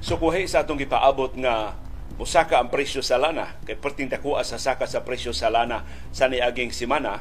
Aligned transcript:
sukuhi 0.00 0.48
sa 0.48 0.64
atong 0.64 0.80
gipaabot 0.80 1.32
nga 1.36 1.76
musaka 2.16 2.60
ang 2.60 2.68
presyo 2.68 3.00
sa 3.00 3.16
lana 3.16 3.56
kay 3.64 3.76
perting 3.76 4.12
dakuha 4.12 4.44
sa 4.44 4.60
saka 4.60 4.84
sa 4.84 5.04
presyo 5.04 5.32
sa 5.32 5.48
lana 5.48 5.84
sa 6.12 6.28
niaging 6.28 6.72
semana 6.72 7.20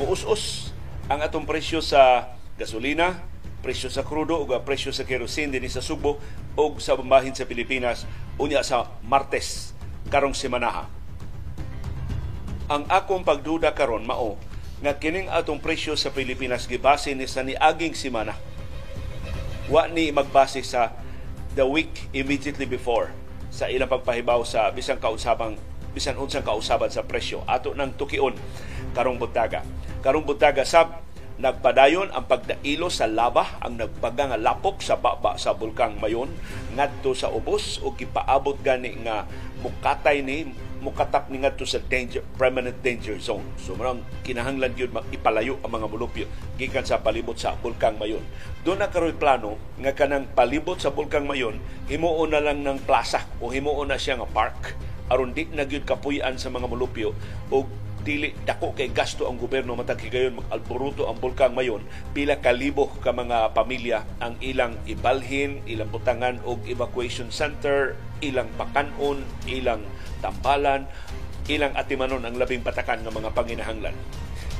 uus-us 0.00 0.68
ang 1.08 1.24
atong 1.24 1.48
presyo 1.48 1.80
sa 1.80 2.36
gasolina, 2.60 3.24
presyo 3.64 3.88
sa 3.88 4.04
krudo 4.04 4.44
ug 4.44 4.52
presyo 4.60 4.92
sa 4.92 5.08
kerosene 5.08 5.56
dinhi 5.56 5.72
sa 5.72 5.80
Subo 5.80 6.20
ug 6.52 6.84
sa 6.84 7.00
bambahin 7.00 7.32
sa 7.32 7.48
Pilipinas 7.48 8.04
unya 8.36 8.60
sa 8.60 8.92
Martes 9.08 9.72
karong 10.12 10.36
semanaha. 10.36 10.84
Ang 12.68 12.84
akong 12.92 13.24
pagduda 13.24 13.72
karon 13.72 14.04
mao 14.04 14.36
nga 14.84 15.00
kining 15.00 15.32
atong 15.32 15.64
presyo 15.64 15.96
sa 15.96 16.12
Pilipinas 16.12 16.68
gibase 16.68 17.16
ni 17.16 17.24
sa 17.24 17.40
niaging 17.40 17.96
semana. 17.96 18.36
Wa 19.72 19.88
ni 19.88 20.12
magbase 20.12 20.60
sa 20.60 20.92
the 21.58 21.66
week 21.66 22.06
immediately 22.14 22.70
before 22.70 23.10
sa 23.50 23.66
ilang 23.66 23.90
pagpahibaw 23.90 24.46
sa 24.46 24.70
bisang 24.70 25.02
kausabang 25.02 25.58
bisan 25.90 26.14
unsang 26.14 26.46
kausaban 26.46 26.86
sa 26.86 27.02
presyo. 27.02 27.42
Ato 27.50 27.74
nang 27.74 27.98
tukion 27.98 28.30
karong 28.94 29.18
buntaga. 29.18 29.66
Karong 29.98 30.22
buntaga 30.22 30.62
sab 30.62 31.02
nagpadayon 31.42 32.14
ang 32.14 32.30
pagdailo 32.30 32.86
sa 32.86 33.10
lava 33.10 33.58
ang 33.58 33.74
nagpaga 33.74 34.30
nga 34.30 34.38
lapok 34.38 34.78
sa 34.78 34.94
baba 34.94 35.34
sa 35.34 35.58
bulkang 35.58 35.98
Mayon. 35.98 36.30
Ngadto 36.78 37.18
sa 37.18 37.34
ubos 37.34 37.82
o 37.82 37.90
gipaabot 37.90 38.54
gani 38.62 38.94
nga 39.02 39.26
mukatay 39.58 40.22
ni 40.22 40.54
mukatap 40.78 41.30
ni 41.30 41.42
ngadto 41.42 41.66
sa 41.66 41.82
danger 41.82 42.22
permanent 42.38 42.78
danger 42.82 43.18
zone. 43.18 43.44
So 43.58 43.74
marang 43.74 44.02
kinahanglan 44.22 44.74
gyud 44.78 44.94
ipalayo 45.10 45.58
ang 45.62 45.74
mga 45.74 45.86
mulupyo 45.90 46.26
gikan 46.58 46.86
sa 46.86 47.02
palibot 47.02 47.38
sa 47.38 47.58
bulkang 47.58 47.98
Mayon. 47.98 48.22
Do 48.62 48.74
na 48.78 48.90
karoy 48.90 49.14
plano 49.14 49.58
nga 49.78 49.94
kanang 49.94 50.30
palibot 50.32 50.78
sa 50.78 50.94
bulkang 50.94 51.26
Mayon 51.26 51.58
himuon 51.90 52.30
na 52.30 52.42
lang 52.42 52.62
ng 52.62 52.82
plaza 52.86 53.26
o 53.42 53.50
himuon 53.50 53.90
na 53.90 53.98
siya 53.98 54.18
nga 54.18 54.28
park. 54.30 54.78
Aron 55.08 55.32
di 55.32 55.48
na 55.50 55.64
gyud 55.64 55.88
kapuy-an 55.88 56.36
sa 56.36 56.52
mga 56.52 56.68
mulupyo 56.68 57.16
o 57.48 57.64
dili 58.08 58.32
dako 58.48 58.72
kay 58.72 58.88
gasto 58.88 59.28
ang 59.28 59.36
gobyerno 59.36 59.76
matag 59.76 60.00
higayon 60.00 60.40
mag-alboruto 60.40 61.04
ang 61.04 61.20
bulkang 61.20 61.52
mayon 61.52 61.84
pila 62.16 62.40
kalibo 62.40 62.88
ka 63.04 63.12
mga 63.12 63.52
pamilya 63.52 64.08
ang 64.24 64.40
ilang 64.40 64.80
ibalhin 64.88 65.60
ilang 65.68 65.92
butangan 65.92 66.40
og 66.48 66.64
evacuation 66.64 67.28
center 67.28 67.92
ilang 68.24 68.48
pakanon 68.56 69.20
ilang 69.44 69.84
tambalan 70.24 70.88
ilang 71.52 71.76
atimanon 71.76 72.24
ang 72.24 72.40
labing 72.40 72.64
patakan 72.64 73.04
ng 73.04 73.12
mga 73.12 73.36
panginahanglan 73.36 73.96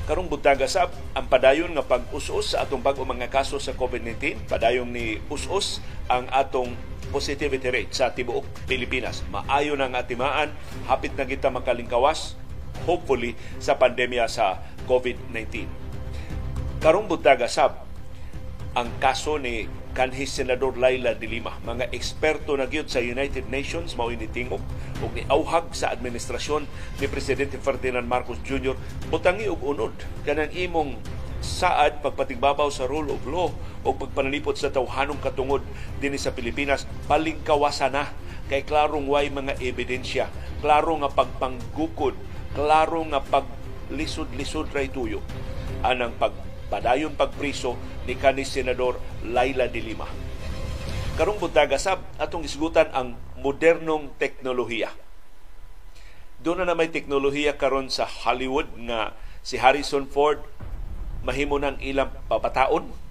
karong 0.05 0.29
buntaga 0.29 0.69
sab 0.69 0.93
ang 1.17 1.29
padayon 1.29 1.73
nga 1.73 1.85
pag-us-us 1.85 2.53
sa 2.53 2.69
atong 2.69 2.85
bag-o 2.85 3.05
mga 3.05 3.33
kaso 3.33 3.57
sa 3.57 3.73
COVID-19 3.73 4.45
padayon 4.49 4.89
ni 4.89 5.21
us-us 5.33 5.81
ang 6.09 6.29
atong 6.33 6.73
positivity 7.09 7.69
rate 7.69 7.93
sa 7.93 8.13
tibuok 8.13 8.45
Pilipinas. 8.69 9.25
Maayo 9.33 9.77
na 9.77 9.89
nga 9.89 10.05
timaan, 10.05 10.53
hapit 10.89 11.13
na 11.17 11.25
kita 11.25 11.49
makalingkawas, 11.49 12.37
hopefully, 12.89 13.37
sa 13.61 13.77
pandemya 13.77 14.27
sa 14.27 14.63
COVID-19. 14.89 15.69
Karong 16.79 17.11
buntaga 17.11 17.51
sab, 17.51 17.85
ang 18.79 18.89
kaso 19.03 19.41
ni 19.41 19.67
kanhi 19.99 20.31
Senador 20.31 20.79
Laila 20.79 21.19
de 21.19 21.27
Lima. 21.27 21.59
Mga 21.67 21.91
eksperto 21.91 22.55
na 22.55 22.71
gyud 22.71 22.87
sa 22.87 23.03
United 23.03 23.51
Nations 23.51 23.99
mao 23.99 24.15
ini 24.15 24.31
tingog 24.31 24.63
ug 25.03 25.11
ni 25.11 25.27
auhag 25.27 25.75
sa 25.75 25.91
administrasyon 25.91 26.71
ni 27.03 27.07
Presidente 27.11 27.59
Ferdinand 27.59 28.07
Marcos 28.07 28.39
Jr. 28.47 28.79
butangi 29.11 29.51
og 29.51 29.59
unod 29.59 29.95
kanang 30.23 30.55
imong 30.55 30.95
saad 31.43 31.99
pagpatigbabaw 32.03 32.71
sa 32.71 32.87
rule 32.87 33.11
of 33.11 33.23
law 33.27 33.51
o 33.83 33.89
pagpanalipot 33.95 34.55
sa 34.55 34.71
tawhanong 34.71 35.19
katungod 35.19 35.63
din 35.99 36.15
sa 36.15 36.35
Pilipinas 36.35 36.87
palingkawasan 37.11 37.95
na 37.95 38.11
kay 38.47 38.63
klarong 38.63 39.11
way 39.11 39.31
mga 39.31 39.59
ebidensya 39.59 40.31
klaro 40.63 40.95
nga 41.03 41.11
pagpanggukod 41.11 42.15
klaro 42.57 43.05
nga 43.09 43.21
paglisod-lisod 43.25 44.73
ray 44.73 44.89
tuyo 44.89 45.21
anang 45.83 46.15
pagpadayon 46.19 47.15
pagpriso 47.15 47.79
ni 48.09 48.19
kanis 48.19 48.51
senador 48.51 48.99
Laila 49.25 49.71
de 49.71 49.81
Lima. 49.83 50.09
Karong 51.19 51.39
buntaga 51.43 51.77
sab 51.77 52.03
atong 52.17 52.47
isgutan 52.47 52.89
ang 52.95 53.19
modernong 53.43 54.15
teknolohiya. 54.23 54.91
Doon 56.39 56.63
na, 56.63 56.71
na 56.71 56.79
may 56.79 56.95
teknolohiya 56.95 57.59
karon 57.59 57.91
sa 57.91 58.07
Hollywood 58.07 58.71
nga 58.87 59.19
si 59.43 59.59
Harrison 59.59 60.07
Ford 60.07 60.39
mahimo 61.27 61.59
ng 61.59 61.83
ilang 61.83 62.15
papataon 62.31 63.08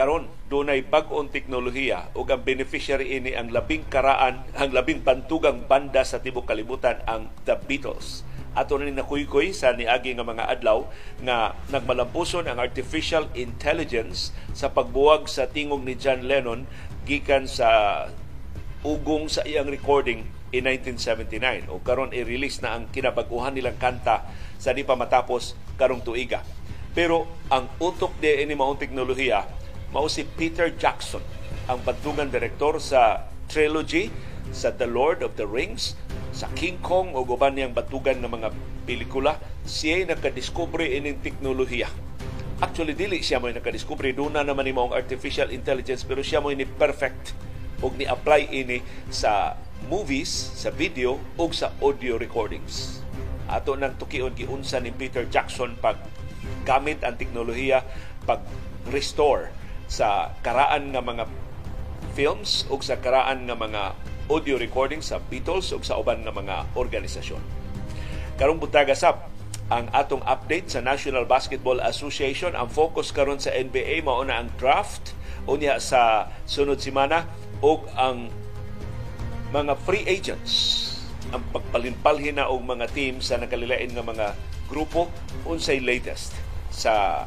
karon 0.00 0.32
dunay 0.48 0.80
bag-ong 0.80 1.28
teknolohiya 1.28 2.16
ug 2.16 2.32
ang 2.32 2.40
beneficiary 2.40 3.20
ini 3.20 3.36
ang 3.36 3.52
labing 3.52 3.84
karaan 3.92 4.40
ang 4.56 4.72
labing 4.72 5.04
pantugang 5.04 5.68
banda 5.68 6.00
sa 6.08 6.24
tibuok 6.24 6.48
kalibutan 6.48 7.04
ang 7.04 7.28
The 7.44 7.60
Beatles 7.68 8.24
ato 8.56 8.80
na 8.80 8.88
ni 8.88 8.96
nakuykoy 8.96 9.52
sa 9.52 9.76
niagi 9.76 10.16
nga 10.16 10.24
mga 10.24 10.48
adlaw 10.56 10.88
nga 11.20 11.52
nagmalampuson 11.68 12.48
ang 12.48 12.56
artificial 12.56 13.28
intelligence 13.36 14.32
sa 14.56 14.72
pagbuwag 14.72 15.28
sa 15.28 15.52
tingog 15.52 15.84
ni 15.84 15.92
John 16.00 16.24
Lennon 16.24 16.64
gikan 17.04 17.44
sa 17.44 18.08
ugong 18.80 19.28
sa 19.28 19.44
iyang 19.44 19.68
recording 19.68 20.24
in 20.56 20.64
1979 20.64 21.68
o 21.68 21.76
karon 21.84 22.16
i-release 22.16 22.64
na 22.64 22.72
ang 22.72 22.88
kinabag-uhan 22.88 23.52
nilang 23.52 23.76
kanta 23.76 24.24
sa 24.56 24.72
di 24.72 24.80
pa 24.80 24.96
matapos 24.96 25.52
karong 25.76 26.00
tuiga. 26.00 26.40
Pero 26.96 27.28
ang 27.52 27.68
utok 27.78 28.16
di 28.18 28.32
ini 28.42 28.56
maong 28.56 28.80
teknolohiya 28.80 29.59
mao 29.90 30.06
si 30.06 30.22
Peter 30.22 30.70
Jackson, 30.70 31.22
ang 31.66 31.82
bantungan 31.82 32.30
direktor 32.30 32.78
sa 32.78 33.26
trilogy 33.50 34.10
sa 34.50 34.74
The 34.74 34.86
Lord 34.86 35.22
of 35.22 35.38
the 35.38 35.46
Rings, 35.46 35.94
sa 36.34 36.50
King 36.58 36.82
Kong 36.82 37.14
o 37.14 37.22
guban 37.22 37.54
niyang 37.54 37.74
batugan 37.74 38.18
ng 38.22 38.30
mga 38.30 38.48
pelikula, 38.86 39.38
siya 39.66 40.06
nakadiskubre 40.06 40.82
ining 40.86 41.22
teknolohiya. 41.22 41.90
Actually, 42.60 42.92
dili 42.92 43.22
siya 43.22 43.40
mo 43.40 43.48
nakadiskubre. 43.48 44.12
Doon 44.12 44.36
na 44.36 44.44
naman 44.44 44.68
ni 44.68 44.74
maong 44.74 44.92
artificial 44.92 45.48
intelligence 45.48 46.04
pero 46.04 46.20
siya 46.20 46.44
mo 46.44 46.52
ini 46.52 46.68
perfect 46.68 47.32
og 47.80 47.96
ni-apply 47.96 48.52
ini 48.52 48.84
sa 49.08 49.56
movies, 49.88 50.28
sa 50.54 50.68
video 50.68 51.16
o 51.40 51.48
sa 51.50 51.72
audio 51.80 52.20
recordings 52.20 53.00
ato 53.50 53.74
nang 53.74 53.98
tukion 53.98 54.30
giunsa 54.30 54.78
ni 54.78 54.94
Peter 54.94 55.26
Jackson 55.26 55.74
pag 55.82 55.98
gamit 56.62 57.02
ang 57.02 57.18
teknolohiya 57.18 57.82
pag 58.22 58.46
restore 58.94 59.50
sa 59.90 60.30
karaan 60.46 60.94
nga 60.94 61.02
mga 61.02 61.26
films 62.14 62.62
o 62.70 62.78
sa 62.78 62.94
karaan 63.02 63.50
nga 63.50 63.58
mga 63.58 63.98
audio 64.30 64.54
recordings 64.54 65.10
sa 65.10 65.18
Beatles 65.18 65.74
o 65.74 65.82
sa 65.82 65.98
uban 65.98 66.22
nga 66.22 66.30
mga 66.30 66.70
organisasyon. 66.78 67.42
Karong 68.38 68.62
butaga 68.62 68.94
sab 68.94 69.26
ang 69.70 69.86
atong 69.94 70.22
update 70.26 70.70
sa 70.70 70.82
National 70.82 71.26
Basketball 71.26 71.82
Association. 71.82 72.54
Ang 72.54 72.70
focus 72.70 73.14
karon 73.14 73.38
sa 73.38 73.54
NBA 73.54 74.02
mao 74.02 74.22
na 74.26 74.42
ang 74.42 74.50
draft. 74.58 75.14
Unya 75.46 75.78
sa 75.82 76.30
sunod 76.46 76.78
semana 76.78 77.26
og 77.62 77.86
ang 77.94 78.30
mga 79.50 79.74
free 79.82 80.06
agents. 80.06 80.86
Ang 81.30 81.42
pagpalinpalhin 81.54 82.38
na 82.38 82.50
og 82.50 82.62
mga 82.66 82.90
team 82.94 83.22
sa 83.22 83.38
nakalilain 83.38 83.90
nga 83.90 84.02
mga 84.02 84.26
grupo 84.70 85.10
unsay 85.46 85.82
latest 85.82 86.34
sa 86.70 87.26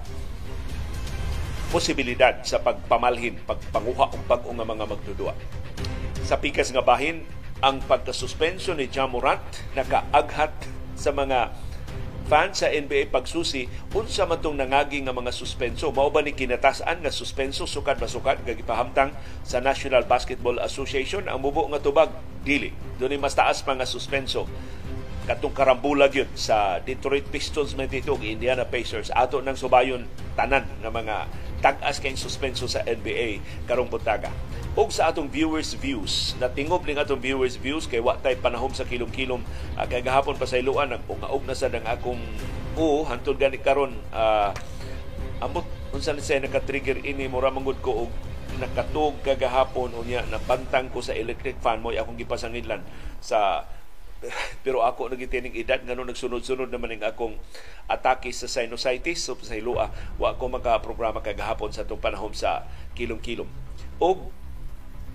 posibilidad 1.74 2.38
sa 2.46 2.62
pagpamalhin, 2.62 3.42
pagpanguha 3.50 4.14
og 4.14 4.22
bag 4.30 4.46
nga 4.46 4.66
mga 4.70 4.86
magdudua. 4.86 5.34
Sa 6.22 6.38
pikas 6.38 6.70
nga 6.70 6.86
bahin, 6.86 7.26
ang 7.66 7.82
pagkasuspenso 7.90 8.78
ni 8.78 8.86
Jamorant 8.94 9.42
nakaaghat 9.74 10.54
sa 10.94 11.10
mga 11.10 11.50
fans 12.30 12.64
sa 12.64 12.72
NBA 12.72 13.12
pagsusi 13.12 13.68
unsa 13.92 14.24
man 14.30 14.40
tong 14.40 14.56
nangagi 14.56 15.02
nga 15.02 15.18
mga 15.18 15.34
suspenso. 15.34 15.90
Mao 15.90 16.14
ba 16.14 16.22
ni 16.22 16.38
kinatasan 16.38 17.02
nga 17.02 17.12
suspenso? 17.12 17.66
Sukad 17.66 17.98
ba 17.98 18.08
sukad 18.08 18.46
gagipahamtang 18.46 19.12
sa 19.42 19.58
National 19.60 20.06
Basketball 20.06 20.62
Association. 20.62 21.26
Ang 21.26 21.42
mubo 21.42 21.68
nga 21.74 21.82
tubag 21.82 22.14
dili. 22.46 22.70
Dunay 23.02 23.18
mas 23.18 23.34
taas 23.36 23.66
pa 23.66 23.74
nga 23.76 23.90
suspenso. 23.90 24.46
Katong 25.24 25.56
karambula 25.56 26.12
gyud 26.12 26.28
sa 26.36 26.84
Detroit 26.84 27.28
Pistons 27.32 27.76
man 27.80 27.88
dito 27.88 28.16
Indiana 28.20 28.68
Pacers. 28.68 29.08
Ato 29.10 29.40
nang 29.40 29.56
subayon 29.56 30.04
tanan 30.36 30.68
nga 30.84 30.92
mga 30.92 31.16
tag-as 31.64 32.04
kay 32.04 32.12
suspenso 32.20 32.68
sa 32.68 32.84
NBA 32.84 33.40
karong 33.66 33.88
buntaga. 33.88 34.28
Ug 34.76 34.92
sa 34.92 35.08
atong 35.14 35.32
viewers 35.32 35.80
views 35.80 36.36
natingob 36.44 36.84
ning 36.84 37.00
atong 37.00 37.24
viewers 37.24 37.56
views 37.56 37.88
kay 37.88 38.04
wa 38.04 38.20
tay 38.20 38.36
panahom 38.36 38.76
sa 38.76 38.84
kilom-kilom. 38.84 39.40
Uh, 39.80 39.86
kay 39.88 40.04
gahapon 40.04 40.36
pa 40.36 40.44
sa 40.44 40.60
iluan 40.60 40.92
nagpungaog 40.92 41.48
na 41.48 41.56
sa 41.56 41.72
ang 41.72 41.88
akong 41.88 42.20
o 42.76 43.08
hantod 43.08 43.40
gani 43.40 43.62
karon 43.64 43.96
uh, 44.12 44.52
ambot 45.40 45.64
unsa 45.96 46.12
ni 46.12 46.26
say 46.26 46.42
naka-trigger 46.42 47.00
ini 47.06 47.30
mura 47.30 47.54
mangud 47.54 47.78
ko 47.80 48.10
og 48.10 48.12
nakatug 48.58 49.18
kagahapon 49.26 49.94
unya 49.98 50.26
nabantang 50.30 50.90
ko 50.90 51.02
sa 51.02 51.14
electric 51.14 51.58
fan 51.62 51.82
mo 51.82 51.94
akong 51.94 52.18
gipasangidlan 52.18 52.82
sa 53.22 53.66
pero 54.66 54.82
ako 54.86 55.14
nagitining 55.14 55.56
edad 55.56 55.82
ngano 55.84 56.08
nagsunod-sunod 56.08 56.70
naman 56.72 56.96
ning 56.96 57.04
akong 57.04 57.38
atake 57.88 58.32
sa 58.32 58.48
sinusitis 58.48 59.24
so 59.24 59.36
sa 59.40 59.56
hilua 59.56 59.92
wa 60.20 60.36
ko 60.40 60.48
maka 60.48 60.80
programa 60.80 61.20
kagahapon 61.20 61.72
sa 61.72 61.84
tong 61.84 62.00
panahon 62.02 62.32
sa 62.32 62.68
kilom-kilom 62.96 63.48
og 64.00 64.32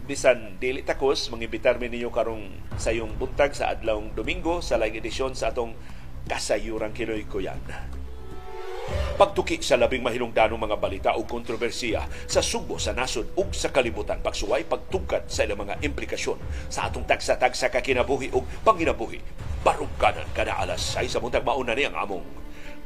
bisan 0.08 0.56
dili 0.56 0.80
takos 0.80 1.28
mangibitar 1.28 1.76
mi 1.76 1.92
ninyo 1.92 2.08
karong 2.08 2.48
sayong 2.80 3.20
buntag 3.20 3.52
sa 3.52 3.68
adlawng 3.68 4.16
Domingo 4.16 4.64
sa 4.64 4.80
live 4.80 5.04
edisyon 5.04 5.36
sa 5.36 5.52
atong 5.52 5.76
kasayuran 6.24 6.96
kinoy 6.96 7.28
kuyan. 7.28 7.60
Pagtuki 9.18 9.58
sa 9.60 9.74
labing 9.74 10.02
mahilungdanong 10.02 10.58
mga 10.58 10.76
balita 10.78 11.10
o 11.18 11.26
kontrobersiya 11.26 12.06
sa 12.30 12.38
subo 12.38 12.78
sa 12.78 12.94
nasod 12.94 13.34
ug 13.34 13.50
sa 13.50 13.74
kalibutan 13.74 14.22
pagsuway 14.22 14.62
pagtugkad 14.62 15.26
sa 15.26 15.42
ilang 15.44 15.66
mga 15.66 15.82
implikasyon 15.82 16.38
sa 16.70 16.86
atong 16.86 17.04
tagsa-tagsa 17.04 17.68
ka 17.68 17.82
kinabuhi 17.82 18.30
ug 18.30 18.46
panginabuhi. 18.62 19.18
Baruganan 19.66 20.28
kada 20.32 20.54
alas 20.54 20.80
6 20.94 21.18
sa 21.18 21.18
buntag 21.18 21.42
mauna 21.42 21.74
ni 21.74 21.84
ang 21.84 21.98
among 21.98 22.24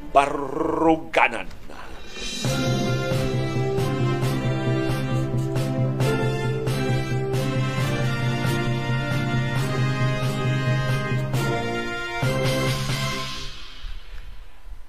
baruganan. 0.09 1.45
Baruganan. 1.69 2.82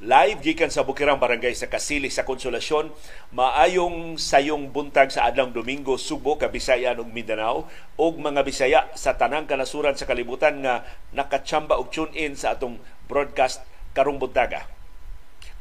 Live 0.04 0.44
gikan 0.44 0.68
sa 0.68 0.84
Bukirang 0.84 1.16
Barangay 1.16 1.56
sa 1.56 1.64
Kasili 1.64 2.12
sa 2.12 2.28
Konsolasyon 2.28 2.92
maayong 3.32 4.20
sayong 4.20 4.68
buntag 4.68 5.08
sa 5.08 5.24
adlang 5.24 5.48
Domingo 5.48 5.96
Subo 5.96 6.36
Kabisayan 6.36 7.00
ug 7.00 7.08
Mindanao 7.08 7.64
ug 7.96 8.20
mga 8.20 8.44
Bisaya 8.44 8.80
sa 8.92 9.16
tanang 9.16 9.48
kanasuran 9.48 9.96
sa 9.96 10.04
kalibutan 10.04 10.60
nga 10.60 10.84
nakatsamba 11.16 11.80
og 11.80 11.88
tune 11.88 12.12
in 12.12 12.36
sa 12.36 12.52
atong 12.52 12.76
broadcast 13.08 13.64
karong 13.96 14.20
buntaga 14.20 14.68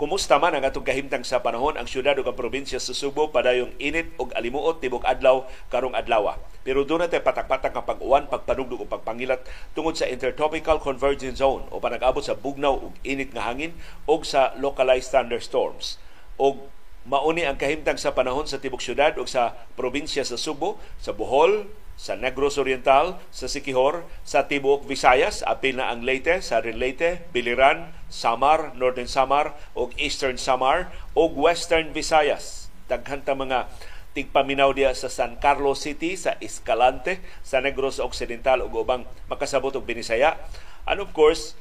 Kumusta 0.04 0.36
man 0.36 0.52
ang 0.52 0.68
atong 0.68 0.84
kahimtang 0.84 1.24
sa 1.24 1.40
panahon 1.40 1.80
ang 1.80 1.88
syudad 1.88 2.12
ug 2.20 2.28
ang 2.28 2.36
probinsya 2.36 2.76
sa 2.76 2.92
Subo 2.92 3.32
padayong 3.32 3.72
init 3.80 4.12
ug 4.20 4.36
alimuot 4.36 4.84
tibok 4.84 5.08
adlaw 5.08 5.48
karong 5.72 5.96
adlaw. 5.96 6.36
Pero 6.68 6.84
doon 6.84 7.08
natin 7.08 7.24
patak-patak 7.24 7.72
nga 7.72 7.88
pag-uwan, 7.88 8.28
pagpanugdog 8.28 8.84
ug 8.84 8.92
pagpangilat 8.92 9.48
tungod 9.72 9.96
sa 9.96 10.04
intertropical 10.04 10.84
convergence 10.84 11.40
zone 11.40 11.64
o 11.72 11.80
panag-abot 11.80 12.20
sa 12.20 12.36
bugnaw 12.36 12.76
ug 12.76 12.92
init 13.08 13.32
nga 13.32 13.48
hangin 13.48 13.80
ug 14.04 14.28
sa 14.28 14.52
localized 14.60 15.08
thunderstorms. 15.08 15.96
Og 16.36 16.68
mauni 17.08 17.48
ang 17.48 17.56
kahimtang 17.56 17.96
sa 17.96 18.12
panahon 18.12 18.44
sa 18.44 18.60
tibok 18.60 18.84
syudad 18.84 19.16
ug 19.16 19.32
sa 19.32 19.56
probinsya 19.80 20.28
sa 20.28 20.36
Subo, 20.36 20.84
sa 21.00 21.16
Bohol, 21.16 21.72
sa 21.94 22.18
Negros 22.18 22.58
Oriental, 22.58 23.22
sa 23.30 23.46
Sikihor, 23.46 24.04
sa 24.26 24.50
Tibuok 24.50 24.90
Visayas, 24.90 25.46
apil 25.46 25.78
na 25.78 25.94
ang 25.94 26.02
Leyte, 26.02 26.42
sa 26.42 26.60
Leyte, 26.60 27.22
Biliran, 27.30 27.94
Samar, 28.10 28.74
Northern 28.74 29.10
Samar, 29.10 29.54
o 29.78 29.90
Eastern 29.98 30.42
Samar, 30.42 30.90
o 31.14 31.30
Western 31.30 31.94
Visayas. 31.94 32.68
Daghan 32.90 33.22
ta 33.22 33.38
mga 33.38 33.70
tigpaminaw 34.14 34.74
diya 34.74 34.94
sa 34.94 35.10
San 35.10 35.38
Carlos 35.38 35.82
City, 35.82 36.18
sa 36.18 36.38
Escalante, 36.42 37.22
sa 37.46 37.62
Negros 37.62 38.02
Occidental, 38.02 38.66
ug 38.66 38.74
ubang 38.74 39.06
makasabot 39.30 39.74
og 39.74 39.86
Binisaya. 39.86 40.38
And 40.86 41.02
of 41.02 41.14
course, 41.14 41.58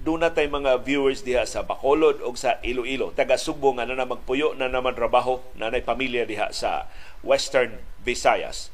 doon 0.00 0.24
na 0.24 0.32
tay 0.32 0.48
mga 0.48 0.80
viewers 0.80 1.22
diha 1.22 1.44
sa 1.44 1.66
Bacolod 1.66 2.24
o 2.24 2.32
sa 2.32 2.56
Iloilo. 2.64 3.12
Taga 3.12 3.36
Sugbo 3.36 3.76
nga 3.76 3.84
na 3.84 3.92
naman 3.92 4.16
magpuyo 4.16 4.56
na 4.56 4.72
naman 4.72 4.96
trabaho 4.96 5.44
na 5.60 5.68
pamilya 5.84 6.24
diha 6.24 6.56
sa 6.56 6.88
Western 7.20 7.76
Visayas 8.00 8.72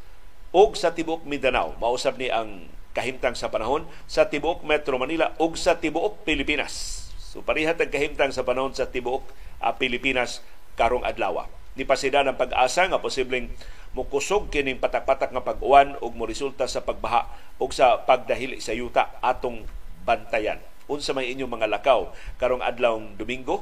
ug 0.56 0.72
sa 0.72 0.96
tibuok 0.96 1.28
Mindanao. 1.28 1.76
Mausab 1.76 2.16
ni 2.16 2.32
ang 2.32 2.64
kahimtang 2.96 3.36
sa 3.36 3.52
panahon 3.52 3.84
sa 4.08 4.32
tibuok 4.32 4.64
Metro 4.64 4.96
Manila 4.96 5.36
ug 5.36 5.52
sa 5.60 5.76
tibuok 5.76 6.24
Pilipinas. 6.24 7.04
So 7.20 7.44
parihat 7.44 7.76
ang 7.76 7.92
kahimtang 7.92 8.32
sa 8.32 8.40
panahon 8.40 8.72
sa 8.72 8.88
tibuok 8.88 9.20
uh, 9.60 9.76
Pilipinas 9.76 10.40
karong 10.80 11.04
adlaw. 11.04 11.44
Ni 11.76 11.84
pasida 11.84 12.24
ng 12.24 12.40
pag-asa 12.40 12.88
nga 12.88 13.04
posibleng 13.04 13.52
mukusog 13.92 14.48
kining 14.48 14.80
patak-patak 14.80 15.28
nga 15.28 15.44
pag-uwan 15.44 16.00
ug 16.00 16.16
mo 16.16 16.24
resulta 16.24 16.64
sa 16.64 16.80
pagbaha 16.80 17.28
ug 17.60 17.68
sa 17.76 18.00
pagdahili 18.08 18.56
sa 18.64 18.72
yuta 18.72 19.12
atong 19.20 19.68
bantayan. 20.08 20.56
Unsa 20.88 21.12
may 21.12 21.28
inyong 21.36 21.52
mga 21.52 21.68
lakaw 21.68 22.08
karong 22.40 22.64
adlaw 22.64 22.96
Domingo? 23.20 23.60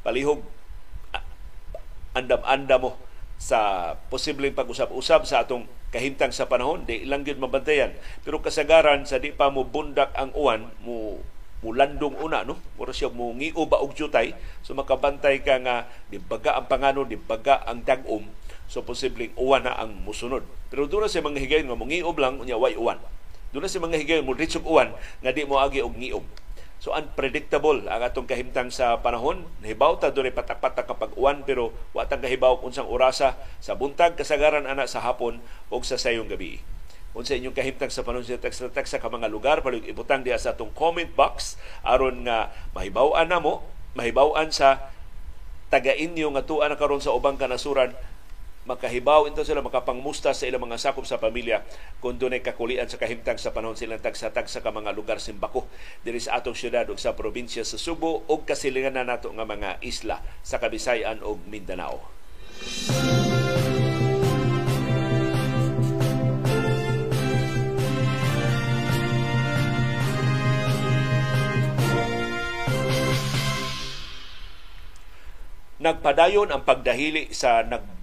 Palihog 0.00 0.40
andam-andam 2.16 2.88
mo 2.88 2.90
sa 3.36 3.92
posibleng 4.08 4.56
pag-usab-usab 4.56 5.28
sa 5.28 5.44
atong 5.44 5.68
kahimtang 5.92 6.32
sa 6.32 6.48
panahon 6.48 6.88
di 6.88 7.04
ilang 7.04 7.22
gyud 7.22 7.38
mabantayan. 7.38 7.92
Pero 8.24 8.40
kasagaran 8.40 9.04
sa 9.04 9.20
di 9.20 9.30
pa 9.30 9.52
mo 9.52 9.62
bundak 9.68 10.10
ang 10.16 10.32
uwan 10.32 10.72
mo 10.82 11.20
mulandong 11.62 12.18
una 12.18 12.42
no? 12.42 12.58
Mura 12.74 12.90
siya 12.90 13.12
mo 13.12 13.30
ngiu 13.36 13.68
ba 13.68 13.78
og 13.78 13.94
jutay. 13.94 14.32
So 14.64 14.72
makabantay 14.72 15.44
ka 15.44 15.60
nga 15.62 15.86
di 16.08 16.16
baga 16.18 16.56
ang 16.58 16.66
pangano 16.66 17.04
di 17.04 17.20
baga 17.20 17.62
ang 17.68 17.84
dagom 17.84 18.26
so 18.66 18.80
posibleng 18.80 19.36
uwan 19.36 19.68
na 19.68 19.76
ang 19.76 19.92
musunod. 20.02 20.42
Pero 20.72 20.88
doon 20.88 21.06
sa 21.06 21.20
mga 21.20 21.38
higayon 21.44 21.68
mo 21.68 21.84
ngiub 21.84 22.16
lang 22.16 22.40
unya 22.40 22.56
way 22.56 22.72
uwan. 22.72 22.96
Doon 23.52 23.68
sa 23.68 23.84
mga 23.84 24.00
higayon 24.00 24.24
mo 24.24 24.32
ritsog 24.32 24.64
uwan 24.64 24.96
nga 25.20 25.30
di 25.30 25.44
mo 25.44 25.60
agi 25.60 25.84
og 25.84 25.92
ngiub 25.92 26.24
So 26.82 26.90
unpredictable 26.90 27.86
ang 27.86 28.02
atong 28.02 28.26
kahimtang 28.26 28.74
sa 28.74 28.98
panahon. 28.98 29.46
Nahibaw 29.62 30.02
ta 30.02 30.10
doon 30.10 30.34
patak-patak 30.34 30.90
kapag 30.90 31.14
uwan 31.14 31.46
pero 31.46 31.70
wa 31.94 32.02
ta 32.10 32.18
kahibaw 32.18 32.58
unsang 32.58 32.90
orasa 32.90 33.38
sa 33.62 33.78
buntag 33.78 34.18
kasagaran 34.18 34.66
ana 34.66 34.90
sa 34.90 34.98
hapon 34.98 35.38
o 35.70 35.78
sa 35.86 35.94
sayong 35.94 36.26
gabi. 36.26 36.58
Unsa 37.14 37.38
inyong 37.38 37.54
kahimtang 37.54 37.86
sa 37.94 38.02
panahon 38.02 38.26
sa 38.26 38.34
text 38.34 38.66
text 38.74 38.98
sa 38.98 38.98
mga 38.98 39.30
lugar 39.30 39.62
palug 39.62 39.86
ibutang 39.86 40.26
diha 40.26 40.34
sa 40.34 40.58
atong 40.58 40.74
comment 40.74 41.06
box 41.14 41.54
aron 41.86 42.26
nga 42.26 42.50
mahibaw-an 42.74 43.30
namo, 43.30 43.62
mahibaw-an 43.94 44.50
sa 44.50 44.90
taga 45.70 45.94
inyo 45.94 46.34
nga 46.34 46.42
tuan 46.42 46.74
karon 46.74 46.98
sa 46.98 47.14
ubang 47.14 47.38
kanasuran 47.38 47.94
makahibaw 48.62 49.26
ito 49.26 49.42
sila 49.42 49.58
makapangmusta 49.58 50.30
sa 50.30 50.46
ilang 50.46 50.62
mga 50.62 50.78
sakop 50.78 51.02
sa 51.02 51.18
pamilya 51.18 51.66
kung 51.98 52.14
doon 52.14 52.38
ay 52.38 52.42
kakulian 52.46 52.86
sa 52.86 52.94
kahimtang 52.94 53.34
sa 53.34 53.50
panahon 53.50 53.74
silang 53.74 53.98
tagsatag 53.98 54.46
sa 54.46 54.62
mga 54.62 54.94
lugar 54.94 55.18
simbako 55.18 55.66
diri 56.06 56.22
sa 56.22 56.38
atong 56.38 56.54
syudad 56.54 56.86
ug 56.86 56.98
sa 56.98 57.18
probinsya 57.18 57.66
sa 57.66 57.74
Subo 57.74 58.22
ug 58.30 58.46
kasilingan 58.46 58.94
na 58.94 59.02
nato 59.02 59.34
nga 59.34 59.42
mga 59.42 59.82
isla 59.82 60.22
sa 60.46 60.62
Kabisayan 60.62 61.26
ug 61.26 61.42
Mindanao. 61.50 61.98
Nagpadayon 75.82 76.54
ang 76.54 76.62
pagdahili 76.62 77.34
sa 77.34 77.66
nag 77.66 78.01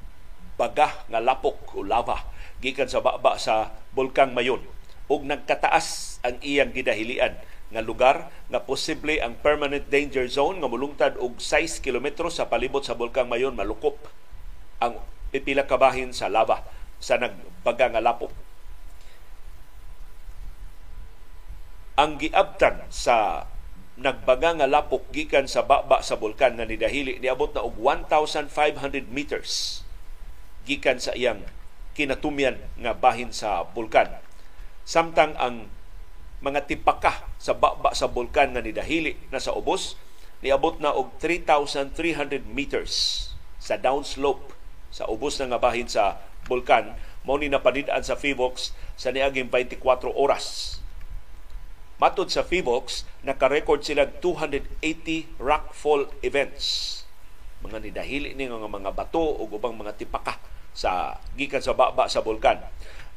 baga 0.59 1.07
nga 1.07 1.23
lapok 1.23 1.79
o 1.79 1.87
lava 1.87 2.27
gikan 2.59 2.91
sa 2.91 2.99
baba 2.99 3.39
sa 3.39 3.71
bulkang 3.95 4.35
Mayon 4.35 4.59
ug 5.07 5.23
nagkataas 5.23 6.19
ang 6.27 6.35
iyang 6.43 6.75
gidahilian 6.75 7.39
nga 7.71 7.79
lugar 7.79 8.27
nga 8.51 8.59
posible 8.67 9.15
ang 9.23 9.39
permanent 9.39 9.87
danger 9.87 10.27
zone 10.27 10.59
nga 10.59 10.67
mulungtad 10.67 11.15
og 11.15 11.39
6 11.39 11.79
kilometro 11.79 12.27
sa 12.27 12.51
palibot 12.51 12.83
sa 12.83 12.99
bulkang 12.99 13.31
Mayon 13.31 13.55
malukop 13.55 13.95
ang 14.83 14.99
pipila 15.31 15.63
kabahin 15.63 16.11
sa 16.11 16.27
lava 16.27 16.65
sa 16.99 17.15
nagbaga 17.15 17.95
nga 17.95 18.03
lapok. 18.03 18.33
Ang 21.99 22.19
giabtan 22.19 22.83
sa 22.91 23.47
nagbaga 23.99 24.55
nga 24.55 24.67
lapok 24.71 25.11
gikan 25.11 25.45
sa 25.45 25.67
baba 25.67 25.99
sa 25.99 26.15
bulkan 26.15 26.55
nga 26.55 26.63
nidahili 26.63 27.19
niabot 27.19 27.51
na 27.51 27.67
og 27.67 27.75
1,500 27.75 29.11
meters 29.11 29.83
gikan 30.67 30.99
sa 30.99 31.15
iyang 31.15 31.43
kinatumyan 31.95 32.59
nga 32.79 32.95
bahin 32.95 33.31
sa 33.35 33.67
bulkan. 33.67 34.07
Samtang 34.87 35.35
ang 35.37 35.67
mga 36.39 36.65
tipaka 36.71 37.27
sa 37.35 37.55
baba 37.55 37.91
sa 37.91 38.07
bulkan 38.07 38.55
nga 38.55 38.63
nidahili 38.63 39.19
na 39.29 39.43
sa 39.43 39.51
ubos 39.51 39.99
niabot 40.39 40.79
na 40.79 40.95
og 40.95 41.19
3,300 41.19 42.47
meters 42.47 43.27
sa 43.59 43.75
downslope 43.75 44.55
sa 44.87 45.03
ubos 45.11 45.35
na 45.37 45.51
nga 45.51 45.59
bahin 45.59 45.91
sa 45.91 46.23
bulkan 46.47 46.95
mao 47.27 47.35
ni 47.35 47.51
napadid-an 47.51 48.01
sa 48.01 48.15
FIVOX 48.15 48.71
sa 48.95 49.11
niaging 49.11 49.51
24 49.51 49.83
oras. 50.15 50.79
Matod 51.99 52.31
sa 52.31 52.47
FIVOX, 52.47 53.03
naka-record 53.27 53.83
sila 53.83 54.07
280 54.23 55.35
rockfall 55.35 56.07
events. 56.23 56.98
Mga 57.59 57.77
nidahili 57.83 58.35
ni 58.35 58.47
nga 58.47 58.55
mga 58.55 58.91
bato 58.95 59.19
o 59.19 59.43
ubang 59.45 59.75
mga 59.75 59.95
tipaka 59.99 60.39
sa 60.71 61.19
gikan 61.35 61.59
sa 61.59 61.75
baba 61.75 62.07
sa 62.07 62.23
bulkan. 62.23 62.61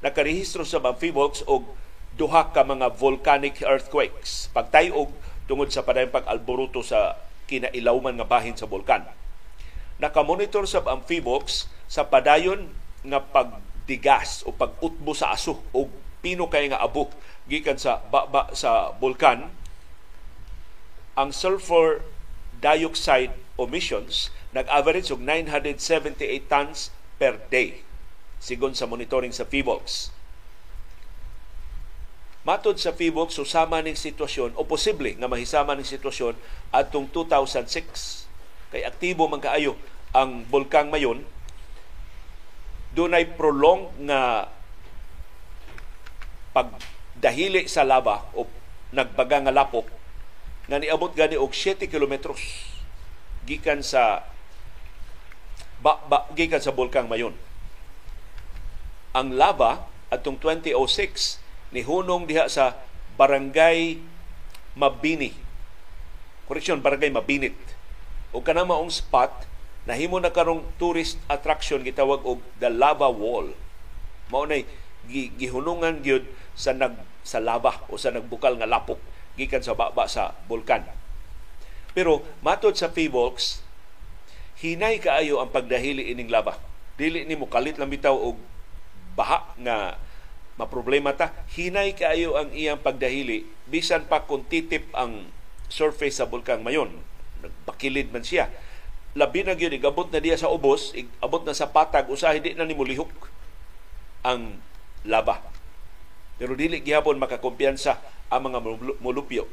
Nakarehistro 0.03 0.67
sa 0.67 0.83
Amphibox 0.83 1.47
og 1.47 1.71
duha 2.19 2.51
ka 2.51 2.67
mga 2.67 2.91
volcanic 2.99 3.63
earthquakes 3.63 4.51
pagtayog 4.51 5.09
tungod 5.47 5.71
sa 5.71 5.87
padayong 5.87 6.13
pag-alboruto 6.13 6.83
sa 6.83 7.17
kinailawman 7.47 8.19
nga 8.19 8.27
bahin 8.27 8.59
sa 8.59 8.67
bulkan. 8.67 9.07
Nakamonitor 10.03 10.67
sa 10.67 10.83
Amphibox 10.83 11.71
sa 11.87 12.09
padayon 12.09 12.73
nga 13.07 13.23
pagdigas 13.23 14.43
o 14.43 14.51
pag-utbo 14.51 15.15
sa 15.15 15.35
aso 15.35 15.63
o 15.71 15.87
pino 16.23 16.47
kay 16.47 16.71
nga 16.71 16.83
abok 16.83 17.15
gikan 17.51 17.79
sa 17.79 17.99
baba 17.99 18.55
sa 18.55 18.95
bulkan 18.95 19.51
ang 21.19 21.31
sulfur 21.35 22.01
dioxide 22.63 23.35
emissions 23.61 24.33
nag-average 24.57 25.13
og 25.13 25.21
978 25.25 26.49
tons 26.49 26.93
per 27.21 27.41
day 27.53 27.85
sigon 28.43 28.75
sa 28.75 28.91
monitoring 28.91 29.31
sa 29.31 29.47
PHIVOLCS. 29.47 30.11
Matod 32.43 32.75
sa 32.83 32.91
PHIVOLCS, 32.91 33.39
susama 33.39 33.79
ning 33.79 33.95
sitwasyon 33.95 34.59
o 34.59 34.67
posible 34.67 35.15
nga 35.15 35.31
mahisama 35.31 35.79
ning 35.79 35.87
sitwasyon 35.87 36.35
atong 36.75 37.07
2006 37.15 38.27
kay 38.75 38.83
aktibo 38.83 39.31
man 39.31 39.39
kaayo 39.39 39.79
ang 40.11 40.43
bulkang 40.51 40.91
Mayon 40.91 41.23
dunay 42.93 43.25
prolong 43.25 43.89
nga 44.05 44.51
pagdahili 46.53 47.65
sa 47.71 47.87
lava 47.87 48.27
o 48.37 48.45
nagbaga 48.93 49.49
nga 49.49 49.55
lapok 49.55 49.89
nga 50.69 50.77
niabot 50.77 51.15
gani 51.15 51.39
og 51.39 51.55
7 51.55 51.89
kilometros 51.89 52.43
gikan 53.49 53.83
sa 53.83 54.27
ba, 55.83 55.99
ba, 56.07 56.31
gikan 56.39 56.63
sa 56.63 56.75
bulkang 56.75 57.11
Mayon. 57.11 57.35
Ang 59.13 59.35
lava 59.35 59.87
atong 60.09 60.39
2006 60.39 61.43
ni 61.75 61.83
hunong 61.83 62.31
diha 62.31 62.47
sa 62.47 62.79
Barangay 63.19 63.99
Mabini. 64.79 65.35
Correction, 66.49 66.81
Barangay 66.81 67.13
Mabinit. 67.13 67.57
O 68.33 68.41
kanang 68.41 68.71
maong 68.71 68.89
spot 68.89 69.53
nahimo 69.83 70.23
na 70.23 70.31
karong 70.31 70.63
tourist 70.79 71.19
attraction 71.27 71.83
gitawag 71.83 72.23
og 72.23 72.39
the 72.63 72.71
lava 72.71 73.11
wall 73.11 73.51
mao 74.31 74.47
nay 74.47 74.63
gihunungan 75.11 76.07
gyud 76.07 76.23
sa 76.55 76.71
nag 76.71 76.95
sa 77.27 77.43
lava 77.43 77.83
o 77.91 77.99
sa 77.99 78.15
nagbukal 78.15 78.55
nga 78.63 78.71
lapok 78.71 79.03
gikan 79.35 79.59
sa 79.59 79.75
baba 79.75 80.07
sa 80.07 80.39
bulkan 80.47 80.87
pero 81.93 82.25
matod 82.45 82.77
sa 82.77 82.93
PHIVOLCS 82.93 83.61
hinay 84.65 85.01
kaayo 85.01 85.41
ang 85.41 85.53
pagdahili 85.53 86.13
ining 86.13 86.33
lava 86.33 86.57
dili 86.97 87.25
nimo 87.25 87.49
kalit 87.49 87.77
lang 87.77 87.93
bitaw 87.93 88.15
og 88.15 88.37
baha 89.17 89.53
nga 89.61 89.97
maproblema 90.61 91.17
ta 91.17 91.33
hinay 91.57 91.97
kaayo 91.97 92.37
ang 92.37 92.53
iyang 92.53 92.81
pagdahili 92.81 93.49
bisan 93.69 94.05
pa 94.09 94.25
kung 94.25 94.45
titip 94.47 94.89
ang 94.93 95.29
surface 95.73 96.21
sa 96.21 96.29
bulkan 96.29 96.61
mayon 96.61 96.93
nagbakilid 97.43 98.13
man 98.13 98.23
siya 98.23 98.53
labi 99.13 99.45
na 99.45 99.53
gyud 99.53 99.73
igabot 99.77 100.09
na 100.09 100.25
diya 100.25 100.41
sa 100.41 100.49
ubos, 100.49 100.97
abot 101.21 101.45
na 101.45 101.53
sa 101.53 101.69
patag 101.69 102.09
usahay 102.09 102.41
di 102.41 102.57
na 102.57 102.65
ni 102.65 102.73
mulihok 102.73 103.13
ang 104.25 104.57
laba. 105.05 105.45
Pero 106.41 106.57
dili 106.57 106.81
gihapon 106.81 107.21
makakumpiyansa 107.21 108.01
ang 108.33 108.49
mga 108.49 108.59
mulupyo. 109.05 109.45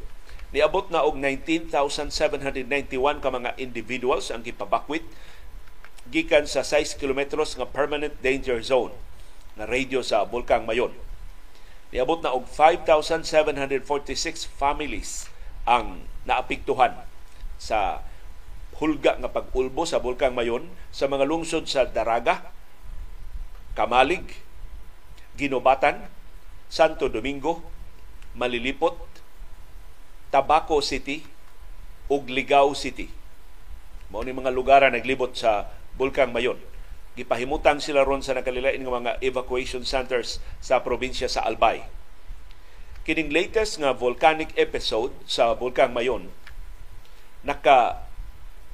Niabot 0.49 0.89
na 0.89 1.05
og 1.05 1.13
19,791 1.13 3.21
ka 3.21 3.29
mga 3.29 3.53
individuals 3.61 4.33
ang 4.33 4.41
gipabakwit 4.41 5.05
gikan 6.09 6.49
sa 6.49 6.65
6 6.65 6.97
kilometros 6.97 7.53
nga 7.53 7.69
permanent 7.69 8.17
danger 8.25 8.57
zone 8.65 8.89
na 9.53 9.69
radio 9.69 10.01
sa 10.01 10.25
Bulkang 10.25 10.65
Mayon. 10.65 10.89
Niabot 11.93 12.25
na 12.25 12.33
og 12.33 12.49
5,746 12.49 14.49
families 14.49 15.29
ang 15.69 16.01
naapektuhan 16.25 16.97
sa 17.61 18.01
hulga 18.81 19.21
nga 19.21 19.29
pag-ulbo 19.29 19.85
sa 19.85 20.01
Bulkang 20.01 20.33
Mayon 20.33 20.65
sa 20.89 21.05
mga 21.05 21.29
lungsod 21.29 21.69
sa 21.69 21.85
Daraga, 21.85 22.49
Kamalig, 23.77 24.25
Ginobatan, 25.37 26.09
Santo 26.73 27.05
Domingo, 27.05 27.61
Malilipot, 28.33 29.08
Tabaco 30.29 30.81
City, 30.81 31.25
ug 32.09 32.29
Ligao 32.29 32.73
City. 32.77 33.09
Mao 34.09 34.25
ni 34.25 34.33
mga 34.33 34.53
lugar 34.53 34.81
naglibot 34.85 35.37
sa 35.37 35.69
Bulkang 35.97 36.33
Mayon. 36.33 36.57
Gipahimutang 37.13 37.81
sila 37.81 38.05
ron 38.05 38.25
sa 38.25 38.37
nakalilain 38.37 38.81
nga 38.81 38.97
mga 39.01 39.13
evacuation 39.21 39.85
centers 39.85 40.41
sa 40.63 40.81
probinsya 40.81 41.29
sa 41.29 41.45
Albay. 41.45 41.85
Kining 43.05 43.33
latest 43.33 43.81
nga 43.81 43.93
volcanic 43.93 44.53
episode 44.57 45.13
sa 45.25 45.53
Bulkang 45.57 45.93
Mayon 45.93 46.29
naka 47.39 48.03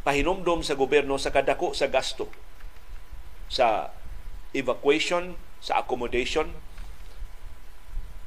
pahinumdom 0.01 0.65
sa 0.65 0.73
gobyerno 0.73 1.21
sa 1.21 1.29
kadako 1.29 1.77
sa 1.77 1.85
gasto 1.85 2.25
sa 3.45 3.93
evacuation, 4.57 5.37
sa 5.61 5.81
accommodation, 5.81 6.49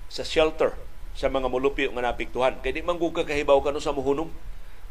sa 0.08 0.22
shelter 0.24 0.78
sa 1.18 1.26
mga 1.26 1.50
mulupyo 1.50 1.90
nga 1.90 2.14
napiktuhan. 2.14 2.62
Kay 2.62 2.78
di 2.78 2.86
man 2.86 3.02
ka 3.02 3.26
kahibaw 3.26 3.58
kano 3.58 3.82
sa 3.82 3.90
muhunong. 3.90 4.30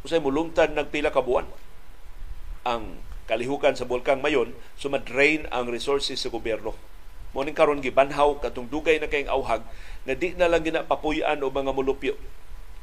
Usay 0.03 0.19
mulungtad 0.19 0.75
nagpila 0.75 1.15
ka 1.15 1.23
buwan 1.23 1.47
ang 2.67 2.99
kalihukan 3.31 3.79
sa 3.79 3.87
Bulkang 3.87 4.19
Mayon 4.19 4.51
sumadrain 4.75 5.47
ang 5.55 5.71
resources 5.71 6.19
sa 6.19 6.27
gobyerno. 6.27 6.75
Mo 7.31 7.47
ning 7.47 7.55
karon 7.55 7.79
gibanhaw 7.79 8.43
katong 8.43 8.67
dugay 8.67 8.99
na 8.99 9.07
kayong 9.07 9.31
awhag 9.31 9.63
na 10.03 10.19
di 10.19 10.35
na 10.35 10.51
lang 10.51 10.67
ginapapuyan 10.67 11.39
o 11.39 11.47
mga 11.47 11.71
mulupyo 11.71 12.19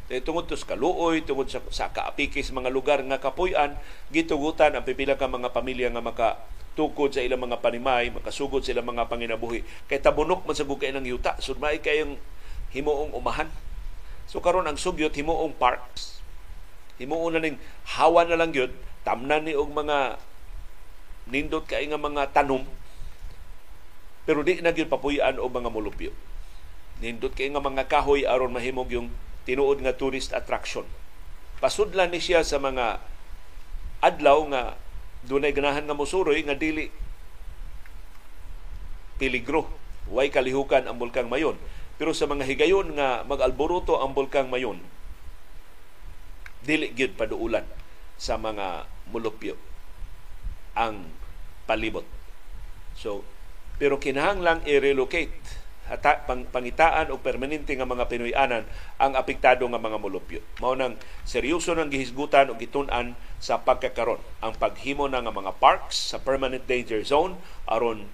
Kay 0.04 0.20
tungod 0.20 0.44
to 0.44 0.52
sa 0.52 0.76
kaluoy, 0.76 1.24
tungod 1.24 1.48
sa, 1.48 1.64
sa 1.72 1.88
kaapikis 1.88 2.52
mga 2.52 2.68
lugar 2.68 3.00
nga 3.08 3.16
kapuy-an, 3.16 3.80
gitugutan 4.12 4.76
ang 4.76 4.84
pipila 4.84 5.16
ka 5.16 5.24
mga 5.24 5.48
pamilya 5.56 5.88
nga 5.88 6.04
maka 6.04 6.28
tukod 6.76 7.16
sa 7.16 7.24
ilang 7.24 7.40
mga 7.40 7.64
panimay, 7.64 8.12
makasugod 8.12 8.60
sa 8.60 8.76
ilang 8.76 8.84
mga 8.84 9.08
panginabuhi. 9.08 9.64
Kay 9.88 10.04
tabunok 10.04 10.44
man 10.44 10.52
sa 10.52 10.68
bukay 10.68 10.92
ng 10.92 11.08
yuta, 11.08 11.40
so 11.40 11.56
may 11.56 11.80
kayong 11.80 12.20
himuong 12.74 13.14
umahan. 13.14 13.48
So 14.26 14.42
karon 14.42 14.66
ang 14.66 14.76
sugyot 14.76 15.14
himuong 15.14 15.54
parks. 15.54 16.20
Himuong 16.98 17.38
na 17.38 17.40
ning 17.42 17.58
hawa 17.96 18.26
na 18.26 18.38
lang 18.38 18.50
yun, 18.50 18.74
tamnan 19.06 19.46
ni 19.46 19.54
og 19.54 19.70
mga 19.70 20.18
nindot 21.30 21.64
kay 21.64 21.88
nga 21.88 21.96
mga 21.96 22.36
tanom 22.36 22.68
pero 24.24 24.40
di 24.40 24.56
na 24.64 24.72
gyud 24.72 24.88
papuy-an 24.88 25.36
og 25.36 25.52
mga 25.52 25.68
mulupyo. 25.68 26.12
Nindot 27.00 27.36
kay 27.36 27.52
nga 27.52 27.60
mga 27.60 27.88
kahoy 27.92 28.24
aron 28.24 28.56
mahimog 28.56 28.88
yung 28.88 29.12
tinuod 29.44 29.84
nga 29.84 29.92
tourist 29.92 30.32
attraction. 30.32 30.88
Pasudlan 31.60 32.08
ni 32.08 32.20
siya 32.24 32.40
sa 32.40 32.56
mga 32.56 33.04
adlaw 34.00 34.48
nga 34.48 34.62
dunay 35.28 35.52
ganahan 35.52 35.84
nga 35.84 35.96
mosuroy 35.96 36.40
nga 36.44 36.56
dili 36.56 36.88
peligro. 39.20 39.68
Way 40.08 40.32
kalihukan 40.32 40.88
ang 40.88 40.96
bulkang 40.96 41.28
Mayon. 41.28 41.56
Pero 41.94 42.10
sa 42.10 42.26
mga 42.26 42.42
higayon 42.46 42.98
nga 42.98 43.22
mag-alboruto 43.22 44.02
ang 44.02 44.14
bulkang 44.14 44.50
Mayon, 44.50 44.82
dili 46.64 46.90
gyud 46.96 47.14
paduulan 47.14 47.68
sa 48.16 48.40
mga 48.40 48.88
mulupyo 49.12 49.54
ang 50.74 51.12
palibot. 51.68 52.06
So, 52.98 53.22
pero 53.78 53.98
kinahanglang 53.98 54.64
i-relocate 54.66 55.64
hata, 55.84 56.24
pang, 56.24 56.48
pangitaan 56.48 57.12
o 57.12 57.20
permanente 57.20 57.76
nga 57.76 57.84
mga 57.84 58.08
Pinoyanan 58.08 58.64
ang 58.96 59.12
apektado 59.18 59.68
nga 59.68 59.80
mga 59.80 60.00
molupyo. 60.00 60.40
Mao 60.58 60.72
nang 60.72 60.96
seryoso 61.28 61.76
nang 61.76 61.92
gihisgutan 61.92 62.48
o 62.48 62.56
gitun-an 62.56 63.12
sa 63.36 63.60
pagkakaron 63.60 64.20
ang 64.40 64.56
paghimo 64.56 65.04
na 65.04 65.20
nga 65.20 65.34
mga 65.34 65.52
parks 65.60 66.14
sa 66.14 66.18
permanent 66.22 66.64
danger 66.64 67.04
zone 67.04 67.36
aron 67.68 68.08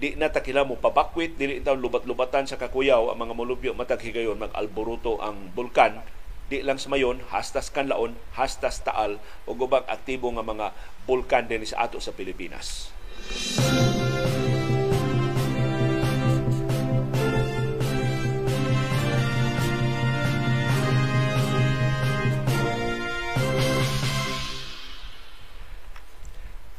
di 0.00 0.16
na 0.16 0.32
takila 0.32 0.64
mo 0.64 0.80
pabakwit 0.80 1.36
dili 1.36 1.60
taw 1.60 1.76
lubat-lubatan 1.76 2.48
sa 2.48 2.56
kakuyaw 2.56 3.12
ang 3.12 3.20
mga 3.20 3.36
molupyo 3.36 3.70
matag 3.76 4.00
higayon 4.00 4.40
mag-alboruto 4.40 5.20
ang 5.20 5.52
bulkan 5.52 6.00
di 6.48 6.64
lang 6.64 6.80
sa 6.80 6.88
mayon 6.88 7.20
hastas 7.28 7.68
kanlaon 7.68 8.16
hastas 8.32 8.80
taal 8.80 9.20
o 9.44 9.52
gubang 9.52 9.84
aktibo 9.84 10.32
nga 10.32 10.42
mga 10.42 10.72
bulkan 11.04 11.44
din 11.46 11.68
sa 11.68 11.84
ato 11.84 12.00
sa 12.00 12.16
Pilipinas. 12.16 12.90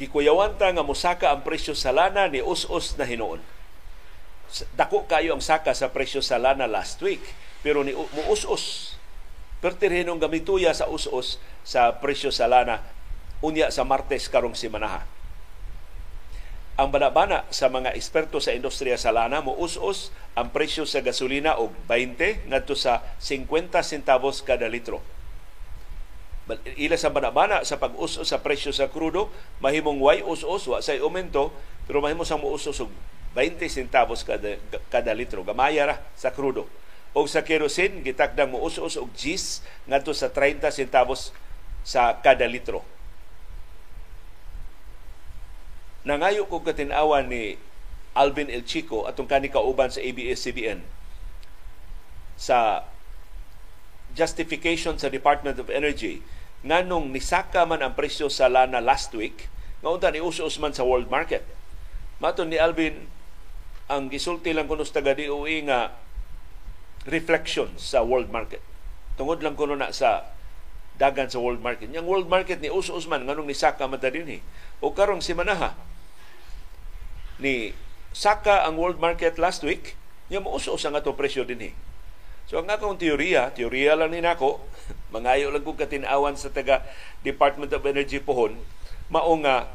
Gikuyawan 0.01 0.58
ta 0.58 0.74
nga 0.74 0.81
musaka 0.81 1.29
ang 1.29 1.46
presyo 1.46 1.77
sa 1.77 1.93
lana 1.93 2.25
ni 2.25 2.41
us-us 2.41 2.98
na 2.98 3.05
hinuon. 3.05 3.38
Dako 4.74 5.05
kayo 5.05 5.38
ang 5.38 5.46
saka 5.46 5.77
sa 5.77 5.93
presyo 5.93 6.25
sa 6.25 6.41
lana 6.41 6.65
last 6.65 6.98
week, 7.05 7.22
pero 7.62 7.86
ni 7.86 7.93
muus-us. 7.93 8.98
Pertirhinong 9.62 10.17
gamituya 10.17 10.74
sa 10.74 10.89
us-us 10.89 11.38
sa 11.62 12.01
presyo 12.01 12.34
sa 12.34 12.50
lana 12.50 12.81
unya 13.46 13.70
sa 13.70 13.86
Martes 13.86 14.25
karong 14.25 14.58
simanaha. 14.58 15.05
Ang 16.81 16.89
banabana 16.89 17.46
sa 17.53 17.70
mga 17.70 17.93
eksperto 17.93 18.41
sa 18.41 18.58
industriya 18.58 18.98
sa 18.98 19.13
lana 19.13 19.38
mo 19.46 19.53
us-us 19.62 20.10
ang 20.34 20.50
presyo 20.50 20.89
sa 20.89 21.05
gasolina 21.05 21.62
og 21.62 21.70
20 21.86 22.50
ngadto 22.50 22.74
sa 22.74 23.05
50 23.22 23.86
centavos 23.86 24.41
kada 24.41 24.65
litro 24.65 24.98
ila 26.79 26.96
sa 26.98 27.13
banabana 27.13 27.62
sa 27.67 27.77
pag-us 27.77 28.22
sa 28.24 28.41
presyo 28.41 28.72
sa 28.72 28.89
krudo 28.89 29.29
mahimong 29.63 30.00
way 30.01 30.20
us-us 30.25 30.67
wa 30.67 30.79
say 30.79 30.98
aumento 31.00 31.53
pero 31.86 32.00
mahimo 32.00 32.24
sang 32.24 32.39
muus-us 32.39 32.81
20 33.31 33.63
centavos 33.72 34.27
kada 34.27 34.60
kada 34.91 35.12
litro. 35.15 35.43
Gamaya 35.48 35.88
ra 35.88 35.96
sa 36.20 36.36
krudo. 36.36 36.67
O 37.12 37.24
sa 37.27 37.43
kerosene 37.43 38.03
gitakdang 38.03 38.51
muus-us 38.51 38.96
og 39.00 39.12
gis 39.15 39.63
ngadto 39.88 40.12
sa 40.15 40.31
30 40.31 40.67
centavos 40.72 41.36
sa 41.84 42.15
kada 42.20 42.48
litro. 42.48 42.84
Nangayo 46.08 46.48
ko 46.48 46.63
katinawan 46.63 47.27
ni 47.27 47.55
Alvin 48.12 48.51
El 48.51 48.67
Chico 48.67 49.08
atong 49.08 49.29
kani 49.29 49.48
kauban 49.48 49.88
sa 49.88 50.03
ABS-CBN 50.03 50.84
sa 52.36 52.84
justification 54.12 55.00
sa 55.00 55.08
Department 55.08 55.55
of 55.55 55.72
Energy 55.72 56.20
nganong 56.62 57.10
nisaka 57.10 57.65
man 57.65 57.82
ang 57.82 57.98
presyo 57.98 58.30
sa 58.30 58.46
lana 58.46 58.77
last 58.82 59.13
week 59.18 59.50
nga 59.82 59.89
unta 59.89 60.13
ni 60.13 60.22
usos 60.22 60.62
man 60.62 60.74
sa 60.77 60.86
world 60.86 61.10
market. 61.10 61.41
Maton 62.22 62.53
ni 62.53 62.62
Alvin 62.62 63.10
ang 63.89 64.08
gisulti 64.08 64.53
lang 64.53 64.70
kuno 64.70 64.86
sa 64.86 65.01
taga 65.01 65.18
DOE 65.18 65.65
nga 65.65 65.91
reflection 67.10 67.74
sa 67.82 68.06
world 68.06 68.30
market. 68.30 68.62
Tungod 69.18 69.41
lang 69.41 69.58
kuno 69.58 69.74
na 69.74 69.89
sa 69.89 70.30
dagan 71.01 71.34
sa 71.34 71.41
world 71.41 71.65
market. 71.65 71.89
Yang 71.89 72.06
world 72.06 72.30
market 72.30 72.62
ni 72.62 72.70
Uso 72.70 72.94
Usman 72.94 73.25
nganong 73.25 73.50
ni 73.50 73.58
Saka 73.58 73.89
mata 73.89 74.13
dinhi. 74.13 74.38
O 74.86 74.94
karong 74.94 75.25
si 75.25 75.34
Manaha 75.34 75.74
ni 77.41 77.74
Saka 78.13 78.70
ang 78.70 78.77
world 78.77 79.00
market 79.01 79.39
last 79.41 79.65
week, 79.65 79.96
niya 80.27 80.44
mo 80.44 80.51
uso 80.51 80.75
ang 80.75 81.00
ato 81.00 81.15
presyo 81.15 81.48
dinhi. 81.48 81.72
So 82.51 82.60
ang 82.60 82.67
akong 82.67 83.00
teorya, 83.00 83.48
teorya 83.55 83.96
lang 83.96 84.12
ni 84.12 84.20
nako, 84.20 84.60
mangayo 85.15 85.48
lang 85.55 85.63
kong 85.63 85.88
katinawan 85.88 86.36
sa 86.36 86.51
taga 86.51 86.84
Department 87.24 87.72
of 87.72 87.79
Energy 87.88 88.20
pohon, 88.20 88.60
mao 89.08 89.31
nga 89.39 89.72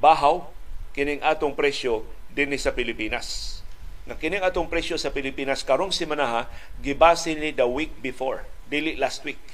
bahaw 0.00 0.48
kining 0.96 1.20
atong 1.20 1.52
presyo 1.52 2.00
dinhi 2.32 2.56
sa 2.56 2.72
Pilipinas. 2.72 3.60
Nga 4.08 4.16
kining 4.16 4.40
atong 4.40 4.72
presyo 4.72 4.96
sa 4.96 5.12
Pilipinas 5.12 5.60
karong 5.68 5.92
semana 5.92 6.48
gibase 6.80 7.36
ni 7.36 7.52
the 7.52 7.68
week 7.68 7.92
before 8.00 8.48
dili 8.72 8.96
last 8.96 9.20
week. 9.28 9.44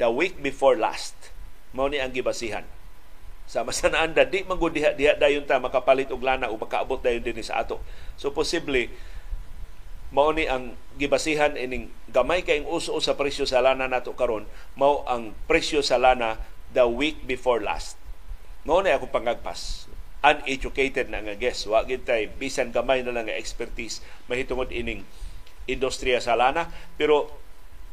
The 0.00 0.08
week 0.08 0.40
before 0.40 0.80
last 0.80 1.12
mao 1.76 1.92
ni 1.92 2.00
ang 2.00 2.16
gibasihan. 2.16 2.64
Sa 3.44 3.60
masanaan 3.60 4.16
da 4.16 4.24
di 4.24 4.40
man 4.48 4.56
diha 4.56 4.96
diha 4.96 5.20
dayon 5.20 5.44
ta 5.44 5.60
makapalit 5.60 6.08
og 6.08 6.24
lana 6.24 6.48
o 6.48 6.56
makaabot 6.56 7.04
dayon 7.04 7.20
dinhi 7.20 7.44
sa 7.44 7.60
ato. 7.60 7.76
So 8.16 8.32
posible 8.32 8.88
mao 10.10 10.34
ni 10.34 10.46
ang 10.50 10.74
gibasihan 10.98 11.54
ining 11.54 11.90
gamay 12.10 12.42
kay 12.42 12.66
uso 12.66 12.98
sa 12.98 13.14
presyo 13.14 13.46
sa 13.46 13.62
lana 13.62 13.86
nato 13.86 14.12
karon 14.18 14.44
mao 14.74 15.06
ang 15.06 15.32
presyo 15.46 15.80
sa 15.80 15.96
lana 15.96 16.38
the 16.74 16.86
week 16.86 17.26
before 17.26 17.62
last. 17.62 17.98
Mao 18.62 18.82
ni 18.82 18.92
ako 18.92 19.10
pangagpas. 19.10 19.90
Uneducated 20.20 21.08
na 21.08 21.24
nga 21.24 21.34
guest. 21.34 21.64
Wa 21.66 21.82
gid 21.86 22.04
tay 22.04 22.28
bisan 22.28 22.70
gamay 22.70 23.00
na 23.00 23.14
lang 23.14 23.26
nga 23.26 23.38
expertise 23.38 24.04
mahitungod 24.28 24.70
ining 24.70 25.02
industriya 25.66 26.20
sa 26.20 26.36
lana. 26.36 26.68
Pero 27.00 27.30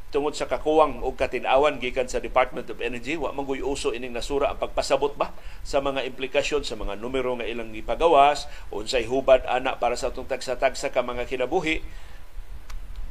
tungod 0.07 0.33
sa 0.39 0.47
kakuwang 0.47 1.03
og 1.03 1.19
katinawan 1.19 1.83
gikan 1.83 2.07
sa 2.07 2.23
Department 2.23 2.71
of 2.71 2.79
Energy 2.79 3.19
wa 3.19 3.35
man 3.35 3.43
uso 3.43 3.91
ining 3.91 4.15
nasura 4.15 4.51
ang 4.51 4.59
pagpasabot 4.59 5.19
ba 5.19 5.35
sa 5.67 5.83
mga 5.83 6.07
implikasyon 6.07 6.63
sa 6.63 6.79
mga 6.79 6.95
numero 6.95 7.35
nga 7.35 7.43
ilang 7.43 7.75
gipagawas 7.75 8.47
unsay 8.71 9.03
hubad 9.03 9.43
ana 9.51 9.75
para 9.75 9.99
sa 9.99 10.07
atong 10.07 10.31
tagsa-tagsa 10.31 10.95
ka 10.95 11.03
mga 11.03 11.27
kinabuhi 11.27 11.83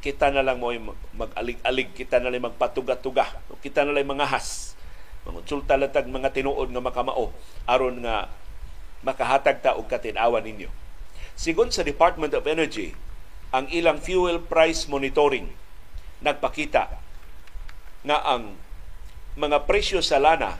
kita 0.01 0.33
na 0.33 0.41
lang 0.41 0.57
mo 0.57 0.73
mag-alig-alig 1.13 1.93
kita 1.93 2.17
na 2.17 2.33
lang 2.33 2.49
magpatuga-tuga 2.49 3.29
kita 3.61 3.85
na 3.85 3.93
lang 3.93 4.09
mga 4.09 4.33
has 4.33 4.73
mangonsulta 5.27 5.77
lang 5.77 5.93
tag 5.93 6.09
mga 6.09 6.33
tinuod 6.33 6.73
nga 6.73 6.81
makamao 6.81 7.29
aron 7.69 8.01
nga 8.01 8.31
makahatag 9.05 9.61
ta 9.61 9.77
og 9.77 9.85
katinawan 9.85 10.41
ninyo. 10.41 10.71
Sigon 11.37 11.69
sa 11.69 11.85
Department 11.85 12.33
of 12.33 12.49
Energy, 12.49 12.97
ang 13.53 13.69
ilang 13.69 14.01
fuel 14.01 14.41
price 14.41 14.89
monitoring 14.89 15.53
nagpakita 16.21 16.83
nga 18.07 18.17
ang 18.23 18.57
mga 19.37 19.69
presyo 19.69 20.01
sa 20.01 20.17
lana 20.17 20.57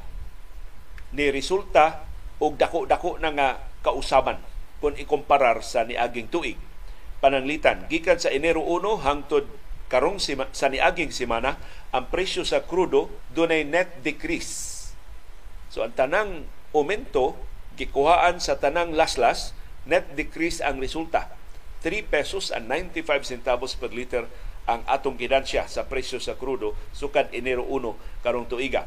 ni 1.16 1.32
resulta 1.34 2.06
og 2.38 2.60
dako-dako 2.60 3.18
na 3.18 3.34
nga 3.34 3.50
kausaban 3.82 4.38
kung 4.78 4.94
ikumparar 4.94 5.66
sa 5.66 5.82
niaging 5.88 6.30
tuig. 6.30 6.60
Pananglitan, 7.17 7.89
gikan 7.89 8.22
sa 8.22 8.30
Enero 8.30 8.62
1 8.62 9.02
hangtod 9.02 9.50
karong 9.89 10.22
sima, 10.22 10.46
sa 10.54 10.70
niaging 10.70 11.10
semana, 11.10 11.58
ang 11.89 12.12
presyo 12.13 12.46
sa 12.46 12.62
krudo 12.62 13.10
dunay 13.34 13.65
net 13.65 14.06
decrease. 14.06 14.93
So 15.74 15.82
ang 15.82 15.98
tanang 15.98 16.46
aumento 16.76 17.34
gikuhaan 17.80 18.38
sa 18.38 18.62
tanang 18.62 18.93
laslas, 18.93 19.58
net 19.89 20.13
decrease 20.13 20.62
ang 20.62 20.78
resulta. 20.78 21.34
3 21.82 22.06
pesos 22.06 22.54
and 22.54 22.70
95 22.70 23.26
centavos 23.26 23.74
per 23.74 23.93
liter 23.93 24.30
ang 24.67 24.84
atong 24.84 25.15
ginansya 25.15 25.65
sa 25.71 25.88
presyo 25.88 26.19
sa 26.19 26.36
krudo 26.36 26.75
sukad 26.91 27.32
Enero 27.32 27.63
1 27.63 28.21
karong 28.21 28.51
tuiga. 28.51 28.84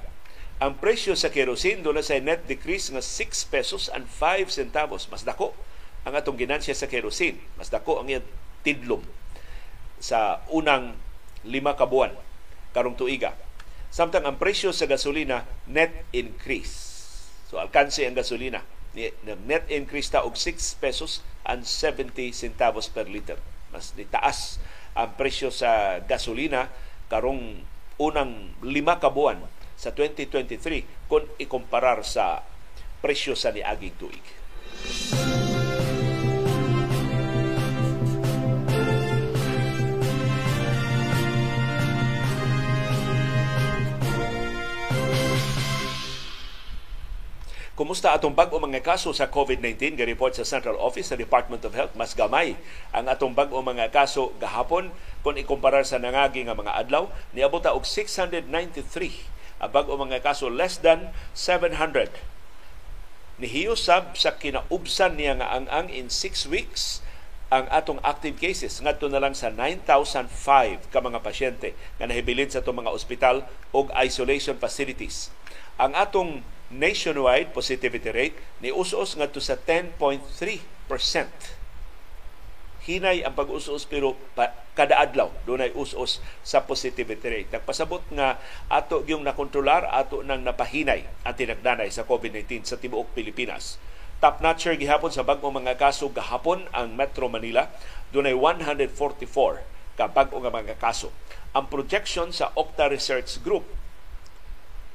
Ang 0.61 0.77
presyo 0.77 1.17
sa 1.17 1.33
kerosene 1.33 1.81
doon 1.81 2.05
sa 2.05 2.21
net 2.21 2.45
decrease 2.45 2.93
nga 2.93 3.01
6 3.01 3.49
pesos 3.49 3.89
and 3.97 4.05
5 4.05 4.53
centavos. 4.53 5.09
Mas 5.09 5.25
dako 5.25 5.57
ang 6.05 6.13
atong 6.13 6.37
ginansya 6.37 6.77
sa 6.77 6.85
kerosene. 6.85 7.41
Mas 7.57 7.73
dako 7.73 8.05
ang 8.05 8.13
iyang 8.13 8.29
tidlom 8.61 9.01
sa 9.97 10.45
unang 10.53 11.01
lima 11.49 11.73
ka 11.73 11.89
buwan 11.89 12.13
karong 12.77 12.93
tuiga. 12.93 13.33
Samtang 13.89 14.29
ang 14.29 14.37
presyo 14.37 14.77
sa 14.77 14.85
gasolina 14.85 15.49
net 15.65 16.05
increase. 16.13 16.77
So 17.49 17.57
alkanse 17.57 18.05
ang 18.05 18.21
gasolina 18.21 18.61
net 18.93 19.65
increase 19.73 20.13
ta 20.13 20.29
og 20.29 20.37
6 20.37 20.77
pesos 20.77 21.25
and 21.49 21.65
70 21.65 22.37
centavos 22.37 22.93
per 22.93 23.09
liter. 23.09 23.41
Mas 23.73 23.97
nitaas 23.97 24.61
ang 24.97 25.15
presyo 25.15 25.53
sa 25.55 26.03
gasolina 26.03 26.71
karong 27.11 27.63
unang 28.01 28.57
lima 28.65 28.97
ka 28.97 29.13
buwan 29.13 29.43
sa 29.77 29.93
2023 29.93 31.09
kung 31.09 31.25
ikumparar 31.37 32.05
sa 32.05 32.45
presyo 33.01 33.33
sa 33.33 33.53
niaging 33.53 33.97
tuig. 33.97 34.25
Kumusta 47.81 48.13
atong 48.13 48.37
bag-o 48.37 48.61
mga 48.61 48.85
kaso 48.85 49.09
sa 49.17 49.33
COVID-19 49.33 49.97
ga 49.97 50.05
report 50.05 50.37
sa 50.37 50.45
Central 50.45 50.77
Office 50.77 51.09
sa 51.09 51.17
Department 51.17 51.65
of 51.65 51.73
Health 51.73 51.97
mas 51.97 52.13
gamay 52.13 52.53
ang 52.93 53.09
atong 53.09 53.33
bag-o 53.33 53.57
mga 53.65 53.89
kaso 53.89 54.37
gahapon. 54.37 54.93
Kung 55.25 55.41
ikumparar 55.41 55.81
sa 55.89 55.97
nangagi 55.97 56.45
nga 56.45 56.53
mga 56.53 56.77
adlaw 56.77 57.09
niabot 57.33 57.65
og 57.65 57.89
693 57.89 58.53
ang 59.65 59.71
bag-o 59.73 59.97
mga 59.97 60.21
kaso 60.21 60.53
less 60.53 60.77
than 60.77 61.09
700 61.33 62.13
nihiyo 63.41 63.73
sab 63.73 64.13
sa 64.13 64.37
kinaubsan 64.37 65.17
niya 65.17 65.41
nga 65.41 65.49
ang 65.49 65.65
ang 65.73 65.87
in 65.89 66.13
6 66.13 66.53
weeks 66.53 67.01
ang 67.49 67.65
atong 67.73 67.97
active 68.05 68.37
cases. 68.37 68.77
Ngadto 68.77 69.09
na 69.09 69.25
lang 69.25 69.33
sa 69.33 69.49
9,005 69.49 70.93
ka 70.93 71.01
mga 71.01 71.25
pasyente 71.25 71.73
nga 71.97 72.05
nahibilin 72.05 72.53
sa 72.53 72.61
atong 72.61 72.85
mga 72.85 72.93
ospital 72.93 73.49
ug 73.73 73.89
isolation 73.97 74.61
facilities. 74.61 75.33
Ang 75.81 75.97
atong 75.97 76.45
nationwide 76.71 77.51
positivity 77.51 78.15
rate 78.15 78.39
ni 78.63 78.71
us-us 78.71 79.19
ngadto 79.19 79.43
sa 79.43 79.59
10.3%. 79.59 79.99
Hinay 82.81 83.21
ang 83.27 83.37
pag-us-us 83.37 83.85
pero 83.85 84.17
pa, 84.33 84.57
kada 84.73 84.97
adlaw 84.97 85.29
dunay 85.45 85.75
us-us 85.77 86.23
sa 86.41 86.65
positivity 86.65 87.29
rate. 87.29 87.51
Nagpasabot 87.53 88.01
nga 88.15 88.41
ato 88.71 89.05
yung 89.05 89.27
nakontrolar, 89.27 89.85
ato 89.91 90.25
nang 90.25 90.41
napahinay 90.47 91.05
ang 91.27 91.35
tinagdanay 91.37 91.93
sa 91.93 92.09
COVID-19 92.09 92.65
sa 92.65 92.81
tibuok 92.81 93.13
Pilipinas. 93.13 93.77
Top 94.23 94.41
notcher 94.41 94.77
gihapon 94.79 95.13
sa 95.13 95.27
bag-o 95.27 95.49
mga 95.53 95.77
kaso 95.77 96.09
gahapon 96.09 96.65
ang 96.73 96.93
Metro 96.93 97.29
Manila 97.29 97.69
dunay 98.15 98.33
144 98.33 99.97
ka 99.99 100.09
bag-o 100.09 100.41
mga 100.41 100.79
kaso. 100.81 101.13
Ang 101.53 101.67
projection 101.67 102.31
sa 102.31 102.55
Octa 102.57 102.89
Research 102.89 103.43
Group 103.43 103.67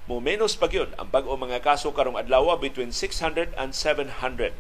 mo 0.06 0.22
menos 0.22 0.54
pa 0.54 0.70
ang 0.70 1.10
bag-o 1.10 1.34
mga 1.34 1.66
kaso 1.66 1.90
karong 1.90 2.18
adlaw 2.18 2.54
between 2.62 2.94
600 2.94 3.58
and 3.58 3.74
700 3.74 4.54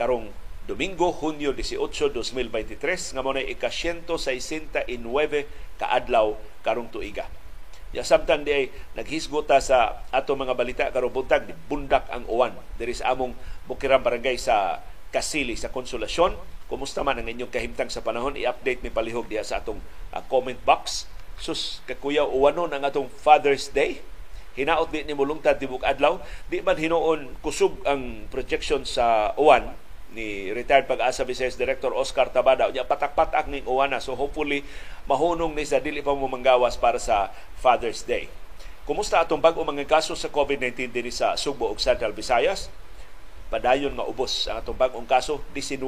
karong 0.00 0.32
Domingo, 0.66 1.14
Hunyo 1.14 1.54
18, 1.54 2.10
2023 2.10 3.14
nga 3.14 3.22
mo 3.22 3.30
na 3.30 3.38
ika-169 3.38 4.82
kaadlaw 5.78 6.34
karong 6.66 6.90
tuiga. 6.90 7.30
Ya 7.94 8.02
samtang 8.02 8.42
di 8.42 8.50
ay 8.50 8.64
naghisgota 8.98 9.62
sa 9.62 10.02
ato 10.10 10.34
mga 10.34 10.58
balita 10.58 10.84
karong 10.90 11.14
buntag 11.14 11.54
bundak 11.70 12.10
ang 12.10 12.26
uwan 12.26 12.50
diri 12.82 12.98
sa 12.98 13.14
among 13.14 13.38
Bukirang 13.70 14.02
Barangay 14.02 14.42
sa 14.42 14.82
Kasili 15.14 15.54
sa 15.54 15.70
Konsolasyon. 15.70 16.34
Kumusta 16.66 17.06
man 17.06 17.22
ang 17.22 17.30
inyong 17.30 17.54
kahimtang 17.54 17.86
sa 17.86 18.02
panahon? 18.02 18.34
I-update 18.34 18.82
ni 18.82 18.90
palihog 18.90 19.30
diya 19.30 19.46
sa 19.46 19.62
atong 19.62 19.78
uh, 20.10 20.22
comment 20.26 20.58
box. 20.66 21.06
Sus, 21.38 21.78
kakuya 21.86 22.26
uwanon 22.26 22.74
ang 22.74 22.82
atong 22.82 23.06
Father's 23.06 23.70
Day 23.70 24.02
hinaot 24.56 24.88
di 24.88 25.04
ni 25.04 25.12
mulungtad 25.12 25.60
tibok 25.60 25.84
adlaw 25.84 26.18
di 26.48 26.64
man 26.64 26.74
hinuon 26.80 27.38
kusog 27.44 27.76
ang 27.84 28.24
projection 28.32 28.82
sa 28.88 29.36
uwan 29.36 29.76
ni 30.16 30.48
retired 30.56 30.88
pag-asa 30.88 31.28
Vice 31.28 31.60
Director 31.60 31.92
Oscar 31.92 32.32
Tabada. 32.32 32.72
Unya 32.72 32.88
patak-patak 32.88 33.52
ning 33.52 33.68
uwana 33.68 34.00
so 34.00 34.16
hopefully 34.16 34.64
mahunong 35.04 35.52
ni 35.52 35.68
sa 35.68 35.76
dili 35.76 36.00
pa 36.00 36.16
mo 36.16 36.24
manggawas 36.24 36.80
para 36.80 36.96
sa 36.96 37.28
Father's 37.60 38.00
Day. 38.02 38.32
Kumusta 38.88 39.20
atong 39.20 39.42
bag-o 39.42 39.60
mga 39.66 39.84
kaso 39.84 40.14
sa 40.14 40.30
COVID-19 40.30 40.94
dinhi 40.94 41.12
sa 41.12 41.34
Subo 41.36 41.68
ug 41.68 41.82
Central 41.82 42.14
Visayas? 42.14 42.70
Padayon 43.50 43.92
nga 43.98 44.06
ubos 44.06 44.46
ang 44.46 44.62
atong 44.62 44.78
bag-ong 44.78 45.06
kaso. 45.10 45.42
19 45.52 45.82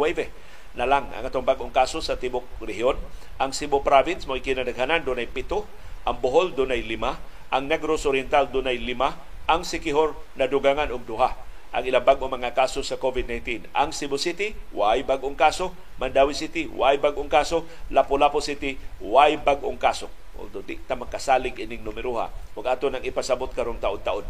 na 0.76 0.84
lang 0.84 1.10
ang 1.10 1.24
atong 1.26 1.46
bagong 1.46 1.74
kaso 1.74 1.98
sa 1.98 2.14
tibok 2.14 2.44
rehiyon. 2.62 2.94
Ang 3.42 3.50
Cebu 3.50 3.82
Province 3.82 4.30
mo 4.30 4.38
kinadaghanan 4.38 5.02
dunay 5.02 5.26
pito, 5.30 5.66
ang 6.06 6.18
Bohol 6.22 6.54
dunay 6.54 6.82
lima, 6.86 7.18
ang 7.48 7.64
Negros 7.68 8.04
Oriental 8.04 8.48
dunay 8.48 8.76
lima, 8.80 9.16
ang 9.48 9.64
Sikihor 9.64 10.16
nadugangan 10.36 10.92
og 10.92 11.04
duha 11.08 11.48
ang 11.68 11.84
ilang 11.84 12.04
bagong 12.04 12.32
mga 12.32 12.56
kaso 12.56 12.80
sa 12.80 12.96
COVID-19. 12.96 13.68
Ang 13.76 13.92
Cebu 13.92 14.16
City, 14.16 14.56
why 14.72 15.04
bagong 15.04 15.36
kaso. 15.36 15.76
Mandawi 16.00 16.32
City, 16.32 16.64
why 16.64 16.96
bagong 16.96 17.28
kaso. 17.28 17.68
Lapu-Lapu 17.92 18.40
City, 18.40 18.80
why 19.04 19.36
bagong 19.36 19.76
kaso. 19.76 20.08
Although 20.38 20.64
di 20.64 20.80
ta 20.86 20.96
magkasalig 20.96 21.60
ining 21.60 21.84
numeroha, 21.84 22.30
huwag 22.56 22.72
ato 22.72 22.88
nang 22.88 23.04
ipasabot 23.04 23.50
karong 23.52 23.82
taon-taon. 23.82 24.24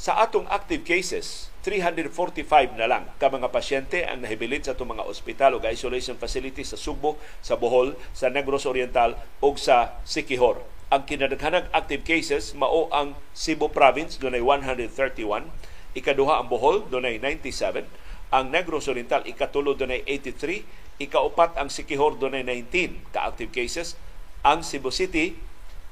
Sa 0.00 0.16
atong 0.16 0.48
active 0.48 0.80
cases, 0.80 1.52
345 1.60 2.72
na 2.72 2.88
lang 2.88 3.04
ka 3.20 3.28
mga 3.28 3.52
pasyente 3.52 4.00
ang 4.08 4.24
nahibilin 4.24 4.64
sa 4.64 4.72
itong 4.72 4.96
mga 4.96 5.04
ospital 5.04 5.60
o 5.60 5.64
isolation 5.68 6.16
facilities 6.16 6.72
sa 6.72 6.80
Sugbo, 6.80 7.20
sa 7.44 7.60
Bohol, 7.60 7.92
sa 8.16 8.32
Negros 8.32 8.64
Oriental 8.64 9.12
o 9.44 9.52
sa 9.60 10.00
Sikihor. 10.08 10.79
Ang 10.90 11.06
kinadaghanang 11.06 11.70
active 11.70 12.02
cases 12.02 12.50
mao 12.50 12.90
ang 12.90 13.14
Cebu 13.30 13.70
Province 13.70 14.18
dunay 14.18 14.42
131, 14.42 15.46
ikaduha 15.94 16.42
ang 16.42 16.50
Bohol 16.50 16.82
dunay 16.90 17.22
97, 17.22 17.86
ang 18.34 18.50
Negros 18.50 18.90
Oriental 18.90 19.22
ikatulo 19.22 19.78
dunay 19.78 20.02
83, 20.02 20.66
ikaupat 20.98 21.54
ang 21.62 21.70
Sikihor 21.70 22.18
dunay 22.18 22.42
19 22.42 23.06
ka 23.14 23.22
active 23.22 23.54
cases, 23.54 23.94
ang 24.42 24.66
Cebu 24.66 24.90
City 24.90 25.38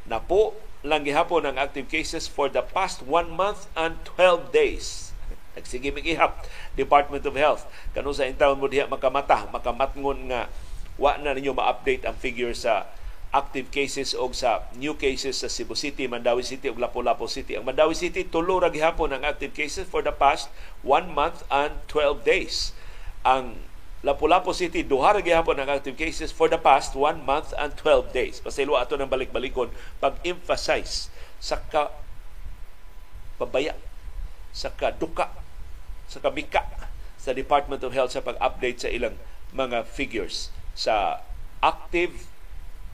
na 0.03 0.19
po 0.19 0.59
lang 0.83 1.07
gihapon 1.07 1.47
ang 1.47 1.63
active 1.63 1.87
cases 1.87 2.27
for 2.27 2.51
the 2.51 2.67
past 2.75 2.99
1 3.07 3.31
month 3.31 3.71
and 3.79 4.03
12 4.19 4.51
days. 4.51 5.15
Nagsige 5.55 5.95
migihap 5.95 6.43
Department 6.75 7.23
of 7.23 7.39
Health. 7.39 7.71
Kanu 7.95 8.11
sa 8.11 8.27
intawon 8.27 8.59
mo 8.59 8.67
diha 8.67 8.91
makamata, 8.91 9.47
makamatngon 9.55 10.27
nga 10.35 10.51
wa 10.99 11.15
na 11.23 11.39
ninyo 11.39 11.55
ma-update 11.55 12.03
ang 12.03 12.19
figure 12.19 12.51
sa 12.51 12.91
active 13.29 13.69
cases 13.69 14.17
o 14.17 14.33
sa 14.33 14.65
new 14.73 14.97
cases 14.97 15.45
sa 15.45 15.53
Cebu 15.53 15.77
City, 15.77 16.09
Mandawi 16.09 16.41
City 16.41 16.73
ug 16.73 16.81
Lapu-Lapu 16.81 17.29
City. 17.29 17.61
Ang 17.61 17.69
Mandawi 17.69 17.93
City 17.93 18.25
tulo 18.25 18.57
ra 18.57 18.73
gihapon 18.73 19.13
ang 19.13 19.23
active 19.25 19.53
cases 19.53 19.85
for 19.85 20.01
the 20.01 20.15
past 20.15 20.49
1 20.81 21.13
month 21.13 21.45
and 21.53 21.77
12 21.93 22.25
days. 22.25 22.73
Ang 23.29 23.61
Lapu-Lapu 24.01 24.55
City, 24.55 24.87
duha 24.87 25.13
ra 25.13 25.21
gihapon 25.21 25.59
ang 25.61 25.69
active 25.69 25.99
cases 25.99 26.33
for 26.33 26.49
the 26.49 26.57
past 26.57 26.97
1 26.97 27.27
month 27.27 27.53
and 27.59 27.77
12 27.77 28.15
days. 28.17 28.41
Pasaylo 28.41 28.81
ato 28.81 28.97
ng 28.97 29.11
balik-balikon 29.11 29.69
pag-emphasize 30.01 31.13
sa 31.43 31.61
ka 31.69 31.93
pabaya, 33.37 33.77
sa 34.55 34.73
kaduka, 34.73 35.31
sa 36.09 36.19
kamika 36.25 36.65
sa 37.21 37.37
Department 37.37 37.85
of 37.85 37.93
Health 37.93 38.17
sa 38.17 38.25
pag-update 38.25 38.87
sa 38.87 38.89
ilang 38.89 39.19
mga 39.53 39.85
figures 39.85 40.49
sa 40.73 41.21
active 41.61 42.31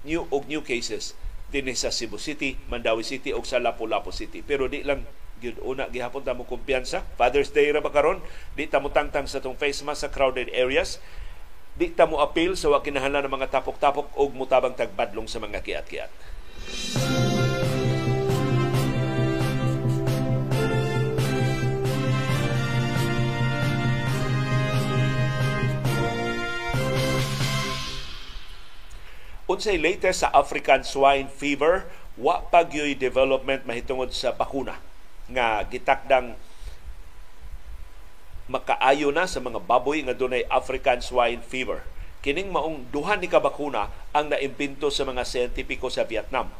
new 0.04 0.28
og 0.30 0.46
new 0.46 0.60
cases 0.60 1.16
din 1.50 1.70
sa 1.72 1.90
Cebu 1.94 2.18
City, 2.18 2.58
Mandawi 2.66 3.06
City 3.06 3.30
o 3.30 3.40
sa 3.46 3.62
Lapu-Lapu 3.62 4.10
City. 4.10 4.42
Pero 4.42 4.66
di 4.66 4.82
lang 4.82 5.06
gyud 5.38 5.58
una 5.62 5.86
gihapon 5.90 6.22
ta 6.22 6.34
mo 6.34 6.46
kumpiyansa. 6.46 7.06
Father's 7.18 7.50
Day 7.50 7.70
ra 7.70 7.82
ba 7.82 7.94
karon? 7.94 8.22
Di 8.58 8.66
ta 8.66 8.82
mo 8.82 8.90
tangtang 8.90 9.30
sa 9.30 9.38
tong 9.38 9.54
face 9.54 9.82
mask 9.86 10.06
sa 10.06 10.08
crowded 10.10 10.50
areas. 10.50 10.98
Di 11.78 11.90
ta 11.90 12.10
mo 12.10 12.22
appeal 12.22 12.58
sa 12.58 12.70
wa 12.70 12.82
kinahanglan 12.82 13.26
ng 13.26 13.34
mga 13.34 13.50
tapok-tapok 13.54 14.14
og 14.14 14.30
mutabang 14.34 14.74
tagbadlong 14.74 15.26
sa 15.26 15.42
mga 15.42 15.62
kiat-kiat 15.62 16.33
Unsay 29.54 29.78
latest 29.78 30.26
sa 30.26 30.34
African 30.34 30.82
swine 30.82 31.30
fever, 31.30 31.86
wa 32.18 32.42
pa 32.42 32.66
development 32.66 33.62
mahitungod 33.62 34.10
sa 34.10 34.34
bakuna 34.34 34.82
nga 35.30 35.62
gitakdang 35.70 36.34
makaayo 38.50 39.14
na 39.14 39.30
sa 39.30 39.38
mga 39.38 39.62
baboy 39.62 40.02
nga 40.02 40.10
dunay 40.10 40.42
African 40.50 40.98
swine 40.98 41.38
fever. 41.38 41.86
Kining 42.18 42.50
maong 42.50 42.90
duha 42.90 43.14
ni 43.14 43.30
kabakuna 43.30 43.94
ang 44.10 44.26
naimbento 44.34 44.90
sa 44.90 45.06
mga 45.06 45.22
siyentipiko 45.22 45.86
sa 45.86 46.02
Vietnam. 46.02 46.50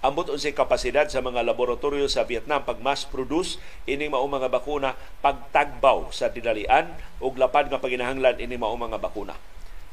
Ambot 0.00 0.32
unsay 0.32 0.56
kapasidad 0.56 1.12
sa 1.12 1.20
mga 1.20 1.44
laboratorio 1.44 2.08
sa 2.08 2.24
Vietnam 2.24 2.64
pag 2.64 2.80
mass 2.80 3.04
produce 3.04 3.60
ini 3.84 4.08
maong 4.08 4.40
mga 4.40 4.48
bakuna 4.48 4.96
pagtagbaw 5.20 6.08
sa 6.08 6.32
dinalian 6.32 6.88
ug 7.20 7.36
lapad 7.36 7.68
nga 7.68 7.76
paginahanglan 7.76 8.40
ini 8.40 8.56
maong 8.56 8.88
mga 8.88 8.96
bakuna. 8.96 9.36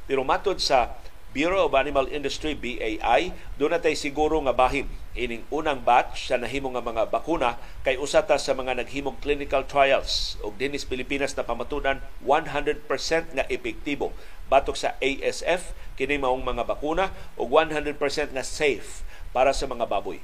Pero 0.07 0.23
matod 0.23 0.63
sa 0.63 0.95
Bureau 1.35 1.67
of 1.67 1.75
Animal 1.75 2.07
Industry 2.07 2.55
BAI 2.55 3.35
doon 3.59 3.75
natay 3.75 3.91
siguro 3.91 4.39
nga 4.47 4.55
bahin 4.55 4.87
ining 5.19 5.43
unang 5.51 5.83
batch 5.83 6.31
sa 6.31 6.39
nahimo 6.39 6.71
nga 6.71 6.79
mga 6.79 7.11
bakuna 7.11 7.59
kay 7.83 7.99
usata 7.99 8.39
sa 8.39 8.55
mga 8.55 8.79
naghimong 8.79 9.19
clinical 9.19 9.67
trials. 9.67 10.39
Ug 10.39 10.55
dinis 10.55 10.87
Pilipinas 10.87 11.35
na 11.35 11.43
pamatudan 11.43 11.99
100% 12.23 12.87
nga 13.35 13.43
epektibo. 13.51 14.15
Batok 14.47 14.79
sa 14.79 14.95
ASF 15.03 15.75
kini 15.99 16.15
maong 16.15 16.39
mga 16.39 16.63
bakuna 16.63 17.11
ug 17.35 17.51
100% 17.51 17.99
nga 18.31 18.45
safe 18.47 19.03
para 19.35 19.51
sa 19.51 19.67
mga 19.67 19.91
baboy. 19.91 20.23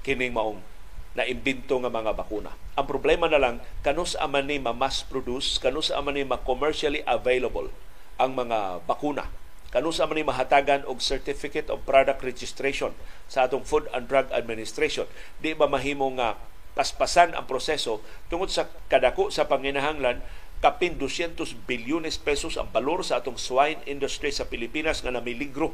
Kini 0.00 0.32
maong 0.32 0.64
na 1.12 1.28
imbento 1.28 1.76
nga 1.76 1.92
mga 1.92 2.16
bakuna. 2.16 2.56
Ang 2.72 2.88
problema 2.88 3.28
na 3.28 3.36
lang 3.36 3.60
kanus 3.84 4.16
aman 4.16 4.48
ni 4.48 4.56
ma-mass 4.56 5.04
produce, 5.04 5.60
kanus 5.60 5.92
aman 5.92 6.16
ni 6.16 6.24
ma-commercially 6.24 7.04
available 7.04 7.68
ang 8.16 8.32
mga 8.32 8.80
bakuna 8.88 9.28
kanusa 9.70 10.02
man 10.10 10.18
ni 10.18 10.26
mahatagan 10.26 10.82
og 10.86 10.98
certificate 10.98 11.70
of 11.70 11.86
product 11.86 12.26
registration 12.26 12.90
sa 13.30 13.46
atong 13.46 13.62
Food 13.62 13.86
and 13.94 14.10
Drug 14.10 14.26
Administration. 14.34 15.06
Di 15.38 15.54
ba 15.54 15.70
mahimo 15.70 16.10
nga 16.18 16.34
paspasan 16.74 17.38
ang 17.38 17.46
proseso? 17.46 18.02
Tungod 18.26 18.50
sa 18.50 18.66
kadako 18.90 19.30
sa 19.30 19.46
panginahanglan 19.46 20.22
kapin 20.58 20.98
200 20.98 21.38
bilyones 21.64 22.18
pesos 22.18 22.58
ang 22.58 22.68
balor 22.68 23.06
sa 23.06 23.22
atong 23.22 23.38
swine 23.38 23.80
industry 23.86 24.34
sa 24.34 24.44
Pilipinas 24.44 25.00
nga 25.00 25.14
namiligro 25.14 25.72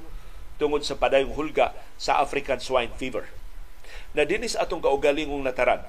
tungod 0.60 0.84
sa 0.84 1.00
padayong 1.00 1.32
hulga 1.32 1.72
sa 1.96 2.20
African 2.20 2.60
swine 2.60 2.92
fever. 3.00 3.26
Na 4.12 4.28
dinis 4.28 4.56
atong 4.56 4.84
kaugalingong 4.84 5.44
nataran, 5.44 5.84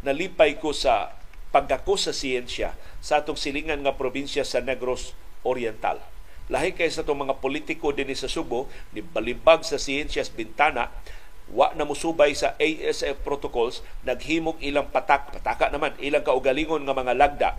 nalipay 0.00 0.56
ko 0.56 0.72
sa 0.72 1.14
pagdako 1.52 2.00
sa 2.00 2.16
siyensya 2.16 2.72
sa 3.04 3.20
atong 3.20 3.36
silingan 3.36 3.84
nga 3.84 3.92
probinsya 3.92 4.40
sa 4.40 4.64
Negros 4.64 5.12
Oriental 5.44 6.00
Lahi 6.50 6.74
kay 6.74 6.90
sa 6.90 7.06
itong 7.06 7.28
mga 7.28 7.38
politiko 7.38 7.94
din 7.94 8.10
sa 8.16 8.26
Subo, 8.26 8.66
ni 8.90 9.04
balibag 9.04 9.62
sa 9.62 9.78
siyensyas 9.78 10.32
bintana, 10.32 10.90
wa 11.52 11.70
na 11.76 11.84
musubay 11.84 12.32
sa 12.32 12.56
ASF 12.56 13.20
protocols, 13.22 13.84
naghimog 14.02 14.56
ilang 14.64 14.88
patak, 14.88 15.36
pataka 15.36 15.68
naman, 15.68 15.92
ilang 16.00 16.24
kaugalingon 16.24 16.82
nga 16.82 16.96
mga 16.96 17.14
lagda 17.14 17.50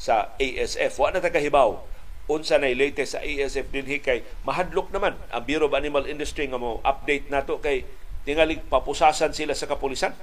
sa 0.00 0.34
ASF. 0.40 0.98
Wa 0.98 1.12
na 1.12 1.22
tagahibaw 1.22 1.92
unsa 2.30 2.58
na 2.58 2.70
latest 2.70 3.18
sa 3.18 3.20
ASF 3.20 3.66
din 3.74 3.86
kay 3.98 4.22
mahadlok 4.46 4.94
naman 4.94 5.18
ang 5.34 5.42
Bureau 5.42 5.66
of 5.66 5.74
Animal 5.74 6.06
Industry 6.06 6.46
nga 6.46 6.58
mo 6.58 6.78
update 6.86 7.26
nato 7.28 7.58
kay 7.58 7.82
tingalig 8.22 8.62
papusasan 8.70 9.34
sila 9.34 9.58
sa 9.58 9.66
kapulisan 9.66 10.14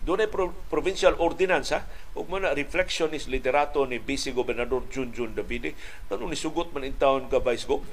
doon 0.00 0.24
ay 0.24 0.30
pro- 0.32 0.56
provincial 0.72 1.12
ordinance 1.20 1.76
ha. 1.76 1.84
Ug 2.16 2.26
man 2.32 2.48
reflection 2.56 3.12
is 3.12 3.28
literato 3.28 3.84
ni 3.84 4.00
Vice 4.00 4.32
Gobernador 4.32 4.84
Junjun 4.88 5.36
Davide. 5.36 5.76
Ano 6.08 6.24
ni 6.26 6.36
sugot 6.36 6.72
man 6.72 6.88
in 6.88 6.96
town 6.96 7.28
ka 7.28 7.38
Vice 7.38 7.68
Gov? 7.68 7.84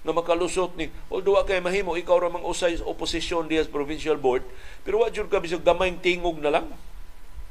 na 0.00 0.16
makalusot 0.16 0.80
ni 0.80 0.88
although 1.12 1.36
wa 1.36 1.44
kay 1.44 1.60
mahimo 1.60 1.92
ikaw 1.92 2.16
ra 2.16 2.32
mang 2.32 2.40
usay 2.40 2.80
opposition 2.88 3.44
diya 3.44 3.68
sa 3.68 3.72
provincial 3.72 4.16
board 4.16 4.40
pero 4.80 5.04
wa 5.04 5.12
jud 5.12 5.28
ka 5.28 5.44
bisag 5.44 5.60
gamayng 5.60 6.00
tingog 6.00 6.40
na 6.40 6.48
lang 6.48 6.72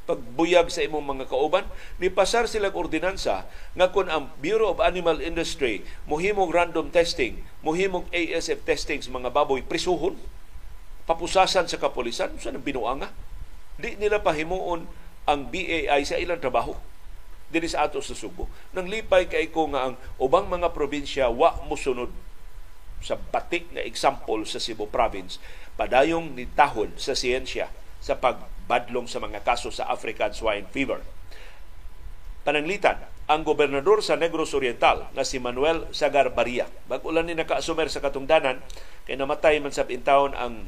pagbuyag 0.10 0.74
sa 0.74 0.82
imong 0.82 1.06
mga 1.06 1.30
kauban 1.30 1.62
ni 2.02 2.10
pasar 2.10 2.50
sila 2.50 2.74
ordinansa 2.74 3.46
nga 3.78 3.88
kun 3.94 4.10
ang 4.10 4.34
Bureau 4.42 4.74
of 4.74 4.82
Animal 4.82 5.22
Industry 5.22 5.86
mohimong 6.10 6.50
random 6.50 6.90
testing 6.90 7.46
mohimong 7.62 8.10
ASF 8.10 8.66
testing 8.66 9.06
sa 9.06 9.14
mga 9.14 9.30
baboy 9.30 9.62
prisuhon 9.62 10.18
papusasan 11.06 11.70
sa 11.70 11.78
kapulisan 11.78 12.34
sa 12.42 12.50
binuanga 12.58 13.14
Di 13.80 13.96
nila 13.96 14.20
pahimuon 14.20 14.84
ang 15.24 15.40
BAI 15.48 16.04
sa 16.04 16.20
ilang 16.20 16.44
trabaho 16.44 16.76
dinhi 17.50 17.66
sa 17.66 17.90
ato 17.90 17.98
sa 18.04 18.14
Subo. 18.14 18.46
Nang 18.78 18.86
lipay 18.86 19.26
kay 19.26 19.50
ko 19.50 19.72
nga 19.74 19.90
ang 19.90 19.96
ubang 20.22 20.46
mga 20.46 20.70
probinsya 20.70 21.34
wa 21.34 21.58
mosunod 21.66 22.14
sa 23.00 23.18
batik 23.18 23.72
nga 23.74 23.82
example 23.82 24.44
sa 24.44 24.60
Cebu 24.60 24.92
province 24.92 25.40
padayong 25.80 26.36
nitahon 26.36 26.92
sa 27.00 27.16
siyensya 27.16 27.72
sa 28.04 28.20
pagbadlong 28.20 29.08
sa 29.08 29.24
mga 29.24 29.42
kaso 29.42 29.72
sa 29.72 29.88
African 29.88 30.36
swine 30.36 30.68
fever. 30.70 31.00
Pananglitan, 32.44 33.00
ang 33.30 33.46
gobernador 33.46 34.02
sa 34.02 34.18
Negros 34.18 34.58
Oriental 34.58 35.06
na 35.14 35.22
si 35.22 35.38
Manuel 35.38 35.86
Sagar 35.94 36.34
Baria. 36.34 36.66
Bagulan 36.90 37.30
ni 37.30 37.38
nakaasumer 37.38 37.86
sa 37.86 38.02
katungdanan 38.02 38.60
kay 39.06 39.16
namatay 39.16 39.62
man 39.62 39.70
sa 39.70 39.86
intawon 39.86 40.34
ang 40.34 40.66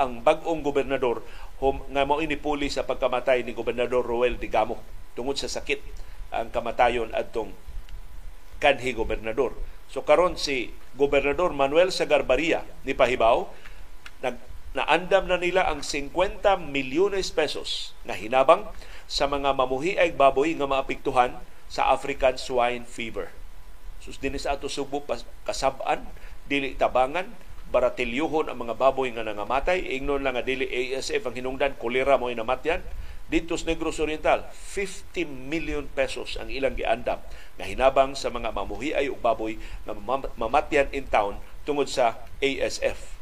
ang 0.00 0.24
bag-ong 0.24 0.64
gobernador 0.64 1.20
hum, 1.62 1.78
nga 1.94 2.02
mao 2.02 2.18
ini 2.18 2.34
puli 2.34 2.66
sa 2.66 2.82
pagkamatay 2.82 3.46
ni 3.46 3.54
gobernador 3.54 4.02
Roel 4.02 4.34
Digamo 4.34 4.82
tungod 5.14 5.38
sa 5.38 5.46
sakit 5.46 5.78
ang 6.34 6.50
kamatayon 6.50 7.14
adtong 7.14 7.54
kanhi 8.58 8.90
gobernador. 8.90 9.54
So 9.86 10.02
karon 10.02 10.40
si 10.40 10.72
Gobernador 10.96 11.52
Manuel 11.52 11.92
Sagarbaria 11.92 12.64
ni 12.82 12.96
Pahibaw 12.96 13.46
nag 14.24 14.40
naandam 14.72 15.28
na 15.28 15.36
nila 15.36 15.68
ang 15.68 15.84
50 15.84 16.16
milyones 16.72 17.28
pesos 17.28 17.92
na 18.08 18.16
hinabang 18.16 18.64
sa 19.04 19.28
mga 19.28 19.52
mamuhiay 19.52 20.16
baboy 20.16 20.56
nga 20.56 20.64
maapektuhan 20.64 21.36
sa 21.68 21.92
African 21.92 22.40
swine 22.40 22.88
fever. 22.88 23.28
Sus 24.00 24.16
dinis 24.16 24.48
ato 24.48 24.72
subo 24.72 25.04
kasab-an, 25.44 26.08
dili 26.48 26.72
tabangan, 26.72 27.28
baratilyuhon 27.72 28.52
ang 28.52 28.58
mga 28.60 28.76
baboy 28.76 29.08
nga 29.16 29.24
nangamatay, 29.24 29.96
ingnon 29.96 30.20
lang 30.20 30.36
nga 30.36 30.44
dili 30.44 30.68
ASF 30.68 31.24
ang 31.24 31.34
hinungdan, 31.34 31.80
kolera 31.80 32.20
mo 32.20 32.28
namatyan. 32.28 32.84
Dito 33.32 33.56
sa 33.56 33.72
Negros 33.72 33.96
Oriental, 33.96 34.44
50 34.52 35.24
million 35.24 35.88
pesos 35.88 36.36
ang 36.36 36.52
ilang 36.52 36.76
giandam 36.76 37.16
nga 37.56 37.64
hinabang 37.64 38.12
sa 38.12 38.28
mga 38.28 38.52
mamuhiay 38.52 39.08
ug 39.08 39.24
baboy 39.24 39.56
nga 39.88 39.96
mamatyan 40.36 40.92
in 40.92 41.08
town 41.08 41.40
tungod 41.64 41.88
sa 41.88 42.20
ASF 42.44 43.21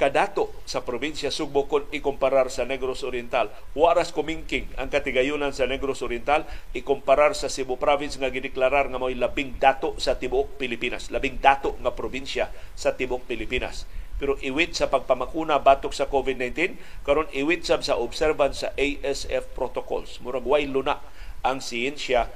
kadato 0.00 0.48
sa 0.64 0.80
probinsya 0.80 1.28
Sugbo 1.28 1.68
kung 1.68 1.84
ikumparar 1.92 2.48
sa 2.48 2.64
Negros 2.64 3.04
Oriental. 3.04 3.52
Waras 3.76 4.16
kumingking 4.16 4.72
ang 4.80 4.88
katigayunan 4.88 5.52
sa 5.52 5.68
Negros 5.68 6.00
Oriental 6.00 6.48
ikumparar 6.72 7.36
sa 7.36 7.52
Cebu 7.52 7.76
Province 7.76 8.16
nga 8.16 8.32
gideklarar 8.32 8.88
nga 8.88 8.96
mo'y 8.96 9.20
labing 9.20 9.60
dato 9.60 9.92
sa 10.00 10.16
tibuok 10.16 10.56
Pilipinas. 10.56 11.12
Labing 11.12 11.36
dato 11.44 11.76
nga 11.84 11.92
probinsya 11.92 12.48
sa 12.72 12.96
tibuok 12.96 13.28
Pilipinas. 13.28 13.84
Pero 14.16 14.40
iwit 14.40 14.72
sa 14.72 14.88
pagpamakuna 14.88 15.60
batok 15.60 15.92
sa 15.92 16.08
COVID-19, 16.08 16.80
karon 17.04 17.28
iwit 17.36 17.68
sab 17.68 17.84
sa 17.84 18.00
observance 18.00 18.64
sa 18.64 18.72
ASF 18.80 19.52
protocols. 19.52 20.16
Murag 20.24 20.48
way 20.48 20.64
luna 20.64 20.96
ang 21.44 21.60
siyensya 21.60 22.32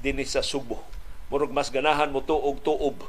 dinis 0.00 0.32
sa 0.32 0.40
Sugbo. 0.40 0.80
Murag 1.28 1.52
mas 1.52 1.68
ganahan 1.68 2.08
mo 2.08 2.24
tuog 2.24 2.64
tuob 2.64 3.04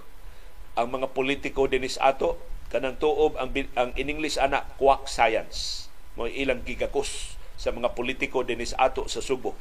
ang 0.75 0.88
mga 0.91 1.07
politiko 1.15 1.71
dinis 1.71 1.95
ato 2.03 2.50
kanang 2.71 2.95
tuob 2.95 3.36
ang 3.36 3.51
ang 3.75 3.91
in 3.99 4.07
English 4.07 4.39
ana 4.39 4.63
quack 4.79 5.12
science 5.12 5.91
mo 6.15 6.23
ilang 6.23 6.63
gigakos 6.63 7.36
sa 7.60 7.75
mga 7.75 7.91
politiko 7.93 8.47
dinis 8.47 8.71
ato 8.79 9.05
sa 9.12 9.19
Subo. 9.19 9.53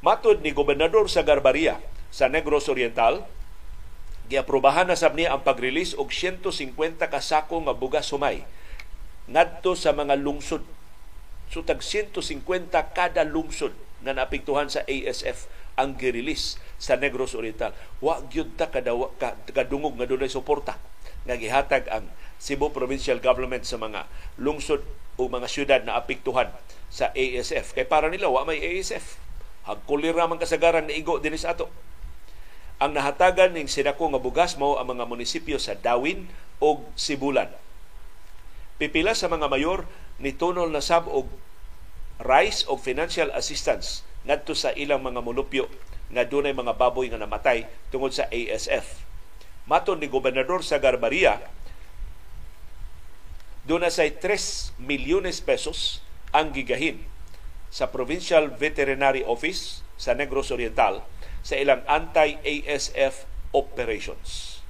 Matod 0.00 0.40
ni 0.40 0.54
gobernador 0.54 1.10
sa 1.10 1.26
Garbaria 1.26 1.82
sa 2.14 2.30
Negros 2.30 2.70
Oriental, 2.70 3.26
giaprobahan 4.30 4.86
na 4.86 4.96
sab 4.96 5.18
niya 5.18 5.34
ang 5.34 5.42
pag-release 5.42 5.98
og 5.98 6.14
150 6.14 6.72
ka 7.10 7.20
sako 7.20 7.66
nga 7.66 7.74
bugas 7.74 8.06
sumay 8.06 8.46
ngadto 9.26 9.74
sa 9.74 9.90
mga 9.90 10.14
lungsod. 10.22 10.62
So 11.50 11.66
tag 11.66 11.82
150 11.82 12.70
kada 12.94 13.26
lungsod 13.26 13.74
nga 14.06 14.14
naapektuhan 14.14 14.70
sa 14.70 14.86
ASF 14.86 15.50
ang 15.74 15.98
gi-release 15.98 16.54
sa 16.78 16.94
Negros 16.94 17.34
Oriental. 17.34 17.74
Wa 17.98 18.22
gyud 18.30 18.54
ta 18.54 18.70
kadawa 18.70 19.10
kadungog 19.50 19.98
nga 19.98 20.06
dunay 20.06 20.30
suporta 20.30 20.78
nga 21.26 21.36
gihatag 21.36 21.90
ang 21.90 22.06
Cebu 22.38 22.70
Provincial 22.70 23.18
Government 23.18 23.66
sa 23.66 23.76
mga 23.76 24.06
lungsod 24.38 24.86
o 25.16 25.26
mga 25.26 25.48
syudad 25.50 25.80
na 25.82 25.98
apektuhan 25.98 26.52
sa 26.92 27.10
ASF. 27.12 27.74
Kay 27.74 27.88
para 27.88 28.06
nila, 28.06 28.30
wa 28.30 28.46
may 28.46 28.62
ASF. 28.62 29.18
Hagkulira 29.66 30.30
man 30.30 30.38
kasagaran 30.38 30.86
na 30.86 30.94
igo 30.94 31.18
dinis 31.18 31.42
ato. 31.42 31.66
Ang 32.78 32.94
nahatagan 32.94 33.56
ning 33.56 33.66
sinako 33.66 34.12
nga 34.12 34.20
bugas 34.20 34.54
mao 34.60 34.78
ang 34.78 34.94
mga 34.94 35.08
munisipyo 35.08 35.56
sa 35.58 35.74
Dawin 35.74 36.28
o 36.60 36.84
Sibulan. 36.94 37.50
Pipila 38.76 39.16
sa 39.16 39.32
mga 39.32 39.48
mayor 39.48 39.88
ni 40.20 40.36
tunol 40.36 40.68
na 40.68 40.84
sab 40.84 41.08
og 41.08 41.26
rice 42.20 42.68
o 42.68 42.76
financial 42.76 43.32
assistance 43.32 44.04
ngadto 44.28 44.52
sa 44.52 44.76
ilang 44.76 45.00
mga 45.00 45.24
mulupyo 45.24 45.68
nga 46.12 46.28
dunay 46.28 46.52
mga 46.52 46.76
baboy 46.76 47.08
nga 47.08 47.20
namatay 47.20 47.64
tungod 47.88 48.12
sa 48.12 48.28
ASF 48.28 49.06
Maton 49.66 49.98
ni 49.98 50.06
Gobernador 50.06 50.62
sa 50.62 50.78
Garbaria, 50.78 51.42
doon 53.66 53.82
na 53.82 53.90
say 53.90 54.14
3 54.14 54.78
milyones 54.78 55.42
pesos 55.42 55.98
ang 56.30 56.54
gigahin 56.54 57.02
sa 57.66 57.90
Provincial 57.90 58.46
Veterinary 58.54 59.26
Office 59.26 59.82
sa 59.98 60.14
Negros 60.14 60.54
Oriental 60.54 61.02
sa 61.42 61.58
ilang 61.58 61.82
anti-ASF 61.90 63.26
operations. 63.50 64.62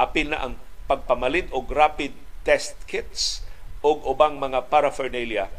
Apil 0.00 0.32
na 0.32 0.40
ang 0.40 0.56
pagpamalit 0.88 1.52
og 1.52 1.68
rapid 1.68 2.16
test 2.40 2.80
kits 2.88 3.44
o 3.84 4.00
ubang 4.08 4.40
mga 4.40 4.72
paraphernalia 4.72 5.52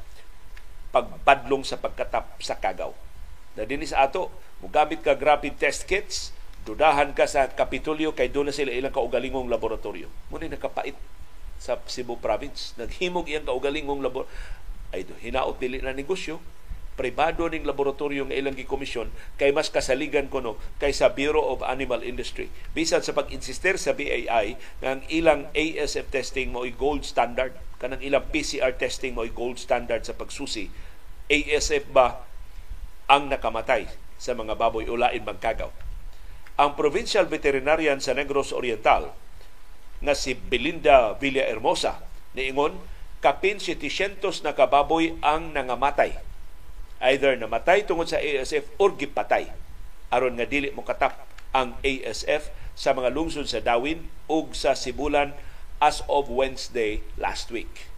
pagpadlong 0.92 1.64
sa 1.64 1.80
pagkatap 1.80 2.36
sa 2.44 2.60
kagaw. 2.60 2.92
Na 3.56 3.64
dinis 3.64 3.96
ato, 3.96 4.34
mugamit 4.60 5.00
ka 5.00 5.16
rapid 5.16 5.56
test 5.56 5.88
kits, 5.88 6.36
dudahan 6.64 7.18
ka 7.18 7.26
sa 7.26 7.50
Kapitolyo 7.50 8.14
kay 8.14 8.30
doon 8.30 8.54
sila 8.54 8.70
ilang 8.70 8.94
kaugalingong 8.94 9.50
laboratorio. 9.50 10.10
Muna 10.30 10.46
nakapait 10.46 10.94
sa 11.62 11.78
Cebu 11.86 12.18
Province. 12.18 12.74
Naghimog 12.78 13.30
iyang 13.30 13.46
kaugalingong 13.46 14.02
labor 14.02 14.26
ay 14.94 15.06
hinaot 15.22 15.58
dili 15.62 15.82
na 15.82 15.94
negosyo. 15.94 16.42
Pribado 16.92 17.48
ning 17.48 17.64
laboratorio 17.64 18.28
nga 18.28 18.36
ilang 18.36 18.54
gikomisyon 18.54 19.10
kay 19.40 19.56
mas 19.56 19.72
kasaligan 19.72 20.28
kuno 20.28 20.60
kaysa 20.78 21.16
Bureau 21.16 21.50
of 21.50 21.64
Animal 21.64 22.04
Industry. 22.04 22.52
Bisan 22.76 23.02
sa 23.02 23.16
pag-insister 23.16 23.80
sa 23.80 23.96
BAI 23.96 24.60
nga 24.84 25.00
ang 25.00 25.02
ilang 25.08 25.48
ASF 25.56 26.12
testing 26.12 26.52
mo 26.52 26.68
gold 26.76 27.08
standard, 27.08 27.56
kanang 27.80 28.04
ilang 28.04 28.28
PCR 28.30 28.76
testing 28.76 29.16
mo 29.16 29.24
gold 29.32 29.58
standard 29.58 30.04
sa 30.04 30.14
pagsusi. 30.14 30.68
ASF 31.32 31.90
ba 31.90 32.28
ang 33.08 33.32
nakamatay 33.32 33.88
sa 34.20 34.36
mga 34.36 34.60
baboy 34.60 34.86
ulain 34.86 35.24
magkagaw? 35.24 35.72
Ang 36.62 36.78
Provincial 36.78 37.26
Veterinarian 37.26 37.98
sa 37.98 38.14
Negros 38.14 38.54
Oriental 38.54 39.18
na 39.98 40.14
si 40.14 40.38
Belinda 40.38 41.18
Villahermosa 41.18 42.06
niingon 42.38 42.78
kapin 43.18 43.58
700 43.58 44.22
na 44.46 44.54
kababoy 44.54 45.18
ang 45.26 45.58
nangamatay 45.58 46.22
either 47.10 47.34
namatay 47.34 47.82
tungod 47.82 48.06
sa 48.06 48.22
ASF 48.22 48.70
or 48.78 48.94
gipatay 48.94 49.50
aron 50.14 50.38
nga 50.38 50.46
dili 50.46 50.70
mo 50.70 50.86
katap 50.86 51.26
ang 51.50 51.74
ASF 51.82 52.54
sa 52.78 52.94
mga 52.94 53.10
lungsod 53.10 53.50
sa 53.50 53.58
Dawin 53.58 54.06
ug 54.30 54.54
sa 54.54 54.78
Sibulan 54.78 55.34
as 55.82 56.06
of 56.06 56.30
Wednesday 56.30 57.02
last 57.18 57.50
week. 57.50 57.90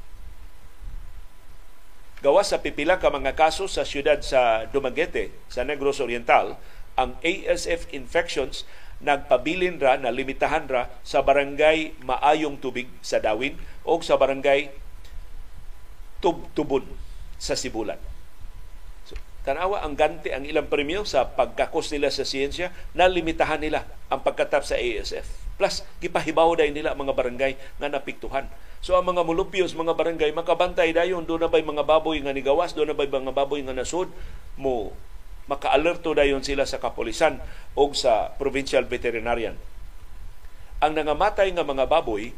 Gawas 2.24 2.56
sa 2.56 2.64
pipila 2.64 2.98
ka 2.98 3.12
mga 3.12 3.36
kaso 3.36 3.68
sa 3.68 3.84
siyudad 3.84 4.24
sa 4.24 4.64
Dumaguete 4.72 5.36
sa 5.52 5.68
Negros 5.68 6.00
Oriental, 6.00 6.56
ang 7.00 7.18
ASF 7.22 7.90
infections 7.94 8.68
nagpabilin 9.04 9.78
ra 9.84 10.00
na 10.00 10.14
limitahan 10.14 10.66
ra 10.66 10.88
sa 11.04 11.20
barangay 11.20 12.00
Maayong 12.08 12.58
Tubig 12.58 12.88
sa 13.04 13.20
Dawin 13.20 13.60
o 13.84 14.00
sa 14.00 14.16
barangay 14.16 14.72
Tubtubon 16.24 16.88
sa 17.36 17.60
Sibulan. 17.60 18.00
So, 19.04 19.20
tanawa 19.44 19.84
ang 19.84 20.00
ganti 20.00 20.32
ang 20.32 20.48
ilang 20.48 20.72
premyo 20.72 21.04
sa 21.04 21.28
pagkakos 21.28 21.92
nila 21.92 22.08
sa 22.08 22.24
siyensya 22.24 22.72
na 22.96 23.12
limitahan 23.12 23.60
nila 23.60 23.84
ang 24.08 24.24
pagkatap 24.24 24.64
sa 24.64 24.80
ASF. 24.80 25.28
Plus, 25.60 25.84
gipahibaw 26.00 26.56
dahil 26.56 26.72
nila 26.72 26.96
mga 26.96 27.12
barangay 27.12 27.54
nga 27.78 27.92
napiktuhan. 27.92 28.48
So 28.84 28.96
ang 29.00 29.08
mga 29.08 29.24
mulupyos, 29.24 29.76
mga 29.76 29.96
barangay, 29.96 30.32
makabantay 30.36 30.92
dayon, 30.92 31.24
doon 31.24 31.48
na 31.48 31.52
ba'y 31.52 31.64
mga 31.64 31.88
baboy 31.88 32.20
nga 32.20 32.36
nigawas, 32.36 32.76
doon 32.76 32.92
na 32.92 32.98
ba'y 32.98 33.08
mga 33.08 33.32
baboy 33.32 33.64
nga 33.64 33.72
nasud, 33.72 34.12
mo 34.60 34.92
makaalerto 35.48 36.16
dayon 36.16 36.42
sila 36.46 36.64
sa 36.64 36.80
kapolisan 36.80 37.40
o 37.76 37.92
sa 37.92 38.32
provincial 38.40 38.88
veterinarian. 38.88 39.60
Ang 40.80 40.96
nangamatay 41.00 41.52
nga 41.52 41.64
mga 41.64 41.88
baboy 41.88 42.36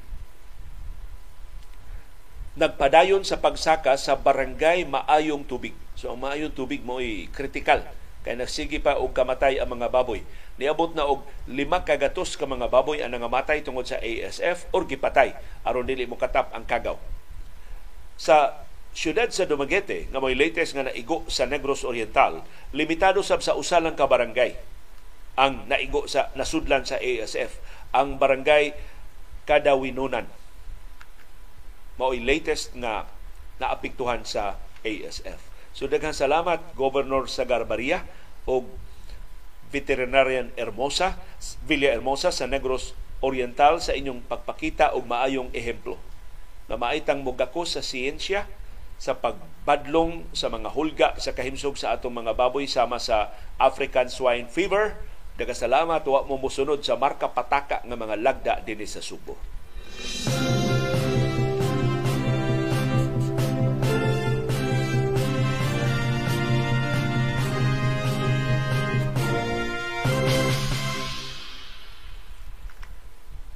nagpadayon 2.56 3.28
sa 3.28 3.38
pagsaka 3.38 4.00
sa 4.00 4.16
barangay 4.16 4.88
maayong 4.88 5.44
tubig. 5.44 5.76
So 6.00 6.16
ang 6.16 6.24
maayong 6.24 6.56
tubig 6.56 6.82
mo 6.82 7.04
ay 7.04 7.28
critical 7.36 7.84
kay 8.26 8.34
nagsige 8.34 8.82
pa 8.82 8.98
og 8.98 9.14
kamatay 9.14 9.62
ang 9.62 9.70
mga 9.76 9.92
baboy. 9.94 10.26
Niabot 10.58 10.96
na 10.98 11.06
og 11.06 11.28
lima 11.46 11.86
kagatos 11.86 12.34
ka 12.40 12.50
mga 12.50 12.72
baboy 12.72 13.04
ang 13.04 13.14
nangamatay 13.14 13.62
tungod 13.62 13.86
sa 13.86 14.02
ASF 14.02 14.72
or 14.74 14.88
gipatay 14.90 15.36
aron 15.62 15.86
dili 15.86 16.10
mo 16.10 16.18
katap 16.18 16.50
ang 16.56 16.66
kagaw. 16.66 16.98
Sa 18.18 18.65
siyudad 18.96 19.28
sa 19.30 19.44
Dumaguete 19.44 20.08
nga 20.08 20.24
may 20.24 20.40
latest 20.40 20.72
nga 20.72 20.88
naigo 20.88 21.28
sa 21.28 21.44
Negros 21.44 21.84
Oriental, 21.84 22.48
limitado 22.72 23.20
sab 23.20 23.44
sa 23.44 23.60
usa 23.60 23.84
lang 23.84 24.00
ka 24.00 24.08
barangay 24.08 24.56
ang 25.36 25.68
naigo 25.68 26.08
sa 26.08 26.32
nasudlan 26.40 26.88
sa 26.88 26.96
ASF. 26.96 27.60
Ang 27.92 28.16
barangay 28.16 28.72
Kadawinunan 29.46 30.26
mao'y 31.96 32.24
latest 32.24 32.76
nga 32.76 33.08
naapektuhan 33.60 34.28
sa 34.28 34.60
ASF. 34.84 35.40
So 35.76 35.88
daghang 35.88 36.16
salamat 36.16 36.76
Governor 36.76 37.28
Sagarbaria 37.28 38.04
o 38.48 38.64
Veterinarian 39.72 40.52
Hermosa, 40.56 41.20
Villa 41.68 41.92
Hermosa 41.92 42.32
sa 42.32 42.48
Negros 42.48 42.96
Oriental 43.20 43.80
sa 43.84 43.96
inyong 43.96 44.24
pagpakita 44.28 44.96
og 44.96 45.08
maayong 45.08 45.52
ehemplo 45.52 46.00
na 46.68 46.76
maitang 46.80 47.24
mugako 47.24 47.64
sa 47.64 47.84
siyensya 47.84 48.48
sa 48.96 49.18
pagbadlong 49.18 50.28
sa 50.32 50.48
mga 50.48 50.70
hulga 50.72 51.10
sa 51.20 51.36
kahimsog 51.36 51.76
sa 51.76 51.96
atong 51.96 52.24
mga 52.24 52.34
baboy 52.34 52.68
sama 52.70 53.00
sa 53.00 53.36
African 53.60 54.08
swine 54.08 54.48
fever 54.48 54.96
Dagasalamat 55.36 56.08
wa 56.08 56.24
mo 56.24 56.40
musunod 56.40 56.80
sa 56.80 56.96
marka 56.96 57.28
pataka 57.28 57.84
nga 57.84 57.98
mga 58.00 58.16
lagda 58.24 58.54
dinhi 58.64 58.88
sa 58.88 59.04
Subo. 59.04 59.36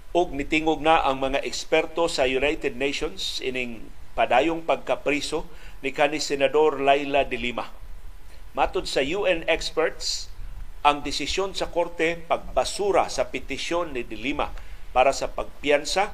og 0.10 0.36
nitingog 0.36 0.84
na 0.84 1.00
ang 1.06 1.22
mga 1.22 1.40
eksperto 1.48 2.12
sa 2.12 2.28
United 2.28 2.76
Nations 2.76 3.40
ining 3.40 3.88
padayong 4.20 4.68
pagkapriso 4.68 5.48
ni 5.80 5.96
kani 5.96 6.20
Senador 6.20 6.84
Laila 6.84 7.24
de 7.24 7.40
Lima. 7.40 7.72
Matod 8.52 8.84
sa 8.84 9.00
UN 9.00 9.48
experts, 9.48 10.28
ang 10.84 11.00
desisyon 11.00 11.56
sa 11.56 11.72
korte 11.72 12.20
pagbasura 12.28 13.08
sa 13.08 13.32
petisyon 13.32 13.96
ni 13.96 14.04
de 14.04 14.20
Lima 14.20 14.52
para 14.92 15.16
sa 15.16 15.32
pagpiyansa 15.32 16.12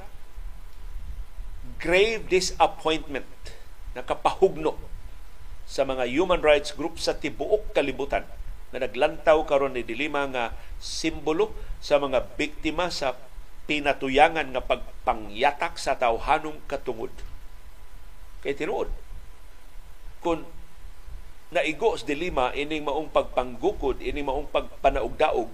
grave 1.82 2.30
disappointment 2.30 3.26
nakapahugno 3.98 4.78
sa 5.66 5.82
mga 5.82 6.06
human 6.06 6.46
rights 6.46 6.78
group 6.78 7.02
sa 7.02 7.18
tibuok 7.18 7.74
kalibutan 7.74 8.26
na 8.70 8.86
naglantaw 8.86 9.42
karon 9.50 9.74
ni 9.74 9.82
Dilima 9.82 10.30
nga 10.30 10.54
simbolo 10.78 11.54
sa 11.82 11.98
mga 11.98 12.38
biktima 12.38 12.94
sa 12.94 13.18
pinatuyangan 13.66 14.54
nga 14.54 14.62
pagpangyatak 14.62 15.80
sa 15.82 15.98
tawhanong 15.98 16.62
katungod. 16.70 17.10
Kay 18.46 18.54
tinuod, 18.54 18.94
kung 20.22 20.46
naigo 21.50 21.98
sa 21.98 22.06
dilima 22.06 22.54
ining 22.54 22.86
maong 22.86 23.10
pagpanggukod, 23.10 24.06
ining 24.06 24.30
maong 24.30 24.46
pagpanaugdaog, 24.54 25.50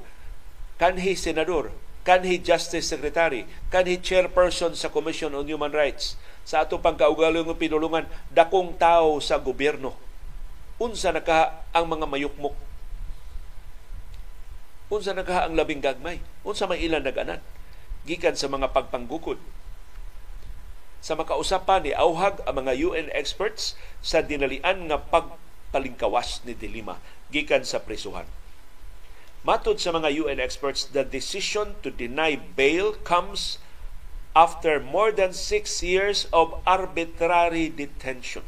kanhi 0.76 1.16
senador, 1.16 1.72
kanhi 2.04 2.44
justice 2.44 2.92
secretary, 2.92 3.48
kanhi 3.72 3.96
chairperson 3.96 4.76
sa 4.76 4.92
Commission 4.92 5.32
on 5.32 5.48
Human 5.48 5.72
Rights, 5.72 6.20
sa 6.44 6.68
ato 6.68 6.84
pang 6.84 7.00
kaugalong 7.00 7.56
pinulungan, 7.56 8.04
dakong 8.28 8.76
tao 8.76 9.24
sa 9.24 9.40
gobyerno. 9.40 9.96
Unsa 10.76 11.16
naka 11.16 11.64
ang 11.72 11.88
mga 11.88 12.10
mayukmok? 12.12 12.58
Unsa 14.92 15.16
naka 15.16 15.48
ang 15.48 15.56
labing 15.56 15.80
gagmay? 15.80 16.20
Unsa 16.44 16.68
may 16.68 16.84
ilan 16.84 17.06
naganan? 17.06 17.40
gikan 18.06 18.34
sa 18.34 18.50
mga 18.50 18.74
pagpanggukod. 18.74 19.38
Sa 21.02 21.18
makausapan 21.18 21.82
ni 21.82 21.92
auhag 21.98 22.46
ang 22.46 22.62
mga 22.62 22.78
UN 22.78 23.08
experts 23.18 23.74
sa 24.06 24.22
dinalian 24.22 24.86
nga 24.86 25.02
pagpalingkawas 25.02 26.46
ni 26.46 26.54
Dilima 26.54 27.02
gikan 27.34 27.66
sa 27.66 27.82
prisuhan. 27.82 28.30
Matod 29.42 29.82
sa 29.82 29.90
mga 29.90 30.14
UN 30.22 30.38
experts, 30.38 30.86
the 30.86 31.02
decision 31.02 31.74
to 31.82 31.90
deny 31.90 32.38
bail 32.38 32.94
comes 33.02 33.58
after 34.38 34.78
more 34.78 35.10
than 35.10 35.34
six 35.34 35.82
years 35.82 36.30
of 36.30 36.54
arbitrary 36.70 37.74
detention. 37.74 38.46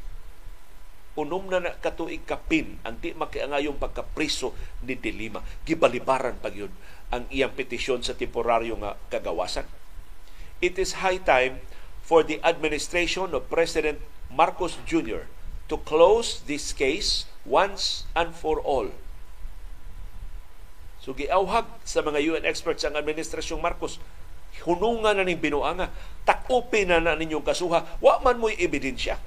Unom 1.17 1.49
na 1.49 1.61
nakatuig 1.61 2.21
kapin 2.29 2.77
ang 2.85 3.01
di 3.01 3.17
makiangayong 3.17 3.81
pagkapriso 3.81 4.53
ni 4.85 4.93
Dilima. 4.93 5.41
Gibalibaran 5.65 6.37
pag 6.37 6.53
yun 6.53 6.73
ang 7.09 7.25
iyang 7.33 7.53
petisyon 7.57 8.05
sa 8.05 8.13
temporaryo 8.13 8.77
nga 8.77 8.93
kagawasan. 9.09 9.65
It 10.61 10.77
is 10.77 11.01
high 11.01 11.21
time 11.21 11.61
for 12.03 12.21
the 12.21 12.37
administration 12.43 13.31
of 13.31 13.47
President 13.47 13.97
Marcos 14.27 14.77
Jr. 14.83 15.25
to 15.71 15.79
close 15.87 16.43
this 16.45 16.75
case 16.75 17.25
once 17.47 18.03
and 18.13 18.35
for 18.35 18.59
all. 18.59 18.91
So 20.99 21.15
giawhag 21.15 21.67
sa 21.87 22.03
mga 22.03 22.19
UN 22.29 22.43
experts 22.43 22.83
ang 22.83 22.99
administrasyong 22.99 23.59
Marcos, 23.59 23.99
hunungan 24.63 25.15
na 25.15 25.23
ning 25.23 25.39
binuanga, 25.39 25.91
takupin 26.27 26.91
na 26.91 26.99
na 26.99 27.15
ninyong 27.15 27.43
kasuha, 27.43 27.99
wa 27.99 28.13
man 28.23 28.39
mo'y 28.39 28.55
ebidensya. 28.59 29.19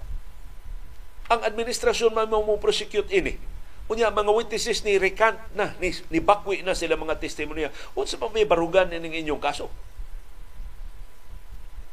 Ang 1.32 1.42
administrasyon 1.42 2.14
man 2.14 2.30
mo 2.30 2.56
prosecute 2.60 3.10
ini 3.10 3.56
Unya 3.86 4.10
mga 4.10 4.34
witnesses 4.34 4.82
ni 4.82 4.98
recant 4.98 5.38
na 5.54 5.70
ni, 5.78 5.94
ni 6.10 6.18
bakwi 6.18 6.66
na 6.66 6.74
sila 6.74 6.98
mga 6.98 7.22
testimonya. 7.22 7.70
Unsa 7.94 8.18
pa 8.18 8.26
may 8.34 8.42
barugan 8.42 8.90
ning 8.90 9.14
inyong 9.14 9.38
kaso? 9.38 9.70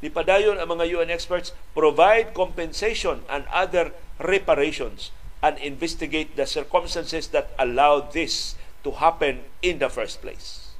Ni 0.04 0.12
padayon 0.12 0.60
ang 0.60 0.76
mga 0.76 1.00
UN 1.00 1.08
experts 1.08 1.56
provide 1.72 2.36
compensation 2.36 3.24
and 3.32 3.48
other 3.48 3.96
reparations 4.20 5.16
and 5.40 5.56
investigate 5.64 6.36
the 6.36 6.44
circumstances 6.44 7.32
that 7.32 7.56
allowed 7.56 8.12
this 8.12 8.60
to 8.84 9.00
happen 9.00 9.48
in 9.64 9.80
the 9.80 9.88
first 9.88 10.20
place. 10.20 10.76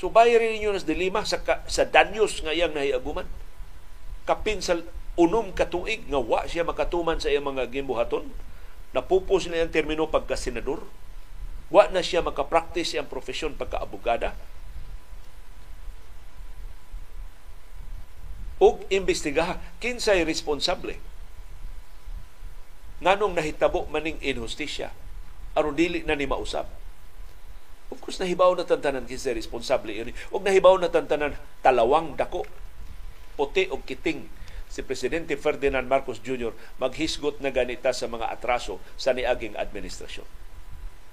So 0.00 0.08
bayarin 0.08 0.56
ninyo 0.56 0.72
nas 0.72 0.88
dilima 0.88 1.28
sa 1.28 1.44
sa 1.68 1.84
danyos 1.84 2.40
nga 2.40 2.56
iyang 2.56 2.72
nahiaguman. 2.72 3.28
Kapin 4.24 4.64
sa 4.64 4.80
unom 5.20 5.52
katuig 5.52 6.08
nga 6.08 6.24
wa 6.24 6.48
siya 6.48 6.64
makatuman 6.64 7.20
sa 7.20 7.28
iyang 7.28 7.44
mga 7.44 7.68
gimbuhaton 7.68 8.32
napupos 8.94 9.44
na 9.50 9.60
ang 9.60 9.74
termino 9.74 10.06
pagka-senador, 10.06 10.80
wa 11.68 11.84
na 11.90 12.00
siya 12.00 12.22
makapractice 12.22 12.94
ang 12.94 13.10
profesyon 13.10 13.58
pagka-abogada, 13.58 14.38
ug 18.62 18.82
imbestigaha 18.90 19.58
kinsay 19.82 20.22
responsable 20.22 20.98
nganong 23.02 23.34
nahitabo 23.34 23.86
maning 23.90 24.18
injustisya 24.22 24.94
aron 25.58 25.74
dili 25.74 26.06
na 26.06 26.14
ni 26.14 26.26
mausab 26.26 26.66
of 27.90 27.98
course 27.98 28.22
nahibaw 28.22 28.54
na 28.54 28.66
tantanan 28.66 29.06
kinsay 29.06 29.34
responsable 29.34 29.90
ini 29.90 30.12
ug 30.30 30.42
nahibaw 30.42 30.78
na 30.78 30.90
tantanan 30.90 31.34
talawang 31.62 32.14
dako 32.14 32.46
puti 33.34 33.66
og 33.70 33.82
kiting 33.82 34.30
si 34.74 34.82
Presidente 34.82 35.38
Ferdinand 35.38 35.86
Marcos 35.86 36.18
Jr. 36.18 36.50
maghisgot 36.82 37.38
na 37.38 37.54
ganita 37.54 37.94
sa 37.94 38.10
mga 38.10 38.26
atraso 38.26 38.82
sa 38.98 39.14
niaging 39.14 39.54
administrasyon. 39.54 40.26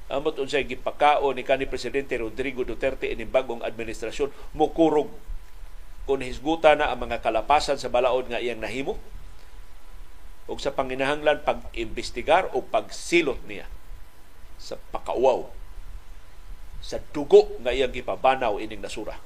Amot 0.10 0.42
unsay 0.42 0.66
gipakao 0.66 1.30
ni 1.32 1.46
kanhi 1.46 1.70
presidente 1.70 2.18
Rodrigo 2.18 2.66
Duterte 2.66 3.08
ini 3.08 3.24
bagong 3.24 3.62
administrasyon 3.62 4.34
mukurog 4.58 5.14
kung 6.10 6.26
hisgutan 6.26 6.82
na 6.82 6.90
ang 6.90 7.06
mga 7.06 7.22
kalapasan 7.22 7.78
sa 7.78 7.92
balaod 7.92 8.28
nga 8.28 8.42
iyang 8.42 8.60
nahimo 8.60 8.98
o 10.50 10.58
sa 10.58 10.74
panginahanglan 10.74 11.46
pag-imbestigar 11.46 12.50
o 12.52 12.66
pagsilot 12.66 13.40
niya 13.46 13.70
sa 14.58 14.76
pakauaw 14.92 15.48
sa 16.82 16.98
dugo 17.14 17.56
nga 17.62 17.72
iyang 17.72 17.94
gipabanaw 17.94 18.58
ining 18.58 18.82
nasura. 18.82 19.22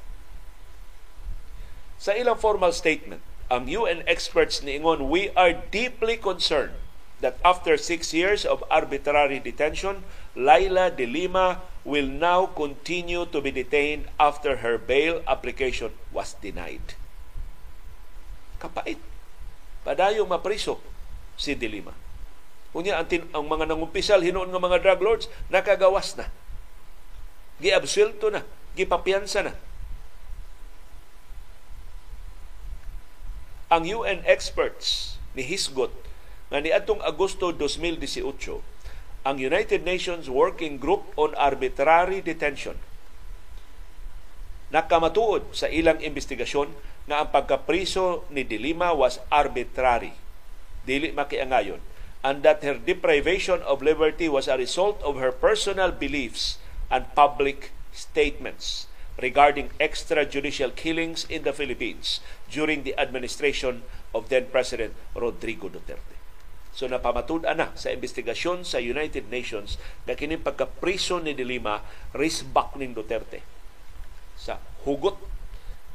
Sa 1.96 2.12
ilang 2.12 2.36
formal 2.36 2.76
statement, 2.76 3.24
ang 3.48 3.72
UN 3.72 4.04
experts 4.04 4.60
niingon, 4.60 5.08
we 5.08 5.32
are 5.34 5.56
deeply 5.72 6.20
concerned 6.20 6.76
that 7.24 7.40
after 7.48 7.80
six 7.80 8.12
years 8.12 8.44
of 8.44 8.62
arbitrary 8.68 9.40
detention, 9.40 10.04
Laila 10.36 10.92
de 10.92 11.08
Lima 11.08 11.64
will 11.86 12.10
now 12.10 12.50
continue 12.50 13.30
to 13.30 13.40
be 13.40 13.54
detained 13.54 14.10
after 14.18 14.66
her 14.66 14.82
bail 14.82 15.22
application 15.30 15.94
was 16.10 16.34
denied. 16.42 16.98
Kapait. 18.58 18.98
Padayong 19.86 20.26
mapriso 20.26 20.82
si 21.38 21.54
de 21.54 21.70
Lima. 21.70 21.94
Unya 22.74 22.98
ang, 22.98 23.08
tin- 23.08 23.30
ang 23.32 23.46
mga 23.46 23.70
nangumpisal 23.70 24.20
hinoon 24.20 24.50
nga 24.50 24.60
mga 24.60 24.82
drug 24.82 25.02
lords 25.06 25.30
nakagawas 25.48 26.18
na. 26.18 26.28
Giabsuelto 27.62 28.34
na, 28.34 28.44
gipapiansa 28.74 29.46
na 29.46 29.54
ang 33.76 33.84
UN 33.84 34.22
experts 34.24 35.18
ni 35.34 35.42
Hisgot 35.42 35.92
nga 36.48 36.62
niadtong 36.62 37.02
Agosto 37.02 37.50
2018 37.52 38.75
ang 39.26 39.42
United 39.42 39.82
Nations 39.82 40.30
Working 40.30 40.78
Group 40.78 41.10
on 41.18 41.34
Arbitrary 41.34 42.22
Detention. 42.22 42.78
Nakamatuod 44.70 45.50
sa 45.50 45.66
ilang 45.66 45.98
investigasyon 45.98 46.70
nga 47.10 47.26
ang 47.26 47.34
pagkapriso 47.34 48.30
ni 48.30 48.46
Dilima 48.46 48.94
was 48.94 49.18
arbitrary. 49.34 50.14
Dili 50.86 51.10
makiangayon. 51.10 51.82
And 52.22 52.46
that 52.46 52.62
her 52.62 52.78
deprivation 52.78 53.66
of 53.66 53.82
liberty 53.82 54.30
was 54.30 54.46
a 54.46 54.58
result 54.62 55.02
of 55.02 55.18
her 55.18 55.34
personal 55.34 55.90
beliefs 55.90 56.62
and 56.94 57.10
public 57.18 57.74
statements 57.94 58.86
regarding 59.18 59.74
extrajudicial 59.82 60.74
killings 60.78 61.26
in 61.30 61.46
the 61.46 61.54
Philippines 61.54 62.22
during 62.50 62.86
the 62.86 62.94
administration 62.98 63.82
of 64.14 64.30
then 64.30 64.50
President 64.54 64.94
Rodrigo 65.18 65.70
Duterte. 65.70 66.15
So 66.76 66.92
napamatud 66.92 67.48
na 67.48 67.72
sa 67.80 67.96
investigasyon 67.96 68.68
sa 68.68 68.84
United 68.84 69.32
Nations 69.32 69.80
na 70.04 70.12
kining 70.12 70.44
pagkapriso 70.44 71.24
ni 71.24 71.32
Dilima 71.32 71.80
risbak 72.12 72.76
ning 72.76 72.92
Duterte 72.92 73.40
sa 74.36 74.60
hugot 74.84 75.16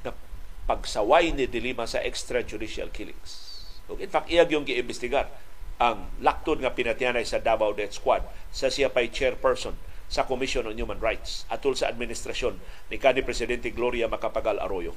na 0.00 0.16
pagsaway 0.64 1.36
ni 1.36 1.44
Dilima 1.44 1.84
sa 1.84 2.00
extrajudicial 2.00 2.88
killings. 2.88 3.52
So 3.84 4.00
in 4.00 4.08
fact, 4.08 4.32
iyag 4.32 4.56
yung 4.56 4.64
giimbestigar 4.64 5.28
ang 5.76 6.08
laktod 6.24 6.64
nga 6.64 6.72
pinatianay 6.72 7.28
sa 7.28 7.44
Davao 7.44 7.76
Death 7.76 8.00
Squad 8.00 8.24
sa 8.48 8.72
siya 8.72 8.88
pa'y 8.88 9.12
chairperson 9.12 9.76
sa 10.10 10.24
Commission 10.24 10.64
on 10.64 10.80
Human 10.80 10.98
Rights 10.98 11.44
atol 11.52 11.76
sa 11.76 11.92
administrasyon 11.92 12.56
ni 12.88 12.96
kanhi 12.96 13.20
presidente 13.20 13.68
Gloria 13.68 14.08
Macapagal 14.08 14.58
Arroyo. 14.64 14.96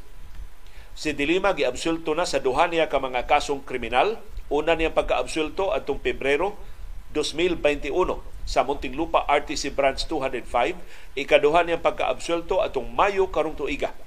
Si 0.96 1.12
Dilima 1.12 1.52
giabsulto 1.52 2.16
na 2.16 2.24
sa 2.24 2.40
duha 2.40 2.72
niya 2.72 2.88
ka 2.88 3.04
mga 3.04 3.26
kasong 3.28 3.66
kriminal. 3.68 4.22
Una 4.54 4.78
niyang 4.78 4.93
pagkaabsulto 4.93 5.74
atong 5.74 5.97
Pebrero 5.97 6.54
2021 7.18 7.89
sa 8.45 8.62
Muntinlupa 8.62 9.26
RTC 9.26 9.74
Branch 9.74 9.97
205. 9.97 11.18
Ikaduha 11.18 11.66
niyang 11.66 11.82
pagkaabsulto 11.82 12.62
atong 12.62 12.93
Mayo 12.93 13.34
karong 13.34 13.58
tuiga 13.58 13.97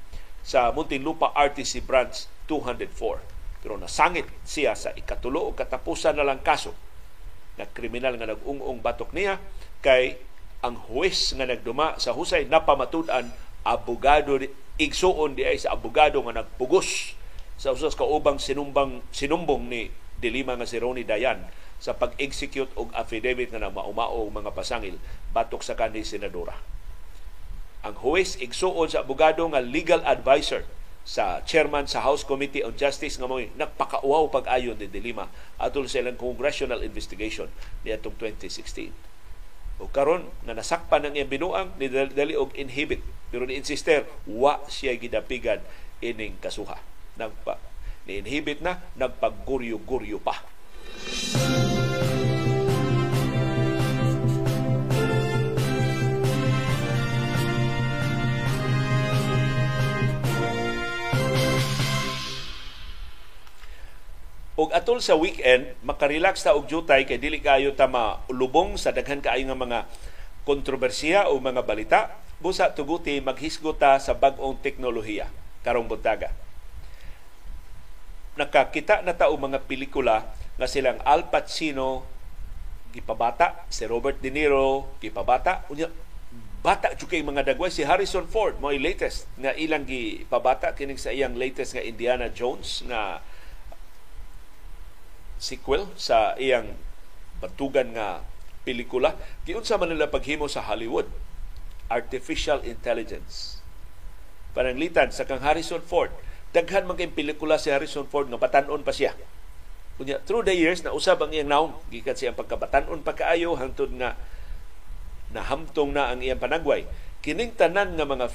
sa 0.47 0.71
Muntinlupa 0.71 1.35
RTC 1.35 1.83
Branch 1.83 2.15
204. 2.47 3.59
Pero 3.59 3.75
nasangit 3.75 4.31
siya 4.47 4.79
sa 4.79 4.95
ikatulo 4.95 5.51
o 5.51 5.51
katapusan 5.51 6.15
na 6.15 6.23
lang 6.23 6.39
kaso 6.47 6.71
na 7.59 7.67
kriminal 7.67 8.15
nga 8.15 8.31
nag-ung-ung 8.31 8.79
batok 8.79 9.11
niya 9.19 9.43
kay 9.83 10.15
ang 10.63 10.79
huwes 10.87 11.35
nga 11.35 11.43
nagduma 11.43 11.99
sa 11.99 12.15
husay 12.15 12.47
napamatud-an 12.47 13.35
abogado 13.67 14.39
igsuon 14.79 15.35
di 15.35 15.43
ay 15.43 15.59
sa 15.59 15.75
abogado 15.75 16.23
nga 16.23 16.39
nagpugos 16.39 17.19
sa 17.59 17.75
usas 17.75 17.99
kaubang 17.99 18.39
sinumbang 18.39 19.03
sinumbong 19.11 19.67
ni 19.67 19.91
Dilima 20.19 20.57
nga 20.57 20.69
si 20.69 20.81
Ronnie 20.81 21.05
Dayan 21.05 21.45
sa 21.77 21.93
pag-execute 21.93 22.73
og 22.77 22.89
affidavit 22.97 23.53
nga 23.53 23.69
maumao 23.69 24.25
mga 24.33 24.57
pasangil 24.57 24.97
batok 25.37 25.61
sa 25.61 25.77
kanhi 25.77 26.03
senadora. 26.03 26.57
Ang 27.85 28.01
huwes 28.01 28.41
igsuon 28.41 28.89
sa 28.89 29.05
abogado 29.05 29.45
nga 29.53 29.61
legal 29.61 30.01
advisor 30.03 30.65
sa 31.07 31.39
chairman 31.47 31.87
sa 31.87 32.03
House 32.03 32.27
Committee 32.27 32.67
on 32.67 32.75
Justice 32.75 33.15
nga 33.15 33.31
mo'y 33.31 33.55
nagpakauaw 33.55 34.27
pag-ayon 34.27 34.75
ni 34.75 34.91
Dilima 34.91 35.31
atol 35.55 35.87
sa 35.87 36.03
ilang 36.03 36.19
congressional 36.19 36.83
investigation 36.83 37.47
niadtong 37.87 38.19
2016 38.19 38.91
o 39.79 39.87
karon 39.93 40.27
nga 40.43 40.57
nasakpan 40.57 41.07
ng 41.07 41.31
binuang 41.31 41.79
ni 41.79 41.87
dali 41.87 42.35
og 42.35 42.51
inhibit 42.59 43.05
pero 43.31 43.47
ni 43.47 43.55
insister 43.55 44.03
wa 44.27 44.59
siya 44.67 44.99
gidapigan 44.99 45.63
ining 46.03 46.35
kasuha 46.43 46.83
nagpa 47.15 47.61
ni 48.07 48.23
inhibit 48.23 48.63
na 48.63 48.79
nagpagguryo-guryo 48.95 50.23
pa 50.23 50.39
Og 64.57 64.73
atol 64.73 65.05
sa 65.05 65.13
weekend, 65.21 65.77
makarelax 65.85 66.41
ta 66.41 66.57
og 66.57 66.65
jutay 66.65 67.05
kay 67.05 67.21
dili 67.21 67.45
kayo 67.45 67.77
ta 67.77 67.85
malubong 67.85 68.81
sa 68.81 68.89
daghan 68.89 69.21
kaayo 69.21 69.53
nga 69.53 69.59
mga 69.59 69.79
kontrobersiya 70.49 71.29
o 71.29 71.37
mga 71.37 71.61
balita. 71.61 72.17
Busa 72.41 72.73
tuguti 72.73 73.21
maghisgot 73.21 73.77
ta 73.77 74.01
sa 74.01 74.17
bag-ong 74.17 74.57
teknolohiya 74.65 75.29
karong 75.61 75.85
buntaga. 75.85 76.46
Nakakita 78.37 79.01
na 79.01 79.17
ta 79.17 79.33
og 79.33 79.41
mga 79.41 79.65
pelikula 79.65 80.29
nga 80.61 80.69
silang 80.69 81.01
Al 81.05 81.33
Pacino 81.33 82.05
gipabata, 82.93 83.65
si 83.69 83.85
Robert 83.85 84.21
De 84.21 84.33
Niro 84.33 84.97
gipabata, 85.01 85.65
unya 85.69 85.89
bata 86.65 86.97
jud 86.99 87.07
kay 87.07 87.23
mga 87.23 87.53
dagway 87.53 87.71
si 87.71 87.87
Harrison 87.87 88.27
Ford 88.27 88.59
mo 88.59 88.75
latest 88.75 89.31
nga 89.39 89.55
ilang 89.55 89.87
gipabata 89.87 90.75
kining 90.75 90.99
sa 90.99 91.15
iyang 91.15 91.39
latest 91.39 91.79
nga 91.79 91.85
Indiana 91.85 92.27
Jones 92.27 92.83
nga 92.91 93.23
sequel 95.39 95.87
sa 95.95 96.35
iyang 96.41 96.75
batugan 97.39 97.95
nga 97.95 98.25
pelikula. 98.67 99.15
Giunsa 99.47 99.79
man 99.79 99.95
nila 99.95 100.11
paghimo 100.11 100.51
sa 100.51 100.65
Hollywood? 100.65 101.07
Artificial 101.87 102.67
Intelligence. 102.67 103.63
Pananglitan 104.57 105.15
sa 105.15 105.23
kang 105.23 105.45
Harrison 105.45 105.85
Ford. 105.85 106.11
Daghan 106.55 106.87
man 106.87 106.99
kay 106.99 107.11
pelikula 107.11 107.59
si 107.59 107.73
Harrison 107.73 108.07
Ford 108.07 108.31
nga 108.31 108.39
batanon 108.39 108.85
pa 108.85 108.95
siya. 108.95 109.15
Kunya, 109.97 110.21
through 110.29 110.45
the 110.45 110.53
years, 110.53 110.85
na 110.85 110.93
usab 110.93 111.25
ang 111.25 111.33
iyang 111.33 111.49
naong. 111.49 111.73
Gikan 111.89 112.15
siyang 112.15 112.37
pagkabatanon 112.37 113.01
pa 113.01 113.17
kaayo 113.17 113.57
hangtod 113.57 113.97
nga 113.97 114.15
nahamtong 115.33 115.97
na 115.97 116.13
ang 116.13 116.21
iyang 116.21 116.41
panagway. 116.41 116.85
Kining 117.25 117.57
tanan 117.57 117.97
nga 117.97 118.07
mga 118.07 118.29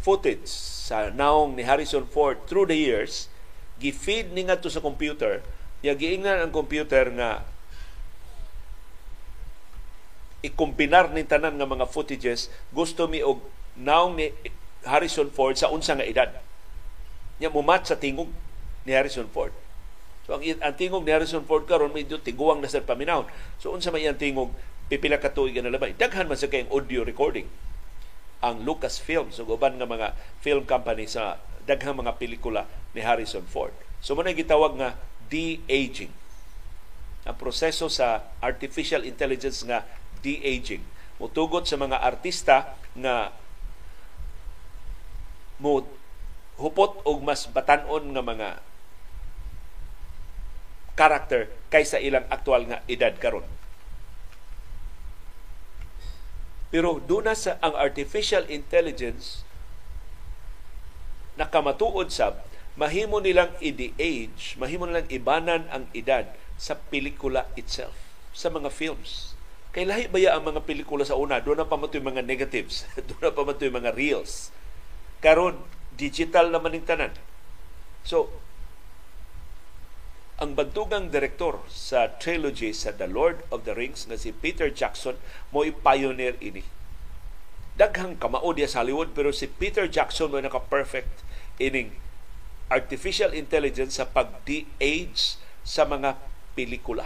footage 0.00 0.48
sa 0.48 1.12
naong 1.12 1.56
ni 1.56 1.64
Harrison 1.64 2.08
Ford 2.08 2.40
through 2.48 2.68
the 2.68 2.76
years 2.76 3.28
gi-feed 3.80 4.36
ni 4.36 4.44
ngadto 4.44 4.68
sa 4.68 4.84
computer, 4.84 5.40
ya 5.80 5.96
giingnan 5.96 6.44
ang 6.44 6.52
computer 6.52 7.08
nga 7.16 7.48
ikombinar 10.44 11.08
ni 11.12 11.24
tanan 11.24 11.56
nga 11.56 11.68
mga 11.68 11.88
footages 11.88 12.52
gusto 12.72 13.08
mi 13.08 13.24
og 13.24 13.40
naong 13.80 14.20
ni 14.20 14.32
Harrison 14.84 15.32
Ford 15.32 15.56
sa 15.56 15.72
unsa 15.72 15.96
nga 15.96 16.04
edad. 16.04 16.32
Nya 17.40 17.48
mumat 17.48 17.88
sa 17.88 17.96
tingog 17.96 18.28
ni 18.84 18.92
Harrison 18.92 19.26
Ford. 19.32 19.50
So 20.28 20.36
ang, 20.36 20.44
ang 20.44 20.74
tingog 20.76 21.02
ni 21.02 21.10
Harrison 21.10 21.42
Ford 21.48 21.64
karon 21.64 21.90
medyo 21.90 22.20
tiguang 22.20 22.60
na 22.60 22.68
sa 22.68 22.84
paminahon. 22.84 23.26
So 23.56 23.72
unsa 23.72 23.88
may 23.90 24.04
iyang 24.04 24.20
tingog 24.20 24.52
pipila 24.92 25.16
ka 25.16 25.32
tuig 25.32 25.56
na 25.58 25.72
labay. 25.72 25.96
Daghan 25.96 26.28
man 26.28 26.36
sa 26.36 26.46
kayong 26.52 26.70
audio 26.70 27.02
recording 27.02 27.48
ang 28.40 28.64
Lucasfilm 28.64 29.28
so 29.28 29.44
uban 29.44 29.76
nga 29.76 29.84
mga 29.84 30.16
film 30.40 30.64
company 30.64 31.04
sa 31.04 31.36
daghang 31.68 31.96
mga 32.00 32.16
pelikula 32.16 32.64
ni 32.96 33.04
Harrison 33.04 33.44
Ford. 33.44 33.72
So 34.00 34.16
mo 34.16 34.24
gitawag 34.24 34.80
nga 34.80 34.96
de-aging. 35.28 36.10
Ang 37.28 37.36
proseso 37.36 37.92
sa 37.92 38.32
artificial 38.40 39.04
intelligence 39.04 39.60
nga 39.62 39.84
de-aging. 40.24 40.80
Mutugot 41.20 41.68
sa 41.68 41.76
mga 41.76 42.00
artista 42.00 42.74
nga 42.96 43.28
mo 45.60 45.84
hupot 46.60 47.00
og 47.08 47.24
mas 47.24 47.48
batanon 47.48 48.12
nga 48.12 48.22
mga 48.22 48.48
karakter 50.94 51.48
kaysa 51.72 51.96
ilang 51.96 52.28
aktual 52.28 52.68
nga 52.68 52.84
edad 52.84 53.16
karon. 53.16 53.48
Pero 56.70 57.02
duna 57.02 57.34
sa 57.34 57.58
ang 57.64 57.74
artificial 57.74 58.46
intelligence 58.46 59.42
nakamatuod 61.34 62.12
sab 62.12 62.44
mahimo 62.78 63.18
nilang 63.18 63.50
i-age, 63.58 64.54
mahimo 64.60 64.86
nilang 64.86 65.08
ibanan 65.10 65.66
ang 65.72 65.88
edad 65.96 66.28
sa 66.60 66.76
pelikula 66.76 67.48
itself, 67.56 67.96
sa 68.36 68.52
mga 68.52 68.68
films. 68.70 69.34
Kay 69.72 69.88
lahi 69.88 70.04
baya 70.06 70.36
ang 70.36 70.46
mga 70.46 70.62
pelikula 70.68 71.02
sa 71.02 71.18
una, 71.18 71.40
doon 71.42 71.64
na 71.64 71.66
pa 71.66 71.80
mga 71.80 72.22
negatives, 72.22 72.86
doon 73.08 73.22
na 73.24 73.32
pa 73.32 73.42
mga 73.48 73.90
reels. 73.96 74.54
Karon 75.24 75.58
digital 76.00 76.48
naman 76.48 76.80
ning. 76.80 77.12
So, 78.08 78.32
ang 80.40 80.56
bantugang 80.56 81.12
direktor 81.12 81.60
sa 81.68 82.16
trilogy 82.16 82.72
sa 82.72 82.96
The 82.96 83.04
Lord 83.04 83.44
of 83.52 83.68
the 83.68 83.76
Rings 83.76 84.08
nga 84.08 84.16
si 84.16 84.32
Peter 84.32 84.72
Jackson 84.72 85.20
mo 85.52 85.68
pioneer 85.68 86.40
ini. 86.40 86.64
Daghang 87.76 88.16
kamao 88.16 88.56
diya 88.56 88.64
sa 88.64 88.80
Hollywood 88.80 89.12
pero 89.12 89.36
si 89.36 89.44
Peter 89.44 89.84
Jackson 89.84 90.32
mo 90.32 90.40
naka-perfect 90.40 91.20
ining 91.60 91.92
artificial 92.72 93.36
intelligence 93.36 94.00
sa 94.00 94.08
pag-de-age 94.08 95.36
sa 95.60 95.84
mga 95.84 96.16
pelikula. 96.56 97.04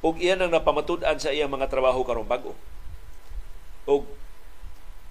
Ug 0.00 0.16
iyan 0.16 0.48
ang 0.48 0.52
napamatud-an 0.56 1.20
sa 1.20 1.28
iyang 1.28 1.52
mga 1.52 1.68
trabaho 1.68 2.00
karong 2.06 2.24
bago. 2.24 2.56
Ug 3.84 4.08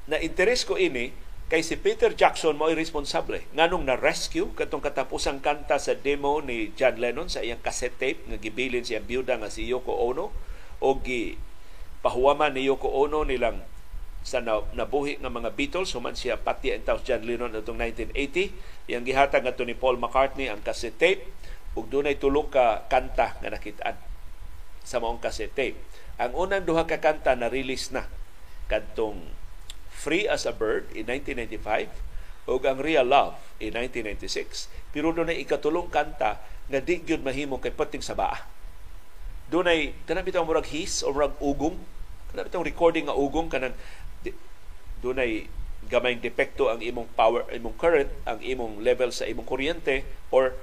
na 0.06 0.22
interes 0.22 0.66
ko 0.66 0.78
ini 0.78 1.14
kay 1.46 1.62
si 1.62 1.78
Peter 1.78 2.10
Jackson 2.10 2.58
mo 2.58 2.70
responsable. 2.74 3.46
Nganong 3.54 3.86
na 3.86 3.94
rescue 3.94 4.50
katong 4.58 4.82
katapusang 4.82 5.42
kanta 5.46 5.78
sa 5.78 5.94
demo 5.94 6.42
ni 6.42 6.74
John 6.74 6.98
Lennon 6.98 7.30
sa 7.30 7.46
iyang 7.46 7.62
cassette 7.62 7.98
tape 8.02 8.22
nga 8.26 8.38
gibilin 8.42 8.82
siya 8.82 9.02
byuda 9.02 9.38
nga 9.38 9.54
si 9.54 9.70
Yoko 9.70 9.94
Ono 10.10 10.34
o 10.82 10.90
gi 11.06 11.38
pahuwaman 12.02 12.58
ni 12.58 12.66
Yoko 12.66 12.90
Ono 12.90 13.22
nilang 13.22 13.62
sa 14.26 14.42
nabuhi 14.74 15.22
nga 15.22 15.30
mga 15.30 15.54
Beatles 15.54 15.94
human 15.94 16.18
siya 16.18 16.42
pati 16.42 16.74
ang 16.74 16.82
taos 16.82 17.06
John 17.06 17.22
Lennon 17.22 17.54
atong 17.54 17.78
1980 17.78 18.90
yang 18.90 19.06
gihatag 19.06 19.46
ngadto 19.46 19.62
ni 19.70 19.78
Paul 19.78 20.02
McCartney 20.02 20.50
ang 20.50 20.66
cassette 20.66 20.98
tape 20.98 21.30
ug 21.78 21.86
dunay 21.94 22.18
tulo 22.18 22.50
ka 22.50 22.90
kanta 22.90 23.38
nga 23.38 23.50
nakitaan 23.54 23.98
sa 24.82 24.98
maong 24.98 25.22
cassette 25.22 25.54
tape. 25.54 25.78
Ang 26.18 26.34
unang 26.34 26.66
duha 26.66 26.90
ka 26.90 26.98
kanta 26.98 27.38
na 27.38 27.54
release 27.54 27.94
na 27.94 28.10
kadtong 28.66 29.45
Free 30.06 30.30
as 30.30 30.46
a 30.46 30.54
Bird 30.54 30.86
in 30.94 31.10
1995 31.10 31.90
ug 32.46 32.62
ang 32.70 32.78
Real 32.78 33.10
Love 33.10 33.42
in 33.58 33.74
1996 33.74 34.70
pero 34.94 35.10
dunay 35.10 35.42
ikatulong 35.42 35.90
kanta 35.90 36.38
nga 36.70 36.80
di 36.82 37.02
gyud 37.02 37.26
mahimo 37.26 37.58
kay 37.58 37.74
pating 37.74 38.06
sa 38.06 38.14
baa 38.14 38.46
dunay 39.50 39.98
kanang 40.06 40.22
bitaw 40.22 40.46
murag 40.46 40.70
his 40.70 41.02
o 41.02 41.10
murag 41.10 41.34
ugong 41.42 41.82
kanang 42.30 42.46
bitaw 42.46 42.62
recording 42.62 43.10
nga 43.10 43.18
ugong 43.18 43.50
kanang 43.50 43.74
dunay 45.02 45.50
gamayng 45.90 46.22
depekto 46.22 46.70
ang 46.70 46.86
imong 46.86 47.10
power 47.18 47.46
imong 47.50 47.78
current 47.78 48.10
ang 48.30 48.42
imong 48.46 48.86
level 48.86 49.10
sa 49.10 49.26
imong 49.26 49.46
kuryente 49.46 50.06
or 50.30 50.54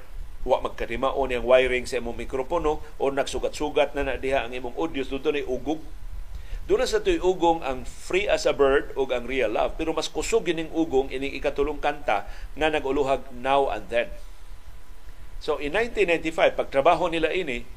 wa 0.43 0.59
magkatimaon 0.59 1.31
ang 1.31 1.47
wiring 1.47 1.87
sa 1.87 2.03
imong 2.03 2.19
mikropono 2.19 2.83
o 2.99 3.05
nagsugat-sugat 3.11 3.95
na 3.95 4.03
na 4.03 4.19
diha 4.19 4.43
ang 4.43 4.55
imong 4.55 4.75
audio 4.75 5.03
doon 5.07 5.39
ay 5.39 5.47
ugong 5.47 5.83
doon 6.73 6.89
sa 6.89 7.05
tuy 7.05 7.21
ugong 7.21 7.61
ang 7.61 7.85
Free 7.85 8.25
as 8.25 8.49
a 8.49 8.57
Bird 8.57 8.97
o 8.97 9.05
ang 9.05 9.29
Real 9.29 9.53
Love. 9.53 9.77
Pero 9.77 9.93
mas 9.93 10.09
kusog 10.09 10.49
gining 10.49 10.73
ugong 10.73 11.13
ining 11.13 11.37
ikatulong 11.37 11.77
kanta 11.77 12.25
nga 12.57 12.69
naguluhag 12.73 13.29
Now 13.37 13.69
and 13.69 13.93
Then. 13.93 14.09
So 15.37 15.61
in 15.61 15.77
1995 15.77 16.57
pagtrabaho 16.57 17.13
nila 17.13 17.29
ini 17.29 17.69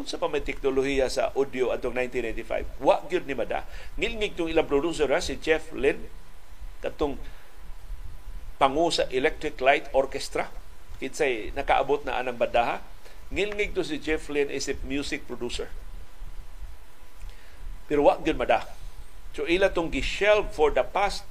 unsa 0.00 0.16
pa 0.16 0.32
may 0.32 0.40
teknolohiya 0.40 1.12
sa 1.12 1.36
audio 1.36 1.68
atong 1.68 1.92
1995 1.92 2.80
wa 2.80 3.04
gyud 3.12 3.28
ni 3.28 3.36
mada. 3.36 3.68
Ngilngig 4.00 4.32
tong 4.32 4.48
ilang 4.48 4.64
producer 4.64 5.10
si 5.20 5.36
Jeff 5.36 5.68
Lynne 5.76 6.08
katong 6.80 7.20
pangu 8.56 8.88
sa 8.88 9.04
Electric 9.12 9.60
Light 9.60 9.92
Orchestra. 9.92 10.48
Kinsay 10.96 11.52
nakaabot 11.52 12.08
na 12.08 12.16
anang 12.16 12.40
badaha. 12.40 12.80
Ngilngig 13.28 13.76
to 13.76 13.84
si 13.84 14.00
Jeff 14.00 14.32
Lynne 14.32 14.48
is 14.48 14.64
a 14.64 14.80
music 14.88 15.28
producer 15.28 15.68
pero 17.90 18.06
wa 18.06 18.14
gyud 18.22 18.38
mada 18.38 18.70
so 19.34 19.42
ila 19.50 19.74
tong 19.74 19.90
gishelve 19.90 20.54
for 20.54 20.70
the 20.70 20.86
past 20.86 21.26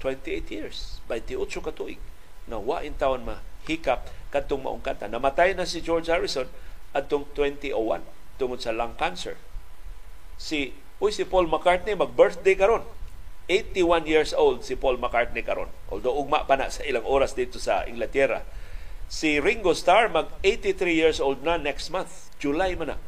28 0.00 0.48
years. 0.48 0.98
28 1.06 1.60
ka 1.60 1.72
tuig. 1.76 2.00
Na 2.48 2.56
wa 2.56 2.80
in 2.80 2.96
taon 2.96 3.22
mahikap 3.22 4.08
kadtong 4.32 4.64
maong 4.64 4.82
namatay 4.82 5.52
na 5.52 5.68
si 5.68 5.84
George 5.84 6.08
Harrison 6.08 6.48
adtong 6.96 7.28
2001 7.36 8.02
tungod 8.40 8.58
sa 8.58 8.74
lung 8.74 8.96
cancer. 8.96 9.36
Si 10.40 10.72
uy 10.98 11.12
si 11.12 11.28
Paul 11.28 11.46
McCartney 11.46 11.94
mag-birthday 11.94 12.56
karon. 12.56 12.82
81 13.46 14.06
years 14.08 14.32
old 14.32 14.64
si 14.64 14.74
Paul 14.74 14.96
McCartney 14.96 15.44
karon. 15.44 15.68
Although 15.92 16.16
ugma 16.16 16.48
pa 16.48 16.56
na 16.56 16.72
sa 16.72 16.82
ilang 16.82 17.04
oras 17.04 17.36
dito 17.36 17.60
sa 17.60 17.84
Inglaterra. 17.84 18.42
Si 19.10 19.42
Ringo 19.42 19.76
Starr 19.76 20.08
mag 20.08 20.32
83 20.42 20.96
years 20.96 21.18
old 21.20 21.44
na 21.44 21.60
next 21.60 21.92
month. 21.92 22.32
July 22.40 22.72
man 22.72 22.96
na. 22.96 22.98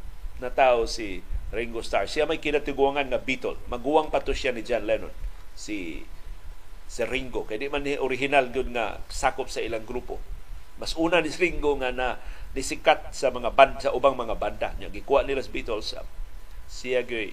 Natao 0.42 0.84
si 0.84 1.24
Ringo 1.52 1.84
Starr. 1.84 2.08
Siya 2.08 2.24
may 2.24 2.40
kinatiguangan 2.40 3.12
nga 3.12 3.20
Beatle. 3.20 3.60
Maguwang 3.68 4.08
pa 4.08 4.24
to 4.24 4.32
siya 4.32 4.56
ni 4.56 4.64
John 4.64 4.88
Lennon. 4.88 5.12
Si 5.52 6.00
si 6.88 7.00
Ringo 7.08 7.48
kay 7.48 7.56
di 7.56 7.72
man 7.72 7.84
ni 7.84 7.96
original 7.96 8.52
gyud 8.52 8.72
nga 8.72 9.00
sakop 9.08 9.48
sa 9.52 9.60
ilang 9.60 9.84
grupo. 9.84 10.20
Mas 10.80 10.96
una 10.96 11.20
ni 11.20 11.28
Ringo 11.28 11.76
nga 11.80 11.92
na 11.92 12.16
nisikat 12.56 13.12
sa 13.12 13.28
mga 13.32 13.52
band 13.52 13.80
sa 13.80 13.92
ubang 13.96 14.16
mga 14.16 14.36
banda 14.36 14.76
nya 14.76 14.92
gikuha 14.92 15.24
nila 15.24 15.40
sa 15.40 15.48
Beatles 15.48 15.96
siya 16.68 17.00
gyud 17.04 17.32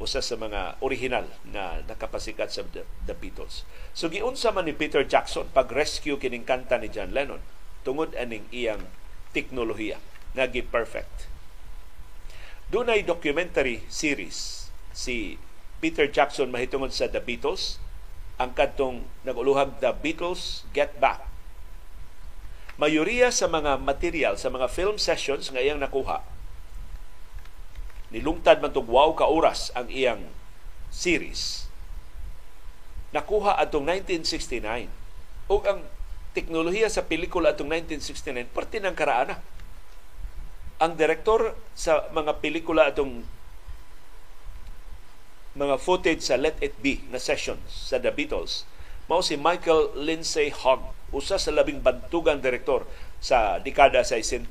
usa 0.00 0.24
sa 0.24 0.36
mga 0.40 0.80
original 0.80 1.28
na 1.44 1.84
nakapasikat 1.84 2.48
sa 2.48 2.64
The, 2.64 2.88
the 3.04 3.12
Beatles. 3.12 3.68
So 3.92 4.08
giunsa 4.08 4.48
man 4.48 4.64
ni 4.64 4.72
Peter 4.72 5.04
Jackson 5.04 5.52
pag 5.52 5.68
rescue 5.68 6.16
kining 6.16 6.48
kanta 6.48 6.80
ni 6.80 6.88
John 6.88 7.12
Lennon 7.12 7.44
tungod 7.84 8.16
aning 8.16 8.48
iyang 8.48 8.88
teknolohiya 9.36 10.00
nga 10.32 10.48
perfect. 10.72 11.29
Dunay 12.70 13.02
documentary 13.02 13.82
series. 13.90 14.70
Si 14.94 15.34
Peter 15.82 16.06
Jackson 16.06 16.54
mahitungod 16.54 16.94
sa 16.94 17.10
The 17.10 17.18
Beatles. 17.18 17.82
Ang 18.38 18.54
kadtong 18.54 19.10
naguluhag 19.26 19.82
The 19.82 19.90
Beatles 19.90 20.62
Get 20.70 20.94
Back. 21.02 21.26
Mayoriya 22.78 23.34
sa 23.34 23.50
mga 23.50 23.74
material 23.82 24.38
sa 24.38 24.54
mga 24.54 24.70
film 24.70 25.02
sessions 25.02 25.50
nga 25.50 25.58
iyang 25.58 25.82
nakuha. 25.82 26.22
Nilungtad 28.14 28.62
man 28.62 28.70
tog 28.70 28.86
wow 28.86 29.18
ka 29.18 29.26
oras 29.26 29.74
ang 29.74 29.90
iyang 29.90 30.30
series. 30.94 31.66
Nakuha 33.10 33.58
atong 33.58 33.82
1969 33.82 34.86
ug 35.50 35.62
ang 35.66 35.82
teknolohiya 36.38 36.86
sa 36.86 37.02
pelikula 37.02 37.50
atong 37.50 37.66
1969 37.66 38.46
parte 38.54 38.78
ng 38.78 38.94
karaan 38.94 39.34
na. 39.34 39.36
Ang 40.80 40.96
direktor 40.96 41.52
sa 41.76 42.08
mga 42.08 42.40
pelikula 42.40 42.88
atong 42.88 43.22
mga 45.52 45.76
footage 45.76 46.24
sa 46.24 46.40
Let 46.40 46.56
It 46.64 46.80
Be 46.80 47.04
na 47.12 47.20
sessions 47.20 47.68
sa 47.68 48.00
The 48.00 48.08
Beatles 48.08 48.64
mao 49.10 49.26
si 49.26 49.34
Michael 49.34 49.90
Lindsay 49.98 50.54
Hogg, 50.54 50.86
usa 51.10 51.34
sa 51.34 51.50
labing 51.50 51.82
bantugang 51.82 52.38
direktor 52.38 52.86
sa 53.18 53.58
dekada 53.58 54.06
sa 54.06 54.14
60. 54.14 54.46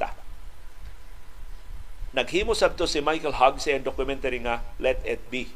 Naghimo 2.11 2.51
sabto 2.51 2.84
si 2.84 2.99
Michael 2.99 3.39
Hogg 3.39 3.63
sa 3.63 3.80
documentary 3.80 4.43
nga 4.43 4.59
Let 4.75 4.99
It 5.07 5.23
Be. 5.32 5.47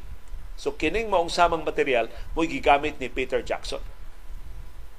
So 0.56 0.72
kining 0.72 1.12
maong 1.12 1.28
samang 1.28 1.68
material 1.68 2.08
mo 2.32 2.48
gigamit 2.48 2.96
ni 2.96 3.12
Peter 3.12 3.44
Jackson. 3.44 3.84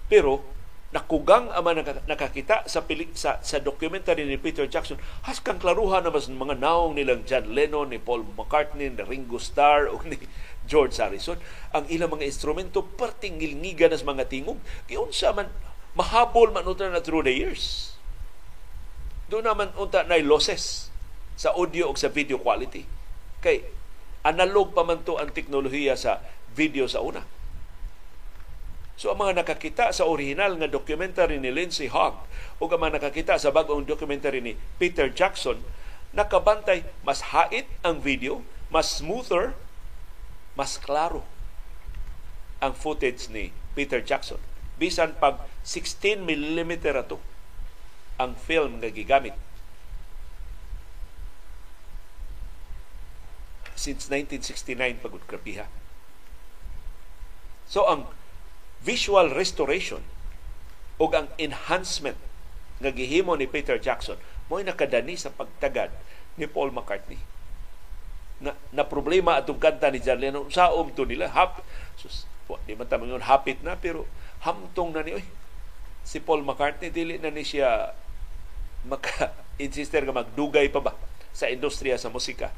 Pero 0.06 0.46
nakugang 0.94 1.50
ama 1.52 1.74
nakakita 2.06 2.64
sa 2.70 2.86
pilik 2.86 3.12
sa, 3.18 3.42
sa 3.42 3.58
documentary 3.58 4.24
ni 4.24 4.38
Peter 4.38 4.70
Jackson 4.70 5.02
has 5.26 5.42
kang 5.42 5.58
klaruhan 5.58 6.06
na 6.06 6.14
mas 6.14 6.30
mga 6.30 6.56
naong 6.62 6.94
nilang 6.94 7.26
John 7.26 7.52
Lennon 7.52 7.90
ni 7.90 8.00
Paul 8.00 8.24
McCartney 8.24 8.94
ni 8.94 9.04
Ringo 9.04 9.42
Starr 9.42 9.90
o 9.92 10.00
ni 10.06 10.16
George 10.70 10.96
Harrison. 10.98 11.38
Ang 11.76 11.90
ilang 11.92 12.16
mga 12.16 12.24
instrumento 12.24 12.80
perting 12.86 13.42
ngilngigan 13.42 13.92
nas 13.92 14.08
mga 14.08 14.30
tingog. 14.30 14.62
Giunsa 14.88 15.36
man 15.36 15.52
mahabol 15.98 16.56
man 16.56 16.64
unta 16.64 16.88
na 16.88 17.04
through 17.04 17.28
the 17.28 17.34
years. 17.34 17.98
Do 19.28 19.42
naman 19.42 19.74
unta 19.76 20.06
na 20.06 20.22
losses 20.22 20.94
sa 21.36 21.52
audio 21.58 21.92
o 21.92 21.98
sa 21.98 22.08
video 22.08 22.40
quality. 22.40 22.88
Kay 23.44 23.68
analog 24.24 24.72
pa 24.72 24.88
man 24.88 25.04
to 25.04 25.20
ang 25.20 25.34
teknolohiya 25.34 26.00
sa 26.00 26.24
video 26.56 26.88
sa 26.88 27.04
una 27.04 27.35
So 28.96 29.12
ang 29.12 29.20
mga 29.20 29.44
nakakita 29.44 29.92
sa 29.92 30.08
original 30.08 30.56
nga 30.56 30.72
documentary 30.72 31.36
ni 31.36 31.52
Lindsay 31.52 31.92
Hogg 31.92 32.16
o 32.60 32.72
ang 32.72 32.80
mga 32.80 33.04
nakakita 33.04 33.36
sa 33.36 33.52
bagong 33.52 33.84
documentary 33.84 34.40
ni 34.40 34.56
Peter 34.80 35.12
Jackson, 35.12 35.60
nakabantay 36.16 36.88
mas 37.04 37.36
hait 37.36 37.68
ang 37.84 38.00
video, 38.00 38.40
mas 38.72 38.88
smoother, 39.04 39.52
mas 40.56 40.80
klaro 40.80 41.28
ang 42.64 42.72
footage 42.72 43.28
ni 43.28 43.52
Peter 43.76 44.00
Jackson. 44.00 44.40
Bisan 44.80 45.20
pag 45.20 45.44
16 45.68 46.24
mm 46.24 46.72
ato 46.96 47.20
ang 48.16 48.32
film 48.40 48.80
nga 48.80 48.88
gigamit 48.88 49.36
since 53.76 54.08
1969 54.08 55.04
pagod 55.04 55.24
krapiha. 55.28 55.68
So 57.68 57.84
ang 57.92 58.08
visual 58.86 59.34
restoration 59.34 60.06
o 61.02 61.10
ang 61.12 61.28
enhancement 61.42 62.16
nga 62.80 62.94
gihimo 62.94 63.34
ni 63.34 63.50
Peter 63.50 63.82
Jackson 63.82 64.16
mo'y 64.46 64.62
nakadani 64.62 65.18
sa 65.18 65.34
pagtagad 65.34 65.90
ni 66.38 66.46
Paul 66.46 66.70
McCartney. 66.70 67.18
Na, 68.38 68.54
na 68.70 68.84
problema 68.86 69.40
atong 69.40 69.58
kanta 69.58 69.90
ni 69.90 70.04
John 70.04 70.20
Lennon 70.20 70.52
sa 70.52 70.70
to 70.70 71.08
nila 71.08 71.32
hap 71.32 71.64
sus, 71.96 72.28
wa, 72.52 72.60
di 72.68 72.76
man 72.76 72.86
tamang 72.86 73.16
hapit 73.24 73.64
na 73.64 73.80
pero 73.80 74.04
hamtong 74.44 74.92
na 74.92 75.02
ni 75.02 75.18
oy 75.18 75.26
si 76.04 76.20
Paul 76.20 76.44
McCartney 76.44 76.92
dili 76.92 77.16
na 77.18 77.32
ni 77.32 77.48
siya 77.48 77.96
maka 78.86 79.34
insister 79.58 80.04
nga 80.04 80.14
magdugay 80.14 80.68
pa 80.70 80.84
ba 80.84 80.94
sa 81.32 81.48
industriya 81.48 81.96
sa 81.96 82.12
musika 82.12 82.52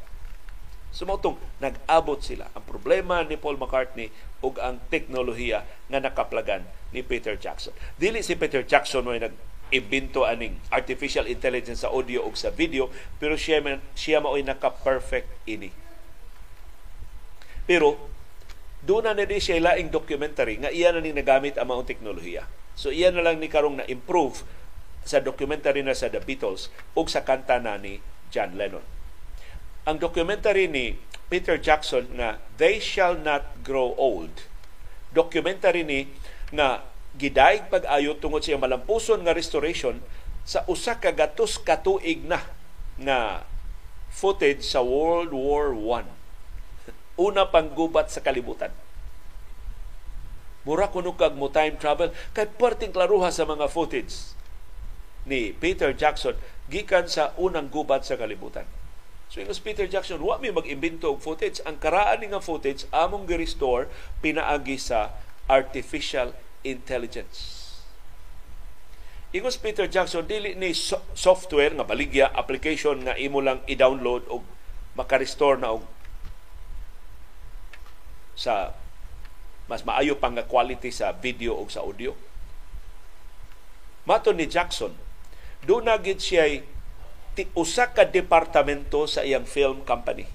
Sumotong 0.92 1.38
nag-abot 1.60 2.18
sila. 2.24 2.48
Ang 2.56 2.64
problema 2.64 3.22
ni 3.22 3.36
Paul 3.36 3.60
McCartney 3.60 4.10
ug 4.40 4.58
ang 4.58 4.80
teknolohiya 4.88 5.68
nga 5.92 6.00
nakaplagan 6.00 6.64
ni 6.96 7.04
Peter 7.04 7.36
Jackson. 7.36 7.76
Dili 8.00 8.24
si 8.24 8.40
Peter 8.40 8.64
Jackson 8.64 9.04
mo 9.04 9.12
nag 9.12 9.36
imbento 9.68 10.24
aning 10.24 10.64
artificial 10.72 11.28
intelligence 11.28 11.84
sa 11.84 11.92
audio 11.92 12.24
ug 12.24 12.40
sa 12.40 12.48
video 12.48 12.88
pero 13.20 13.36
siya 13.36 13.60
man 13.60 13.84
siya 14.00 14.24
mao'y 14.24 14.48
naka-perfect 14.48 15.28
ini. 15.44 15.76
Pero 17.68 18.00
doon 18.80 19.12
na 19.12 19.28
ni 19.28 19.44
siya 19.44 19.60
laing 19.60 19.92
documentary 19.92 20.56
nga 20.64 20.72
iya 20.72 20.96
na 20.96 21.04
ni 21.04 21.12
nagamit 21.12 21.60
ang 21.60 21.68
mga 21.68 21.84
teknolohiya. 21.84 22.48
So 22.80 22.96
iya 22.96 23.12
na 23.12 23.20
lang 23.20 23.44
ni 23.44 23.52
karong 23.52 23.84
na 23.84 23.86
improve 23.92 24.48
sa 25.04 25.20
documentary 25.20 25.84
na 25.84 25.92
sa 25.92 26.08
The 26.08 26.24
Beatles 26.24 26.72
ug 26.96 27.12
sa 27.12 27.28
kanta 27.28 27.60
na 27.60 27.76
ni 27.76 28.00
John 28.32 28.56
Lennon 28.56 28.97
ang 29.88 30.04
documentary 30.04 30.68
ni 30.68 31.00
Peter 31.32 31.56
Jackson 31.56 32.12
na 32.12 32.44
They 32.60 32.84
Shall 32.84 33.16
Not 33.16 33.64
Grow 33.64 33.96
Old. 33.96 34.44
Documentary 35.16 35.88
ni 35.88 36.12
nga 36.52 36.84
gidaig 37.16 37.72
pag-ayo 37.72 38.20
tungod 38.20 38.44
sa 38.44 38.60
malampuson 38.60 39.24
nga 39.24 39.32
restoration 39.32 40.04
sa 40.44 40.68
usa 40.68 41.00
ka 41.00 41.16
gatos 41.16 41.56
katuig 41.56 42.28
na 42.28 42.44
na 43.00 43.48
footage 44.12 44.60
sa 44.68 44.84
World 44.84 45.32
War 45.32 45.72
I. 45.72 46.04
Una 47.32 47.48
pang 47.48 47.72
gubat 47.72 48.12
sa 48.12 48.20
kalibutan. 48.20 48.76
Mura 50.68 50.92
kuno 50.92 51.16
kag 51.16 51.40
mo 51.40 51.48
time 51.48 51.80
travel 51.80 52.12
kay 52.36 52.44
perting 52.44 52.92
klaruha 52.92 53.32
sa 53.32 53.48
mga 53.48 53.72
footage 53.72 54.36
ni 55.24 55.56
Peter 55.56 55.96
Jackson 55.96 56.36
gikan 56.68 57.08
sa 57.08 57.32
unang 57.40 57.72
gubat 57.72 58.04
sa 58.04 58.20
kalibutan. 58.20 58.68
So 59.28 59.44
yung 59.44 59.52
Peter 59.60 59.88
Jackson, 59.88 60.24
wa 60.24 60.40
mi 60.40 60.52
mag-imbento 60.56 61.12
og 61.12 61.20
footage. 61.20 61.60
Ang 61.68 61.84
karaan 61.84 62.24
nga 62.24 62.40
footage, 62.40 62.88
among 62.96 63.28
gi-restore, 63.28 63.92
pinaagi 64.24 64.80
sa 64.80 65.12
artificial 65.52 66.32
intelligence. 66.64 67.58
Ingos 69.36 69.60
Peter 69.60 69.92
Jackson 69.92 70.24
dili 70.24 70.56
ni 70.56 70.72
so- 70.72 71.04
software 71.12 71.76
nga 71.76 71.84
baligya 71.84 72.32
application 72.32 73.04
nga 73.04 73.20
imo 73.20 73.44
lang 73.44 73.60
i-download 73.68 74.24
og 74.32 74.48
maka-restore 74.96 75.60
na 75.60 75.76
og 75.76 75.84
sa 78.40 78.72
mas 79.68 79.84
maayo 79.84 80.16
pang 80.16 80.32
nga 80.32 80.48
quality 80.48 80.88
sa 80.96 81.12
video 81.12 81.60
o 81.60 81.68
sa 81.68 81.84
audio. 81.84 82.16
Mato 84.08 84.32
ni 84.32 84.48
Jackson, 84.48 84.96
doon 85.68 85.92
na 85.92 86.00
gid 86.00 86.24
siya 86.24 86.48
usa 87.54 87.94
ka 87.94 88.08
departamento 88.10 89.06
sa 89.06 89.22
iyang 89.22 89.46
film 89.46 89.86
company. 89.86 90.26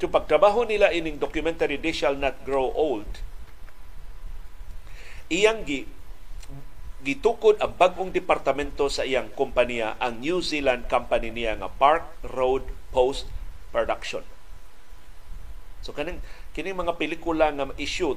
So 0.00 0.08
pagtrabaho 0.08 0.64
nila 0.64 0.92
ining 0.92 1.20
documentary 1.20 1.76
They 1.76 1.92
Shall 1.92 2.16
Not 2.16 2.40
Grow 2.48 2.72
Old, 2.72 3.08
iyang 5.28 5.64
gi 5.68 5.88
gitukod 7.04 7.60
ang 7.60 7.76
bagong 7.76 8.16
departamento 8.16 8.88
sa 8.88 9.04
iyang 9.04 9.28
kompanya 9.36 9.92
ang 10.00 10.24
New 10.24 10.40
Zealand 10.40 10.88
company 10.88 11.28
niya 11.28 11.52
nga 11.60 11.68
Park 11.68 12.08
Road 12.24 12.64
Post 12.88 13.28
Production. 13.68 14.24
So 15.84 15.92
kaning 15.92 16.24
kini 16.56 16.72
mga 16.72 16.96
pelikula 16.96 17.52
nga 17.52 17.68
i-shoot 17.76 18.16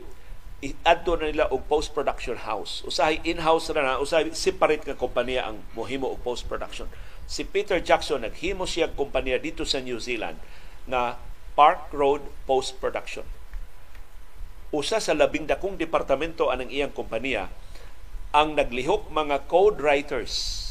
adto 0.82 1.14
na 1.20 1.30
nila 1.30 1.46
og 1.54 1.70
post 1.70 1.94
production 1.94 2.34
house. 2.34 2.82
Usahay 2.82 3.22
in-house 3.22 3.70
na 3.78 3.86
na, 3.86 4.02
usahay 4.02 4.34
separate 4.34 4.82
nga 4.82 4.98
kompanya 4.98 5.46
ang 5.46 5.62
mohimo 5.78 6.10
og 6.10 6.24
post 6.26 6.50
production. 6.50 6.90
Si 7.28 7.44
Peter 7.44 7.84
Jackson 7.84 8.24
naghimo 8.24 8.64
siya 8.64 8.88
kompanya 8.96 9.36
dito 9.36 9.68
sa 9.68 9.84
New 9.84 10.00
Zealand 10.00 10.40
nga 10.88 11.20
Park 11.60 11.92
Road 11.92 12.24
Post 12.48 12.80
Production. 12.80 13.28
Usa 14.72 15.04
sa 15.04 15.12
labing 15.12 15.48
dakong 15.48 15.76
departamento 15.76 16.48
anang 16.48 16.72
iyang 16.72 16.96
kompanya 16.96 17.52
ang 18.32 18.56
naglihok 18.56 19.12
mga 19.12 19.48
code 19.48 19.80
writers 19.80 20.64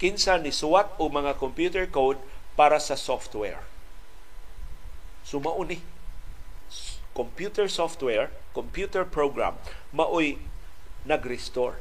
kinsa 0.00 0.40
ni 0.40 0.48
suwat 0.48 0.96
o 0.96 1.12
mga 1.12 1.36
computer 1.36 1.84
code 1.84 2.16
para 2.56 2.80
sa 2.80 2.96
software. 2.96 3.60
Sumauni. 5.26 5.84
Computer 7.12 7.68
software, 7.68 8.32
computer 8.56 9.04
program, 9.04 9.58
maoy 9.92 10.40
nag-restore. 11.04 11.76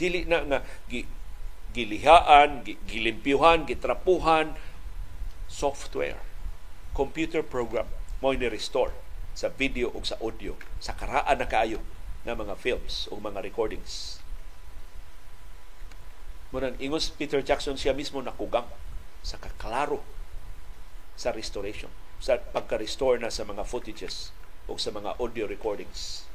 Dili 0.00 0.24
na 0.24 0.40
nga 0.48 0.58
gilihaan, 1.72 2.64
gilimpyuhan, 2.86 3.64
gitrapuhan, 3.64 4.56
software, 5.48 6.20
computer 6.92 7.40
program, 7.40 7.88
mao'y 8.20 8.36
ni-restore 8.36 8.92
sa 9.32 9.48
video 9.48 9.88
o 9.96 10.04
sa 10.04 10.20
audio, 10.20 10.56
sa 10.76 10.92
karaan 10.92 11.40
na 11.40 11.48
kaayo 11.48 11.80
nga 12.22 12.36
mga 12.36 12.54
films 12.60 13.08
o 13.08 13.16
mga 13.16 13.40
recordings. 13.40 14.20
Munang 16.52 16.76
ingos 16.76 17.08
Peter 17.08 17.40
Jackson 17.40 17.80
siya 17.80 17.96
mismo 17.96 18.20
nakugang 18.20 18.68
sa 19.24 19.40
kaklaro 19.40 20.04
sa 21.16 21.32
restoration, 21.32 21.88
sa 22.20 22.36
pagka-restore 22.36 23.20
na 23.20 23.32
sa 23.32 23.48
mga 23.48 23.64
footages 23.64 24.32
o 24.68 24.76
sa 24.76 24.92
mga 24.92 25.16
audio 25.16 25.48
recordings. 25.48 26.28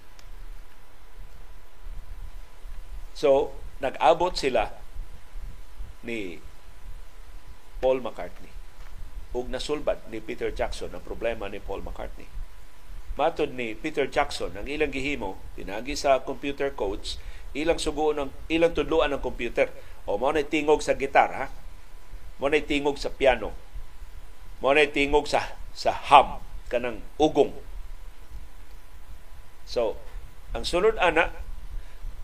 So, 3.18 3.54
nag-abot 3.82 4.38
sila 4.38 4.74
ni 6.06 6.42
Paul 7.80 8.02
McCartney 8.02 8.54
ug 9.34 9.50
nasulbad 9.54 10.02
ni 10.10 10.18
Peter 10.24 10.50
Jackson 10.50 10.94
ang 10.94 11.04
problema 11.06 11.46
ni 11.46 11.62
Paul 11.62 11.86
McCartney 11.86 12.38
Matod 13.18 13.58
ni 13.58 13.74
Peter 13.74 14.06
Jackson, 14.06 14.54
ang 14.54 14.70
ilang 14.70 14.94
gihimo, 14.94 15.42
pinagi 15.58 15.98
sa 15.98 16.22
computer 16.22 16.70
codes, 16.70 17.18
ilang 17.58 17.82
suguon 17.82 18.22
ng 18.22 18.32
ilang 18.46 18.78
tudluan 18.78 19.10
ng 19.10 19.26
computer. 19.26 19.74
O 20.06 20.22
mo 20.22 20.30
na 20.30 20.46
tingog 20.46 20.86
sa 20.86 20.94
gitar 20.94 21.34
ha. 21.34 21.46
Mo 22.38 22.46
na 22.46 22.62
tingog 22.62 23.02
sa 23.02 23.10
piano. 23.10 23.58
Mo 24.62 24.70
na 24.70 24.86
tingog 24.86 25.26
sa 25.26 25.58
sa 25.74 25.98
hum 25.98 26.38
kanang 26.70 27.02
ugong. 27.18 27.58
So, 29.66 29.98
ang 30.54 30.62
sunod 30.62 31.02
ana 31.02 31.34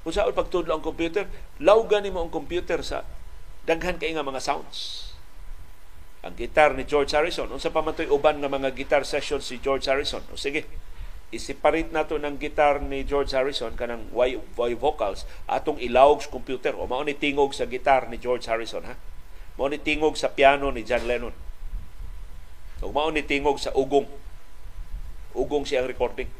unsa 0.05 0.29
pagtudlo 0.29 0.77
ang 0.77 0.85
computer, 0.85 1.25
lawgan 1.57 2.05
nimo 2.05 2.21
ang 2.21 2.29
computer 2.29 2.85
sa 2.85 3.01
daghan 3.63 3.99
kay 3.99 4.11
nga 4.11 4.25
mga 4.25 4.43
sounds. 4.43 5.11
Ang 6.23 6.39
gitar 6.39 6.71
ni 6.71 6.87
George 6.87 7.11
Harrison. 7.11 7.51
Unsa 7.51 7.71
pa 7.71 7.83
man 7.83 7.95
uban 8.07 8.39
nga 8.39 8.47
mga 8.47 8.71
guitar 8.75 9.03
sessions 9.03 9.43
si 9.43 9.59
George 9.59 9.91
Harrison. 9.91 10.23
O 10.31 10.39
sige, 10.39 10.63
i-separate 11.35 11.91
nato 11.91 12.15
ng 12.15 12.39
gitar 12.39 12.79
ni 12.79 13.03
George 13.03 13.35
Harrison 13.35 13.75
kanang 13.75 14.07
Y, 14.15 14.39
y 14.39 14.71
vocals. 14.79 15.27
Atong 15.51 15.83
ilawog 15.83 16.23
sa 16.23 16.31
computer. 16.31 16.71
O 16.79 16.87
mao 16.87 17.03
ni 17.03 17.15
tingog 17.15 17.51
sa 17.51 17.67
gitar 17.67 18.07
ni 18.07 18.15
George 18.15 18.47
Harrison 18.47 18.87
ha? 18.87 18.95
Mao 19.59 19.67
ni 19.67 19.79
tingog 19.79 20.15
sa 20.15 20.31
piano 20.31 20.71
ni 20.71 20.87
John 20.87 21.03
Lennon. 21.03 21.35
O 22.79 22.91
mao 22.95 23.11
ni 23.11 23.23
tingog 23.23 23.59
sa 23.59 23.75
ugong. 23.75 24.07
Ugong 25.35 25.67
siyang 25.67 25.91
recording. 25.91 26.31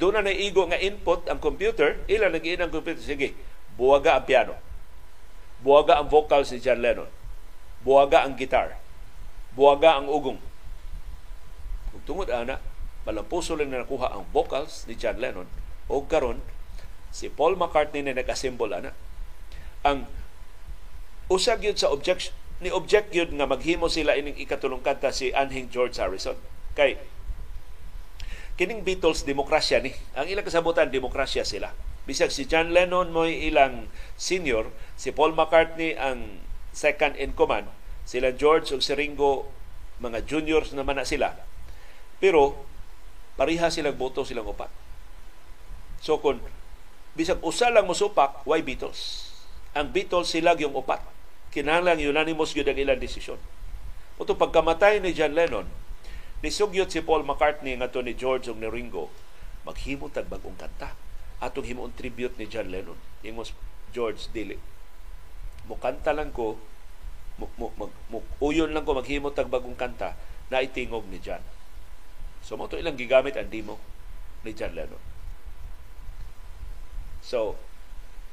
Doon 0.00 0.20
na 0.20 0.32
naigo 0.32 0.64
nga 0.64 0.80
input 0.80 1.28
ang 1.28 1.36
computer. 1.36 2.00
Ila 2.08 2.32
nag 2.32 2.44
ang 2.48 2.72
computer? 2.72 3.04
Sige. 3.04 3.36
Buwaga 3.76 4.16
ang 4.16 4.24
piano 4.24 4.69
buwaga 5.60 6.00
ang 6.00 6.08
vocals 6.08 6.50
ni 6.52 6.58
John 6.60 6.80
Lennon 6.80 7.10
buwaga 7.80 8.28
ang 8.28 8.36
gitar, 8.36 8.76
buwaga 9.56 9.96
ang 10.00 10.06
ugong. 10.08 10.40
Kung 11.90 12.04
tungod 12.04 12.28
ana, 12.28 12.60
malampuso 13.08 13.56
lang 13.56 13.72
na 13.72 13.82
nakuha 13.82 14.12
ang 14.12 14.28
vocals 14.30 14.84
ni 14.84 14.94
John 14.94 15.16
Lennon 15.16 15.48
o 15.88 16.04
karon 16.04 16.38
si 17.10 17.32
Paul 17.32 17.56
McCartney 17.56 18.04
na 18.04 18.14
nag-assemble 18.14 18.70
ana. 18.70 18.92
Ang 19.82 20.04
usag 21.32 21.64
yun 21.64 21.74
sa 21.74 21.88
objection 21.90 22.36
ni 22.60 22.68
object 22.68 23.08
yun 23.16 23.32
nga 23.40 23.48
maghimo 23.48 23.88
sila 23.88 24.12
ining 24.12 24.36
ikatulong 24.36 24.84
kanta 24.84 25.08
si 25.16 25.32
Anhing 25.32 25.72
George 25.72 25.96
Harrison. 25.96 26.36
Kay 26.76 27.00
kining 28.60 28.84
Beatles 28.84 29.24
demokrasya 29.24 29.80
ni. 29.80 29.96
Ang 30.12 30.28
ilang 30.28 30.44
kasabutan 30.44 30.92
demokrasya 30.92 31.48
sila. 31.48 31.72
Bisag 32.08 32.32
si 32.32 32.48
John 32.48 32.72
Lennon 32.72 33.12
mo 33.12 33.28
ilang 33.28 33.92
senior, 34.16 34.72
si 34.96 35.12
Paul 35.12 35.36
McCartney 35.36 35.96
ang 35.96 36.40
second 36.72 37.16
in 37.20 37.36
command. 37.36 37.68
Sila 38.08 38.32
George 38.32 38.72
ug 38.72 38.80
si 38.80 38.96
Ringo, 38.96 39.48
mga 40.00 40.24
juniors 40.24 40.72
naman 40.72 40.96
na 40.96 41.04
sila. 41.04 41.36
Pero, 42.18 42.56
pariha 43.36 43.68
silang 43.68 43.96
boto 44.00 44.24
silang 44.24 44.48
upat. 44.48 44.72
So 46.00 46.16
kung 46.18 46.40
bisag 47.12 47.44
usa 47.44 47.68
lang 47.68 47.84
mosupak, 47.84 48.44
why 48.48 48.64
Beatles? 48.64 49.28
Ang 49.76 49.92
Beatles 49.92 50.32
sila 50.32 50.56
yung 50.56 50.72
upat. 50.72 51.04
Kinahanglan 51.52 52.00
unanimous 52.00 52.56
gyud 52.56 52.66
ang 52.66 52.80
ilang 52.80 52.98
desisyon. 52.98 53.38
Uto 54.16 54.36
pagkamatay 54.36 55.00
ni 55.00 55.12
John 55.12 55.36
Lennon, 55.36 55.68
nisugyot 56.40 56.88
si 56.88 57.04
Paul 57.04 57.24
McCartney 57.28 57.76
nga 57.76 57.92
ni 58.00 58.16
George 58.16 58.48
ug 58.48 58.56
ni 58.56 58.68
Ringo 58.68 59.12
maghimo 59.64 60.08
tag 60.08 60.28
bagong 60.28 60.56
kanta 60.56 60.96
atong 61.40 61.66
himuon 61.66 61.96
tribute 61.96 62.36
ni 62.36 62.46
John 62.46 62.68
Lennon 62.68 62.98
ingos 63.24 63.56
George 63.90 64.28
dili 64.30 64.60
mukanta 65.66 66.14
lang 66.14 66.30
ko 66.30 66.60
mu, 67.40 67.46
mu, 67.56 67.66
mag, 67.80 67.92
mu, 68.12 68.18
uyon 68.44 68.76
lang 68.76 68.84
ko 68.84 68.92
maghimo 68.92 69.32
tag 69.32 69.48
bagong 69.48 69.76
kanta 69.76 70.12
na 70.52 70.60
itingog 70.60 71.06
ni 71.08 71.22
John. 71.22 71.40
So 72.44 72.58
mo 72.58 72.68
ilang 72.68 72.98
gigamit 72.98 73.38
ang 73.38 73.48
demo 73.48 73.80
ni 74.44 74.52
John 74.52 74.76
Lennon. 74.76 75.00
So 77.24 77.56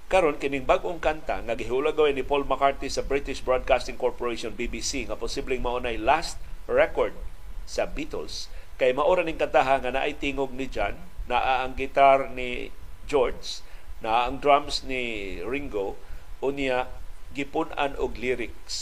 karon 0.08 0.40
kining 0.40 0.64
bag-ong 0.64 1.04
kanta 1.04 1.44
nga 1.44 1.56
gihulagaw 1.60 2.08
ni 2.16 2.24
Paul 2.24 2.48
McCartney 2.48 2.88
sa 2.88 3.04
British 3.04 3.44
Broadcasting 3.44 4.00
Corporation 4.00 4.56
BBC 4.56 5.04
nga 5.08 5.20
posibleng 5.20 5.60
mao 5.60 5.84
last 5.84 6.40
record 6.68 7.12
sa 7.68 7.84
Beatles 7.84 8.48
kay 8.80 8.96
maora 8.96 9.28
ning 9.28 9.36
kantaha 9.36 9.84
nga 9.84 9.92
naay 9.92 10.16
tingog 10.16 10.56
ni 10.56 10.72
John 10.72 10.96
naa 11.28 11.68
ang 11.68 11.76
gitar 11.76 12.32
ni 12.32 12.72
George 13.08 13.64
naa 14.04 14.30
ang 14.30 14.38
drums 14.38 14.86
ni 14.86 15.38
Ringo 15.42 15.98
unya 16.44 16.86
gipunan 17.34 17.98
og 17.98 18.20
lyrics 18.22 18.76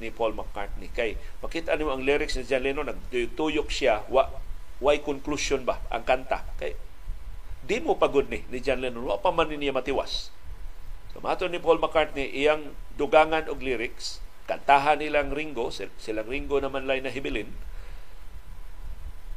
ni 0.00 0.12
Paul 0.12 0.36
McCartney. 0.36 0.92
Kay 0.92 1.16
makita 1.40 1.76
nimo 1.76 1.96
ang 1.96 2.04
lyrics 2.04 2.36
ni 2.36 2.44
John 2.44 2.64
Lennon 2.64 2.88
nagtuyok 2.88 3.68
siya 3.72 4.04
wa 4.12 4.28
why 4.80 5.00
conclusion 5.00 5.64
ba 5.64 5.80
ang 5.88 6.04
kanta? 6.04 6.44
Kay 6.60 6.76
di 7.64 7.76
mo 7.80 7.96
pagod 7.96 8.28
ni 8.28 8.44
ni 8.52 8.60
John 8.60 8.84
Lennon 8.84 9.06
wa 9.06 9.20
pa 9.20 9.32
man 9.32 9.48
niya 9.48 9.72
matiwas. 9.72 10.32
So 11.12 11.20
ni 11.24 11.58
Paul 11.60 11.80
McCartney 11.80 12.28
iyang 12.32 12.76
dugangan 13.00 13.48
og 13.48 13.64
lyrics 13.64 14.20
kantahan 14.44 14.98
nilang 14.98 15.30
Ringo 15.30 15.70
silang 15.70 16.26
Ringo 16.26 16.58
naman 16.58 16.82
lay 16.82 16.98
na 16.98 17.14
hibilin 17.14 17.54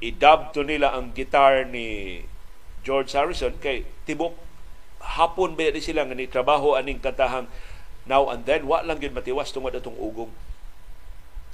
i-dub 0.03 0.51
to 0.51 0.65
nila 0.67 0.91
ang 0.91 1.15
gitar 1.15 1.69
ni 1.69 2.19
George 2.83 3.15
Harrison 3.15 3.55
kay 3.63 3.87
tibok 4.03 4.35
hapon 5.03 5.55
ba 5.55 5.71
di 5.71 5.83
sila 5.83 6.03
nga 6.07 6.15
ni 6.15 6.27
trabaho 6.27 6.75
aning 6.75 6.99
kantahang 6.99 7.47
Now 8.03 8.27
and 8.35 8.43
then, 8.43 8.67
wa 8.67 8.83
lang 8.83 8.99
yun 8.99 9.15
matiwas 9.15 9.55
tungod 9.55 9.71
atong 9.71 9.95
ugong. 9.95 10.31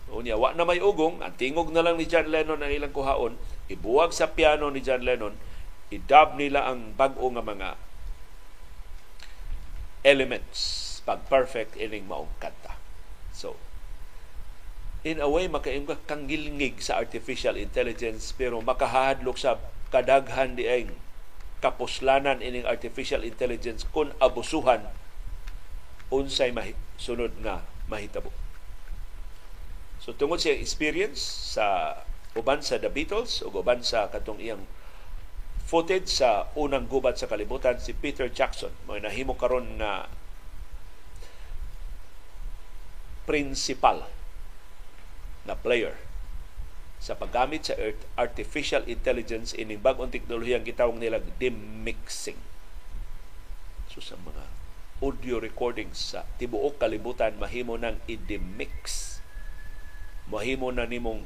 Unya, 0.09 0.33
wa 0.33 0.49
na 0.57 0.65
may 0.65 0.81
ugong, 0.81 1.21
ang 1.21 1.37
tingog 1.37 1.69
na 1.69 1.85
lang 1.85 2.01
ni 2.01 2.09
John 2.09 2.25
Lennon 2.25 2.65
ang 2.65 2.73
ilang 2.73 2.89
kuhaon, 2.89 3.37
ibuwag 3.69 4.09
sa 4.09 4.33
piano 4.33 4.65
ni 4.73 4.81
John 4.81 5.05
Lennon, 5.05 5.37
idab 5.93 6.33
nila 6.33 6.65
ang 6.65 6.97
bag-o 6.97 7.29
nga 7.29 7.45
mga 7.45 7.69
elements 10.01 10.57
pag 11.05 11.21
perfect 11.29 11.77
ining 11.77 12.09
maong 12.09 12.33
kanta. 12.41 12.73
So, 13.29 13.61
in 15.05 15.21
a 15.21 15.29
way, 15.29 15.45
makaim 15.45 15.85
ka 15.85 16.01
kanggilngig 16.09 16.81
sa 16.81 16.97
artificial 16.97 17.53
intelligence 17.61 18.33
pero 18.33 18.57
makahadlok 18.65 19.37
sa 19.37 19.61
kadaghan 19.93 20.57
di 20.57 20.65
ay 20.65 20.89
kapuslanan 21.59 22.39
ining 22.39 22.63
artificial 22.67 23.23
intelligence 23.23 23.83
kung 23.87 24.15
abusuhan 24.19 24.87
unsay 26.09 26.49
mahi, 26.49 26.73
sunod 26.97 27.37
nga 27.45 27.61
mahitabo. 27.85 28.33
So 30.01 30.15
tungod 30.15 30.41
sa 30.41 30.55
experience 30.55 31.21
sa 31.53 31.99
uban 32.33 32.63
sa 32.63 32.79
The 32.79 32.89
Beatles 32.89 33.43
o 33.45 33.51
uban 33.51 33.83
sa 33.83 34.07
katong 34.09 34.41
iyang 34.41 34.63
footage 35.69 36.09
sa 36.09 36.49
unang 36.57 36.89
gubat 36.89 37.21
sa 37.21 37.29
kalibutan 37.29 37.77
si 37.77 37.93
Peter 37.93 38.25
Jackson 38.25 38.73
mo 38.89 38.97
nahimo 38.97 39.37
karon 39.37 39.77
na 39.77 40.09
principal 43.29 44.09
na 45.45 45.53
player 45.53 45.93
sa 46.99 47.15
paggamit 47.15 47.71
sa 47.71 47.79
artificial 48.19 48.83
intelligence 48.85 49.55
ining 49.55 49.79
bag-ong 49.79 50.11
teknolohiya 50.11 50.59
ang 50.59 50.67
gitawag 50.67 50.99
nila 50.99 51.23
demixing. 51.39 52.37
So 53.87 54.03
sa 54.03 54.19
mga 54.19 54.43
audio 54.99 55.39
recordings 55.39 56.11
sa 56.13 56.27
tibuok 56.37 56.75
kalibutan 56.75 57.39
mahimo 57.39 57.79
nang 57.79 58.03
i-demix. 58.05 59.17
Mahimo 60.27 60.69
na 60.75 60.83
nimong 60.83 61.23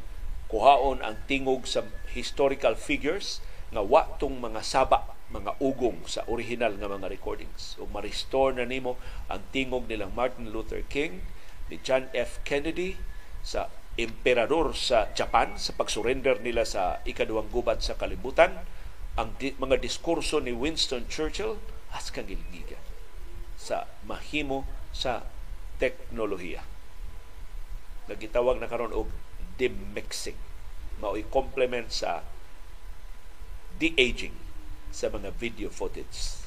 kuhaon 0.48 1.02
ang 1.02 1.18
tingog 1.26 1.66
sa 1.66 1.82
historical 2.14 2.78
figures 2.78 3.42
nga 3.74 3.82
wa 3.82 4.06
tong 4.22 4.38
mga 4.38 4.62
saba 4.62 5.10
mga 5.34 5.58
ugong 5.58 6.06
sa 6.06 6.22
original 6.30 6.78
nga 6.78 6.86
mga 6.86 7.10
recordings 7.10 7.74
ug 7.82 7.90
ma-restore 7.90 8.54
na 8.54 8.70
nimo 8.70 9.02
ang 9.26 9.42
tingog 9.50 9.90
nilang 9.90 10.14
Martin 10.14 10.54
Luther 10.54 10.86
King 10.86 11.26
ni 11.74 11.82
John 11.82 12.06
F. 12.14 12.38
Kennedy 12.46 13.02
sa 13.42 13.74
emperador 14.00 14.74
sa 14.74 15.14
Japan 15.14 15.54
sa 15.58 15.78
pagsurrender 15.78 16.42
nila 16.42 16.66
sa 16.66 17.02
ikaduhang 17.06 17.50
gubat 17.54 17.86
sa 17.86 17.94
kalibutan 17.94 18.66
ang 19.14 19.38
di, 19.38 19.54
mga 19.62 19.78
diskurso 19.78 20.42
ni 20.42 20.50
Winston 20.50 21.06
Churchill 21.06 21.62
as 21.94 22.10
kang 22.10 22.26
sa 23.54 23.86
mahimo 24.10 24.66
sa 24.90 25.22
teknolohiya 25.78 26.66
nagitawag 28.10 28.60
na 28.60 28.68
karon 28.68 28.92
og 28.92 29.08
demixing 29.62 30.38
mao'y 31.00 31.24
complement 31.30 31.90
sa 31.90 32.24
de-aging 33.80 34.36
sa 34.94 35.10
mga 35.10 35.34
video 35.34 35.70
footage. 35.74 36.46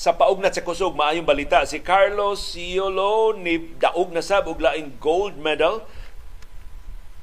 Sa 0.00 0.16
paugnat 0.16 0.56
sa 0.56 0.64
kusog 0.64 0.96
maayong 0.96 1.28
balita 1.28 1.60
si 1.68 1.84
Carlos 1.84 2.56
Yolo 2.56 3.36
ni 3.36 3.76
daog 3.76 4.16
na 4.16 4.24
sab 4.24 4.48
og 4.48 4.56
laing 4.56 4.96
gold 4.96 5.36
medal 5.36 5.84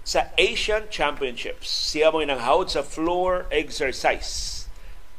sa 0.06 0.30
Asian 0.38 0.86
Championships. 0.86 1.66
Siya 1.66 2.14
mo 2.14 2.22
nang 2.22 2.38
hawd 2.38 2.70
sa 2.70 2.86
floor 2.86 3.50
exercise 3.50 4.70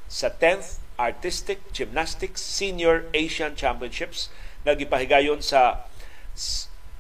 sa 0.07 0.31
10th 0.31 0.79
Artistic 1.03 1.59
Gymnastics 1.75 2.39
Senior 2.39 3.11
Asian 3.11 3.59
Championships 3.59 4.31
nga 4.63 4.79
gipahigayon 4.79 5.43
sa 5.43 5.83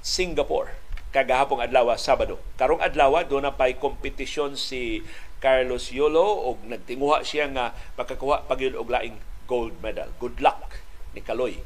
Singapore 0.02 0.74
kagahapong 1.14 1.62
adlaw 1.62 1.94
Sabado. 1.94 2.42
Karong 2.58 2.82
adlaw 2.82 3.14
do 3.30 3.38
na 3.38 3.54
pay 3.54 3.78
kompetisyon 3.78 4.58
si 4.58 5.06
Carlos 5.38 5.94
Yolo 5.94 6.50
og 6.50 6.66
nagtinguha 6.66 7.22
siya 7.22 7.46
nga 7.46 7.78
makakuha 7.94 8.42
pagyud 8.50 8.74
og 8.74 8.90
laing 8.90 9.22
gold 9.48 9.74
medal. 9.80 10.12
Good 10.20 10.44
luck 10.44 10.84
ni 11.16 11.24
Kaloy. 11.24 11.58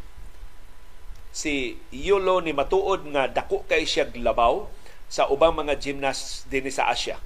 Si 1.34 1.76
Yulo 1.90 2.38
ni 2.38 2.54
matuod 2.54 3.10
nga 3.10 3.26
dako 3.26 3.66
kay 3.66 3.82
siya 3.82 4.08
labaw 4.14 4.70
sa 5.10 5.28
ubang 5.28 5.52
mga 5.58 5.76
gymnast 5.82 6.46
din 6.48 6.70
sa 6.70 6.88
Asia. 6.88 7.18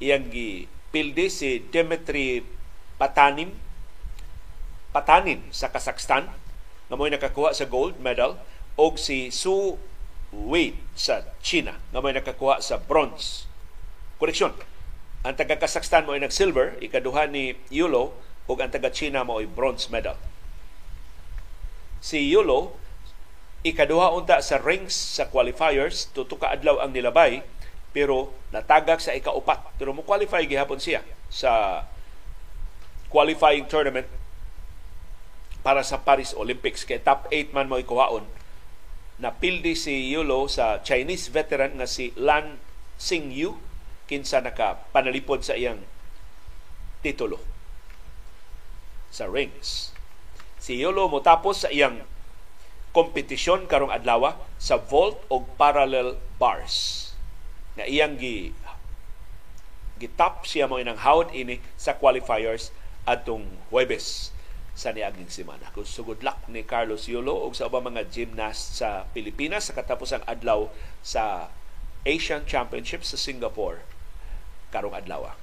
Iyang 0.00 0.32
gipildi 0.32 1.28
si 1.28 1.62
Dmitry 1.68 2.42
Patanim 2.96 3.54
Patanin 4.88 5.44
sa 5.52 5.68
Kazakhstan 5.68 6.32
nga 6.88 6.94
mo'y 6.96 7.12
nakakuha 7.12 7.52
sa 7.52 7.68
gold 7.68 8.00
medal 8.00 8.40
o 8.74 8.96
si 8.96 9.28
Su 9.28 9.76
Wei 10.32 10.76
sa 10.96 11.24
China 11.44 11.76
nga 11.92 12.00
mo'y 12.00 12.16
nakakuha 12.16 12.64
sa 12.64 12.80
bronze. 12.80 13.44
Koreksyon, 14.16 14.56
ang 15.22 15.36
taga 15.36 15.60
Kazakhstan 15.60 16.08
mo 16.08 16.16
ay 16.16 16.24
nag-silver, 16.24 16.80
ikaduha 16.80 17.28
ni 17.28 17.54
Yulo 17.68 18.16
ug 18.48 18.58
ang 18.58 18.72
taga 18.72 18.88
China 18.88 19.22
mao 19.22 19.44
bronze 19.44 19.92
medal. 19.92 20.16
Si 22.00 22.32
Yulo 22.32 22.74
ikaduha 23.62 24.16
unta 24.16 24.40
sa 24.40 24.56
rings 24.56 24.96
sa 24.96 25.28
qualifiers 25.28 26.08
tuto 26.16 26.40
adlaw 26.40 26.80
ang 26.80 26.96
nilabay 26.96 27.44
pero 27.92 28.32
natagak 28.50 29.04
sa 29.04 29.12
ikaupat. 29.12 29.76
Pero 29.76 29.92
mo 29.92 30.00
qualify 30.00 30.48
gihapon 30.48 30.80
siya 30.80 31.04
sa 31.28 31.84
qualifying 33.12 33.68
tournament 33.68 34.08
para 35.60 35.84
sa 35.84 36.00
Paris 36.00 36.32
Olympics. 36.32 36.88
Kay 36.88 37.04
top 37.04 37.28
8 37.28 37.52
man 37.52 37.68
mo 37.68 37.76
ikuhaon 37.76 38.24
napildi 39.18 39.74
si 39.74 40.14
Yulo 40.14 40.46
sa 40.46 40.78
Chinese 40.86 41.28
veteran 41.34 41.74
nga 41.76 41.90
si 41.90 42.14
Lan 42.14 42.56
Xingyu 43.02 43.58
kinsa 44.06 44.40
naka 44.40 44.86
sa 45.42 45.54
iyang 45.58 45.82
titulo 47.02 47.42
sa 49.08 49.28
rings. 49.28 49.92
Si 50.58 50.76
Yolo 50.76 51.08
mo 51.08 51.22
tapos 51.24 51.64
sa 51.64 51.72
iyang 51.72 52.04
kompetisyon 52.92 53.68
karong 53.68 53.92
adlaw 53.92 54.34
sa 54.58 54.80
vault 54.80 55.22
o 55.28 55.44
parallel 55.56 56.18
bars. 56.40 57.10
Na 57.78 57.86
iyang 57.86 58.18
gi 58.18 58.52
gitap 59.98 60.46
siya 60.46 60.70
mo 60.70 60.78
inang 60.78 60.98
hawd 61.02 61.34
ini 61.34 61.58
sa 61.74 61.98
qualifiers 61.98 62.70
atong 63.02 63.44
Huwebes 63.74 64.30
sa 64.78 64.94
niaging 64.94 65.26
semana. 65.26 65.74
Kung 65.74 65.82
so 65.82 66.06
good 66.06 66.22
luck 66.22 66.38
ni 66.46 66.62
Carlos 66.62 67.10
Yolo 67.10 67.34
o 67.34 67.50
sa 67.50 67.66
ubang 67.66 67.90
mga 67.90 68.06
gymnast 68.14 68.78
sa 68.78 69.10
Pilipinas 69.10 69.66
sa 69.66 69.74
katapusang 69.74 70.22
adlaw 70.22 70.70
sa 71.02 71.50
Asian 72.06 72.46
Championships 72.46 73.10
sa 73.10 73.18
Singapore 73.18 73.82
karong 74.70 74.94
adlaw. 74.94 75.34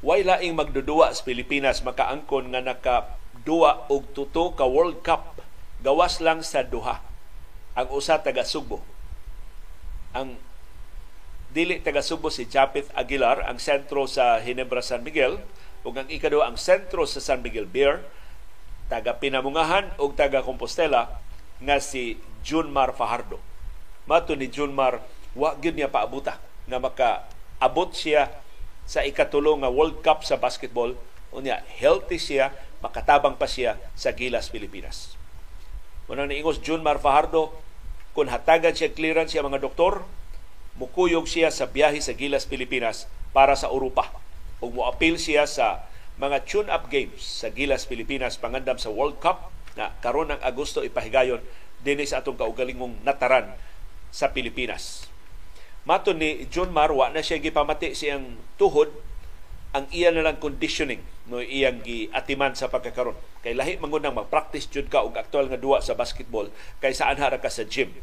Way 0.00 0.24
laing 0.24 0.56
magdudua 0.56 1.12
sa 1.12 1.24
Pilipinas 1.24 1.84
makaangkon 1.84 2.52
nga 2.52 2.64
nakaduwa 2.64 3.84
og 3.92 4.08
tuto 4.16 4.56
ka 4.56 4.64
World 4.64 5.04
Cup? 5.04 5.44
Gawas 5.80 6.20
lang 6.20 6.44
sa 6.44 6.64
duha. 6.64 7.00
Ang 7.76 7.88
usa 7.92 8.20
taga 8.20 8.44
Subo. 8.44 8.84
Ang 10.12 10.36
dili 11.52 11.80
taga 11.80 12.04
Subo 12.04 12.28
si 12.28 12.48
Japith 12.48 12.92
Aguilar 12.96 13.44
ang 13.44 13.56
sentro 13.56 14.04
sa 14.04 14.40
Hinebra 14.40 14.84
San 14.84 15.04
Miguel. 15.04 15.40
Ug 15.80 15.96
ang 15.96 16.08
ikaduha 16.12 16.48
ang 16.48 16.60
sentro 16.60 17.08
sa 17.08 17.24
San 17.24 17.40
Miguel 17.40 17.64
Beer 17.64 18.04
taga 18.90 19.16
Pinamungahan 19.16 19.94
ug 20.02 20.18
taga 20.18 20.44
Compostela 20.44 21.22
nga 21.62 21.76
si 21.78 22.18
Junmar 22.42 22.92
Fajardo. 22.96 23.38
Mato 24.04 24.34
ni 24.34 24.50
Junmar 24.50 24.98
wa 25.36 25.54
gyud 25.54 25.78
niya 25.78 25.86
paabuta 25.86 26.42
nga 26.66 26.78
maka 26.82 27.08
abot 27.62 27.94
siya 27.94 28.28
sa 28.90 29.06
ikatulo 29.06 29.54
nga 29.62 29.70
World 29.70 30.02
Cup 30.02 30.26
sa 30.26 30.34
basketball 30.34 30.98
unya 31.30 31.62
healthy 31.78 32.18
siya 32.18 32.50
makatabang 32.82 33.38
pa 33.38 33.46
siya 33.46 33.78
sa 33.94 34.10
Gilas 34.10 34.50
Pilipinas 34.50 35.14
Muna 36.10 36.26
ni 36.26 36.42
Ingos 36.42 36.58
Junmar 36.58 36.98
Fajardo 36.98 37.54
kung 38.18 38.26
hatagan 38.26 38.74
siya 38.74 38.90
clearance 38.90 39.30
siya 39.30 39.46
mga 39.46 39.62
doktor 39.62 40.02
mukuyog 40.74 41.30
siya 41.30 41.54
sa 41.54 41.70
biyahe 41.70 42.02
sa 42.02 42.18
Gilas 42.18 42.50
Pilipinas 42.50 43.06
para 43.30 43.54
sa 43.54 43.70
Europa 43.70 44.10
ug 44.58 44.74
moapil 44.74 45.22
siya 45.22 45.46
sa 45.46 45.86
mga 46.18 46.42
tune-up 46.42 46.90
games 46.90 47.22
sa 47.22 47.54
Gilas 47.54 47.86
Pilipinas 47.86 48.42
pangandam 48.42 48.74
sa 48.74 48.90
World 48.90 49.22
Cup 49.22 49.54
na 49.78 49.94
karon 50.02 50.34
ng 50.34 50.42
Agosto 50.42 50.82
ipahigayon 50.82 51.38
dinhi 51.80 52.10
sa 52.10 52.20
atong 52.20 52.36
kaugalingong 52.36 53.00
nataran 53.06 53.54
sa 54.10 54.34
Pilipinas. 54.34 55.09
Mato 55.88 56.12
ni 56.12 56.44
John 56.52 56.70
Marwa 56.70 57.08
na 57.08 57.24
siya 57.24 57.40
gipamati 57.40 57.96
siyang 57.96 58.36
tuhod. 58.60 58.92
Ang 59.70 59.86
iya 59.94 60.10
na 60.10 60.26
lang 60.26 60.42
conditioning 60.42 60.98
no 61.30 61.38
iyang 61.38 61.78
giatiman 61.86 62.58
sa 62.58 62.66
pagkakaron 62.66 63.14
kay 63.40 63.54
lahi 63.54 63.78
mangud 63.78 64.02
nang 64.02 64.18
mag-practice 64.18 64.66
jud 64.66 64.90
ka 64.90 65.06
og 65.06 65.14
aktual 65.14 65.46
nga 65.46 65.54
duwa 65.54 65.78
sa 65.78 65.94
basketball 65.94 66.50
kay 66.82 66.90
saan 66.90 67.22
hara 67.22 67.38
ka 67.38 67.46
sa 67.46 67.62
gym. 67.62 67.94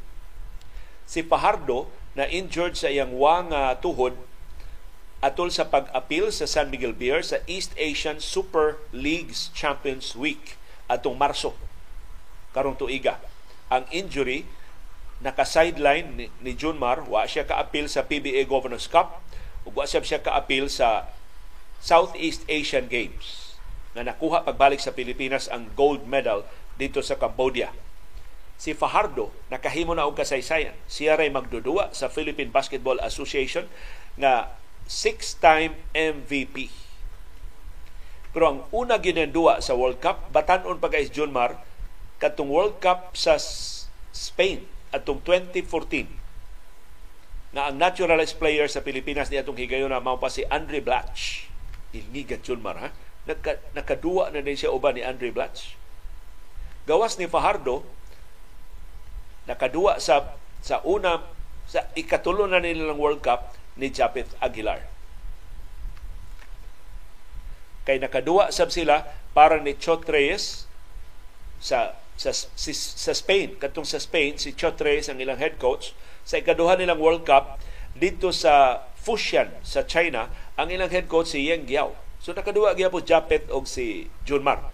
Si 1.04 1.28
Fajardo 1.28 1.92
na 2.16 2.24
injured 2.24 2.80
sa 2.80 2.88
iyang 2.88 3.20
wang 3.20 3.52
uh, 3.52 3.76
tuhod 3.84 4.16
atol 5.20 5.52
sa 5.52 5.68
pag-appeal 5.68 6.32
sa 6.32 6.48
San 6.48 6.72
Miguel 6.72 6.96
Beer 6.96 7.20
sa 7.20 7.44
East 7.52 7.76
Asian 7.76 8.24
Super 8.24 8.80
Leagues 8.96 9.52
Champions 9.52 10.16
Week 10.16 10.56
atong 10.88 11.20
Marso. 11.20 11.52
Karong 12.56 12.80
tuiga. 12.80 13.20
Ang 13.68 13.84
injury 13.92 14.48
naka-sideline 15.18 16.07
ni, 16.13 16.26
ni 16.45 16.53
Junmar, 16.53 17.01
wa 17.09 17.26
siya 17.26 17.45
ka-appeal 17.45 17.89
sa 17.89 18.05
PBA 18.05 18.45
Governors 18.45 18.86
Cup 18.86 19.22
ug 19.65 19.82
wa 19.82 19.86
siya 19.89 20.05
siya 20.05 20.22
ka-appeal 20.22 20.70
sa 20.70 21.09
Southeast 21.82 22.45
Asian 22.45 22.86
Games 22.86 23.57
na 23.97 24.05
nakuha 24.05 24.45
pagbalik 24.45 24.78
sa 24.78 24.93
Pilipinas 24.93 25.49
ang 25.49 25.74
gold 25.74 26.05
medal 26.05 26.45
dito 26.78 27.01
sa 27.01 27.18
Cambodia. 27.18 27.74
Si 28.57 28.74
Fajardo 28.78 29.34
nakahimo 29.49 29.93
na 29.97 30.05
og 30.05 30.18
kasaysayan. 30.18 30.78
Siya 30.86 31.18
ray 31.18 31.34
magdudua 31.34 31.93
sa 31.93 32.09
Philippine 32.09 32.53
Basketball 32.53 33.01
Association 33.01 33.65
nga 34.18 34.53
six-time 34.86 35.74
MVP. 35.93 36.70
Pero 38.34 38.45
ang 38.45 38.59
una 38.70 39.01
ginendua 39.01 39.65
sa 39.65 39.74
World 39.74 39.97
Cup, 39.97 40.30
batanon 40.30 40.78
pa 40.78 40.93
guys 40.93 41.09
Junmar, 41.09 41.57
katong 42.22 42.49
World 42.53 42.78
Cup 42.78 43.18
sa 43.18 43.38
Spain 44.13 44.77
atong 44.92 45.20
2014 45.24 46.08
na 47.56 47.72
ang 47.72 47.80
naturalized 47.80 48.36
player 48.38 48.68
sa 48.68 48.84
Pilipinas 48.84 49.32
ni 49.32 49.40
atong 49.40 49.58
higayon 49.58 49.92
na 49.92 50.04
mao 50.04 50.20
pa 50.20 50.28
si 50.28 50.44
Andre 50.48 50.84
Blatch. 50.84 51.48
Ilnigat 51.96 52.44
Junmar 52.44 52.78
ha. 52.78 52.90
Nagka, 53.28 53.60
nakaduwa 53.76 54.32
na 54.32 54.44
din 54.44 54.56
siya 54.56 54.72
uban 54.72 54.96
ni 54.96 55.04
Andre 55.04 55.32
Blatch. 55.32 55.76
Gawas 56.88 57.20
ni 57.20 57.28
Fajardo, 57.28 57.84
nakaduwa 59.48 60.00
sa 60.00 60.36
sa 60.64 60.80
una 60.84 61.24
sa 61.68 61.88
ikatulo 62.00 62.48
na 62.48 62.64
nilang 62.64 63.00
World 63.00 63.20
Cup 63.20 63.56
ni 63.76 63.92
Japeth 63.92 64.32
Aguilar. 64.40 64.84
Kay 67.84 68.00
nakaduwa 68.00 68.52
sab 68.52 68.72
sila 68.72 69.08
para 69.32 69.60
ni 69.60 69.76
Chot 69.76 70.08
Reyes 70.08 70.68
sa 71.60 71.96
sa, 72.18 72.34
si, 72.34 72.74
sa 72.74 73.13
Spain, 73.13 73.61
katong 73.61 73.86
sa 73.86 74.01
Spain, 74.01 74.41
si 74.41 74.57
Chot 74.57 74.82
Reyes 74.82 75.07
ang 75.07 75.22
ilang 75.22 75.38
head 75.38 75.61
coach, 75.61 75.93
sa 76.26 76.41
ikaduha 76.41 76.76
nilang 76.76 76.97
World 76.97 77.24
Cup, 77.24 77.61
dito 77.93 78.34
sa 78.34 78.84
Fujian 78.97 79.53
sa 79.61 79.86
China, 79.86 80.28
ang 80.57 80.74
ilang 80.74 80.89
head 80.89 81.05
coach 81.05 81.38
si 81.38 81.45
Yeng 81.47 81.70
Giao. 81.70 81.93
So 82.18 82.34
nakaduwa 82.34 82.74
gyud 82.74 82.91
po 82.91 82.99
Japet 82.99 83.47
og 83.53 83.70
si 83.70 84.09
Junmar. 84.26 84.74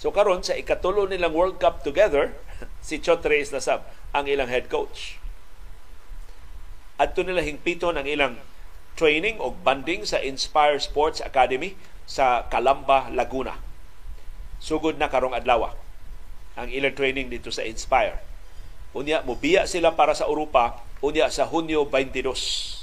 So 0.00 0.10
karon 0.10 0.42
sa 0.42 0.56
ikatulo 0.56 1.06
nilang 1.06 1.36
World 1.36 1.60
Cup 1.60 1.84
together, 1.84 2.32
si 2.86 2.98
Chot 2.98 3.22
Reyes 3.22 3.52
na 3.52 3.60
sab 3.60 3.84
ang 4.16 4.24
ilang 4.24 4.48
head 4.48 4.72
coach. 4.72 5.20
Adto 6.96 7.20
nila 7.20 7.44
hingpiton 7.44 8.00
ang 8.00 8.08
ilang 8.08 8.40
training 8.96 9.36
o 9.36 9.52
banding 9.52 10.08
sa 10.08 10.16
Inspire 10.16 10.80
Sports 10.80 11.20
Academy 11.20 11.76
sa 12.08 12.48
Calamba, 12.48 13.12
Laguna. 13.12 13.60
Sugod 14.66 14.98
na 14.98 15.06
karong 15.06 15.38
adlaw 15.38 15.70
ang 16.58 16.68
ilang 16.74 16.98
training 16.98 17.30
dito 17.30 17.54
sa 17.54 17.62
Inspire. 17.62 18.18
Unya, 18.98 19.22
mubiya 19.22 19.70
sila 19.70 19.94
para 19.94 20.10
sa 20.18 20.26
Europa, 20.26 20.82
unya 20.98 21.30
sa 21.30 21.46
Hunyo 21.46 21.86
22 21.86 22.82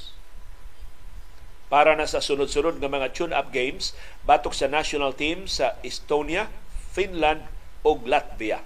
para 1.74 1.98
na 1.98 2.06
sa 2.06 2.22
sunod-sunod 2.22 2.78
nga 2.78 2.86
mga 2.86 3.18
tune-up 3.18 3.50
games 3.50 3.98
batok 4.30 4.54
sa 4.54 4.70
national 4.70 5.18
team 5.18 5.50
sa 5.50 5.74
Estonia, 5.82 6.46
Finland 6.94 7.42
o 7.82 7.98
Latvia. 8.06 8.62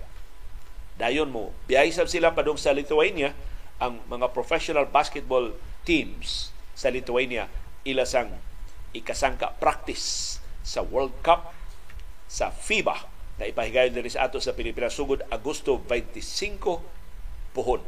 Dayon 1.00 1.32
mo, 1.32 1.56
biyay 1.72 1.88
sab 1.96 2.12
sila 2.12 2.36
padung 2.36 2.60
sa 2.60 2.76
Lithuania 2.76 3.32
ang 3.80 4.04
mga 4.12 4.36
professional 4.36 4.84
basketball 4.92 5.56
teams 5.88 6.52
sa 6.76 6.92
Lithuania 6.92 7.48
ilasang 7.88 8.36
ikasangka 8.92 9.56
practice 9.56 10.38
sa 10.68 10.84
World 10.84 11.16
Cup 11.24 11.56
sa 12.28 12.52
FIBA 12.52 13.08
na 13.40 13.48
ipahigayon 13.48 13.96
diri 13.96 14.12
sa 14.12 14.28
ato 14.28 14.38
sa 14.44 14.54
Pilipinas 14.54 14.94
sugod 14.94 15.24
Agosto 15.32 15.80
25 15.80 17.56
puhon. 17.56 17.82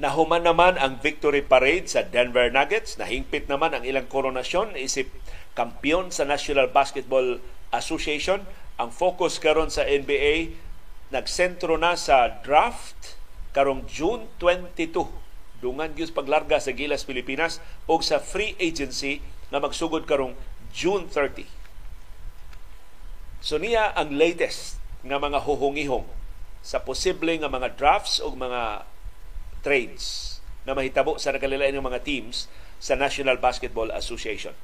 Nahuman 0.00 0.48
naman 0.48 0.80
ang 0.80 0.96
victory 0.96 1.44
parade 1.44 1.84
sa 1.84 2.00
Denver 2.00 2.48
Nuggets. 2.48 2.96
Nahingpit 2.96 3.52
naman 3.52 3.76
ang 3.76 3.84
ilang 3.84 4.08
koronasyon 4.08 4.72
isip 4.80 5.12
kampiyon 5.52 6.08
sa 6.08 6.24
National 6.24 6.72
Basketball 6.72 7.36
Association. 7.68 8.48
Ang 8.80 8.96
focus 8.96 9.36
karon 9.36 9.68
sa 9.68 9.84
NBA 9.84 10.56
nagsentro 11.12 11.76
na 11.76 12.00
sa 12.00 12.40
draft 12.40 13.20
karong 13.52 13.84
June 13.84 14.24
22. 14.40 15.04
Dungan 15.60 15.92
gyud 15.92 16.16
paglarga 16.16 16.56
sa 16.56 16.72
Gilas 16.72 17.04
Pilipinas 17.04 17.60
o 17.84 18.00
sa 18.00 18.16
free 18.16 18.56
agency 18.56 19.20
na 19.52 19.60
magsugod 19.60 20.08
karong 20.08 20.32
June 20.72 21.04
30. 21.12 21.44
So 23.44 23.60
niya 23.60 23.92
ang 23.92 24.16
latest 24.16 24.80
nga 25.04 25.20
mga 25.20 25.44
huhungihong 25.44 26.08
sa 26.64 26.80
posible 26.80 27.36
nga 27.36 27.52
mga 27.52 27.76
drafts 27.76 28.16
o 28.16 28.32
mga 28.32 28.88
trades 29.60 30.40
na 30.64 30.72
mahitabo 30.72 31.20
sa 31.20 31.36
nakalilain 31.36 31.76
ng 31.76 31.84
mga 31.84 32.00
teams 32.00 32.48
sa 32.80 32.96
National 32.96 33.36
Basketball 33.36 33.92
Association. 33.92 34.56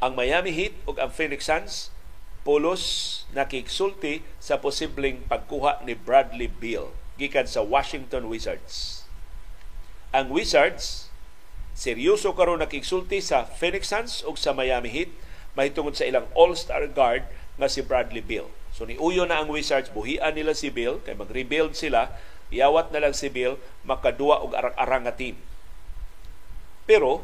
Ang 0.00 0.16
Miami 0.16 0.56
Heat 0.56 0.72
ug 0.88 0.96
ang 0.96 1.12
Phoenix 1.12 1.44
Suns 1.44 1.92
pulos 2.42 2.82
nakigsulti 3.36 4.24
sa 4.40 4.58
posibleng 4.58 5.24
pagkuha 5.28 5.84
ni 5.84 5.92
Bradley 5.94 6.48
Beal 6.48 6.92
gikan 7.20 7.44
sa 7.44 7.60
Washington 7.60 8.32
Wizards. 8.32 9.04
Ang 10.10 10.32
Wizards 10.32 11.12
seryoso 11.76 12.32
karon 12.34 12.64
nakigsulti 12.64 13.20
sa 13.20 13.44
Phoenix 13.46 13.92
Suns 13.92 14.24
ug 14.24 14.40
sa 14.40 14.56
Miami 14.56 14.90
Heat 14.90 15.10
mahitungod 15.54 15.94
sa 15.94 16.08
ilang 16.08 16.26
all-star 16.32 16.88
guard 16.90 17.28
nga 17.60 17.68
si 17.68 17.84
Bradley 17.84 18.24
Beal. 18.24 18.48
So 18.72 18.88
ni 18.88 18.96
uyo 18.96 19.28
na 19.28 19.42
ang 19.42 19.52
Wizards 19.52 19.92
buhian 19.92 20.32
nila 20.32 20.56
si 20.56 20.72
Beal 20.72 20.98
kay 21.04 21.12
mag-rebuild 21.12 21.76
sila 21.76 22.08
Iawat 22.50 22.90
na 22.90 22.98
lang 22.98 23.14
si 23.14 23.30
Bill, 23.30 23.54
makadua 23.86 24.42
og 24.42 24.58
arang-arang 24.58 25.06
nga 25.06 25.14
team. 25.14 25.38
Pero, 26.82 27.22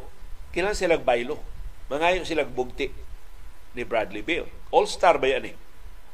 kailan 0.54 0.78
silang 0.78 1.02
baylo. 1.02 1.42
Mangayo 1.90 2.22
silang 2.22 2.54
bugti 2.54 2.90
ni 3.76 3.84
Bradley 3.84 4.24
Bill. 4.24 4.48
All-star 4.72 5.20
ba 5.20 5.28
yan 5.28 5.52
eh? 5.52 5.56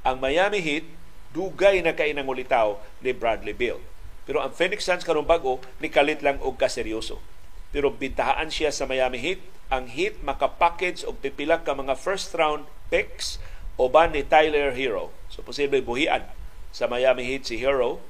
Ang 0.03 0.19
Miami 0.19 0.59
Heat, 0.59 0.85
dugay 1.31 1.79
na 1.81 1.95
kay 1.95 2.13
ulitaw 2.13 2.83
ni 3.01 3.15
Bradley 3.15 3.55
Bill. 3.55 3.79
Pero 4.27 4.43
ang 4.43 4.51
Phoenix 4.51 4.83
Suns 4.83 5.07
karong 5.07 5.27
bago, 5.27 5.63
ni 5.79 5.87
kalit 5.87 6.21
lang 6.21 6.43
og 6.43 6.59
kaseryoso. 6.59 7.23
Pero 7.71 7.95
bintahaan 7.95 8.51
siya 8.51 8.75
sa 8.75 8.85
Miami 8.85 9.23
Heat. 9.23 9.41
Ang 9.73 9.89
Heat 9.89 10.21
makapackage 10.21 11.07
og 11.09 11.23
pipila 11.25 11.65
ka 11.65 11.73
mga 11.73 11.97
first 11.97 12.35
round 12.37 12.69
picks 12.93 13.41
oban 13.81 14.13
ni 14.13 14.21
Tyler 14.27 14.77
Hero. 14.77 15.15
So 15.33 15.41
posible 15.41 15.81
buhian 15.81 16.29
sa 16.75 16.85
Miami 16.91 17.25
Heat 17.25 17.49
si 17.49 17.57
Hero 17.57 18.03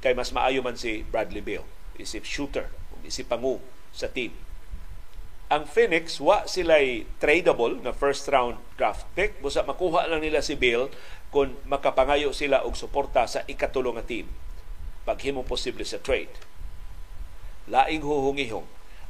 kay 0.00 0.12
mas 0.16 0.32
maayo 0.32 0.60
man 0.62 0.76
si 0.76 1.04
Bradley 1.08 1.44
Beal 1.44 1.64
isip 1.96 2.22
shooter 2.22 2.68
isip 3.02 3.26
pangu 3.26 3.58
sa 3.92 4.06
team 4.06 4.32
ang 5.46 5.62
Phoenix 5.62 6.18
wa 6.18 6.42
sila'y 6.42 7.06
tradable 7.22 7.78
na 7.78 7.94
first 7.94 8.26
round 8.26 8.58
draft 8.74 9.06
pick 9.14 9.38
busa 9.38 9.62
makuha 9.62 10.10
lang 10.10 10.26
nila 10.26 10.42
si 10.42 10.58
Bill 10.58 10.90
kung 11.30 11.54
makapangayo 11.70 12.34
sila 12.34 12.66
og 12.66 12.74
suporta 12.74 13.30
sa 13.30 13.46
ikatulo 13.46 13.94
nga 13.94 14.02
team 14.02 14.26
paghimo 15.06 15.46
posible 15.46 15.86
sa 15.86 16.02
trade 16.02 16.34
laing 17.70 18.02
huhungihong 18.02 18.66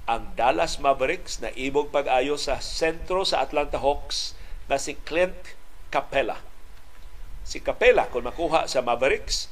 ang 0.06 0.38
Dallas 0.38 0.78
Mavericks 0.78 1.42
na 1.42 1.50
ibog 1.58 1.90
pag-ayo 1.90 2.38
sa 2.38 2.62
sentro 2.62 3.26
sa 3.26 3.42
Atlanta 3.42 3.82
Hawks 3.82 4.38
na 4.70 4.78
si 4.78 4.94
Clint 5.02 5.58
Capella. 5.90 6.38
Si 7.42 7.58
Capella, 7.58 8.06
kung 8.06 8.22
makuha 8.22 8.70
sa 8.70 8.86
Mavericks, 8.86 9.50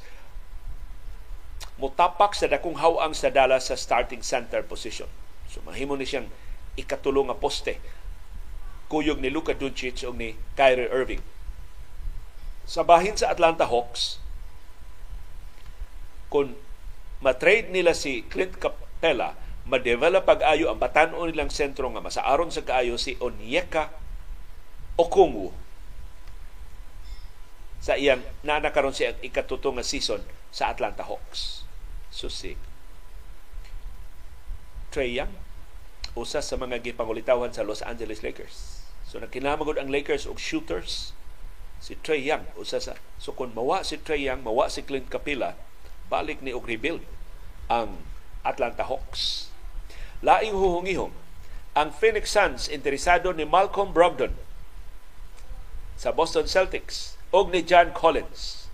mutapak 1.75 2.31
sa 2.31 2.47
dakong 2.47 2.79
hawang 2.79 3.11
sa 3.11 3.27
Dallas 3.27 3.67
sa 3.67 3.75
starting 3.75 4.23
center 4.23 4.63
position. 4.63 5.11
So 5.51 5.59
mahimo 5.67 5.99
ni 5.99 6.07
siyang 6.07 6.31
ikatulong 6.75 7.31
nga 7.31 7.39
poste 7.39 7.79
kuyog 8.85 9.17
ni 9.17 9.33
Luka 9.33 9.57
Doncic 9.57 10.05
o 10.05 10.13
ni 10.13 10.37
Kyrie 10.53 10.89
Irving. 10.89 11.23
Sa 12.65 12.85
bahin 12.85 13.17
sa 13.17 13.33
Atlanta 13.33 13.65
Hawks, 13.65 14.17
kung 16.29 16.57
matrade 17.21 17.69
nila 17.69 17.93
si 17.93 18.25
Clint 18.25 18.57
Capella, 18.57 19.37
ma-develop 19.65 20.25
pag-ayo 20.25 20.69
ang 20.69 20.77
batanon 20.77 21.29
nilang 21.29 21.49
sentro 21.49 21.89
nga 21.89 22.01
masaaron 22.01 22.53
sa 22.53 22.61
kaayo 22.61 23.01
si 23.01 23.17
Onyeka 23.17 23.89
Okungwu 24.95 25.49
sa 27.81 27.97
iyang 27.97 28.21
nanakaron 28.41 28.93
siya 28.93 29.13
ikatuto 29.21 29.69
nga 29.73 29.85
season 29.85 30.21
sa 30.49 30.73
Atlanta 30.73 31.05
Hawks. 31.05 31.67
Susi. 32.09 32.57
Trey 34.89 35.19
Young 35.19 35.44
usa 36.15 36.39
sa 36.39 36.55
mga 36.55 36.79
gipangulitawan 36.79 37.51
sa 37.51 37.67
Los 37.67 37.83
Angeles 37.83 38.23
Lakers. 38.23 38.87
So 39.03 39.19
nagkinamagod 39.19 39.75
ang 39.75 39.91
Lakers 39.91 40.23
og 40.23 40.39
shooters 40.39 41.11
si 41.83 41.99
Trey 42.01 42.23
Young 42.23 42.47
usa 42.55 42.79
sa 42.79 42.95
so 43.19 43.35
kung 43.35 43.51
mawa 43.51 43.83
si 43.83 43.99
Trey 43.99 44.25
Young, 44.25 44.41
mawa 44.41 44.71
si 44.71 44.81
Clint 44.81 45.11
Capilla, 45.11 45.59
balik 46.07 46.39
ni 46.39 46.55
og 46.55 46.65
rebuild 46.65 47.03
ang 47.67 48.01
Atlanta 48.47 48.87
Hawks. 48.87 49.51
Laing 50.23 50.55
huhungihong 50.55 51.13
ang 51.75 51.91
Phoenix 51.91 52.31
Suns 52.31 52.71
interesado 52.71 53.35
ni 53.35 53.43
Malcolm 53.43 53.91
Brogdon 53.91 54.39
sa 55.99 56.15
Boston 56.15 56.47
Celtics 56.47 57.19
og 57.35 57.51
ni 57.51 57.59
John 57.59 57.91
Collins 57.91 58.71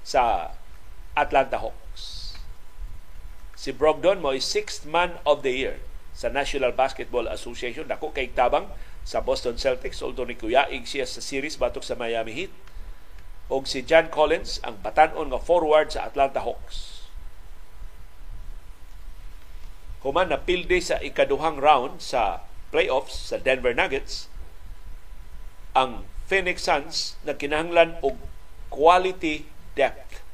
sa 0.00 0.56
Atlanta 1.12 1.60
Hawks. 1.60 2.34
Si 3.52 3.70
Brogdon 3.70 4.24
mo 4.24 4.32
sixth 4.40 4.88
man 4.88 5.20
of 5.28 5.44
the 5.44 5.52
year 5.52 5.76
sa 6.12 6.28
National 6.28 6.76
Basketball 6.76 7.28
Association. 7.28 7.88
Dako 7.88 8.12
kay 8.12 8.32
tabang 8.32 8.68
sa 9.02 9.24
Boston 9.24 9.58
Celtics 9.58 10.00
although 10.00 10.28
ni 10.28 10.38
kuyaig 10.38 10.86
siya 10.86 11.08
sa 11.08 11.18
series 11.18 11.58
batok 11.58 11.82
sa 11.82 11.98
Miami 11.98 12.32
Heat. 12.32 12.52
Og 13.52 13.68
si 13.68 13.84
John 13.84 14.08
Collins 14.08 14.62
ang 14.64 14.80
batanon 14.80 15.28
nga 15.28 15.40
forward 15.42 15.92
sa 15.92 16.08
Atlanta 16.08 16.40
Hawks. 16.40 17.08
Human 20.02 20.34
na 20.34 20.40
pilde 20.40 20.82
sa 20.82 20.98
ikaduhang 20.98 21.62
round 21.62 22.02
sa 22.02 22.42
playoffs 22.74 23.30
sa 23.30 23.38
Denver 23.38 23.76
Nuggets, 23.76 24.26
ang 25.76 26.08
Phoenix 26.26 26.64
Suns 26.64 27.14
nagkinahanglan 27.22 28.00
og 28.02 28.18
quality 28.72 29.46
depth 29.76 30.24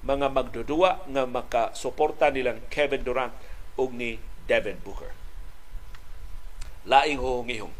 mga 0.00 0.32
magdudua 0.32 1.04
nga 1.04 1.28
makasuporta 1.28 2.32
nilang 2.32 2.64
Kevin 2.72 3.04
Durant 3.04 3.36
ug 3.76 3.92
ni 3.92 4.16
Devin 4.50 4.82
Booker. 4.82 5.14
Laing 6.82 7.22
huhungihong. 7.22 7.70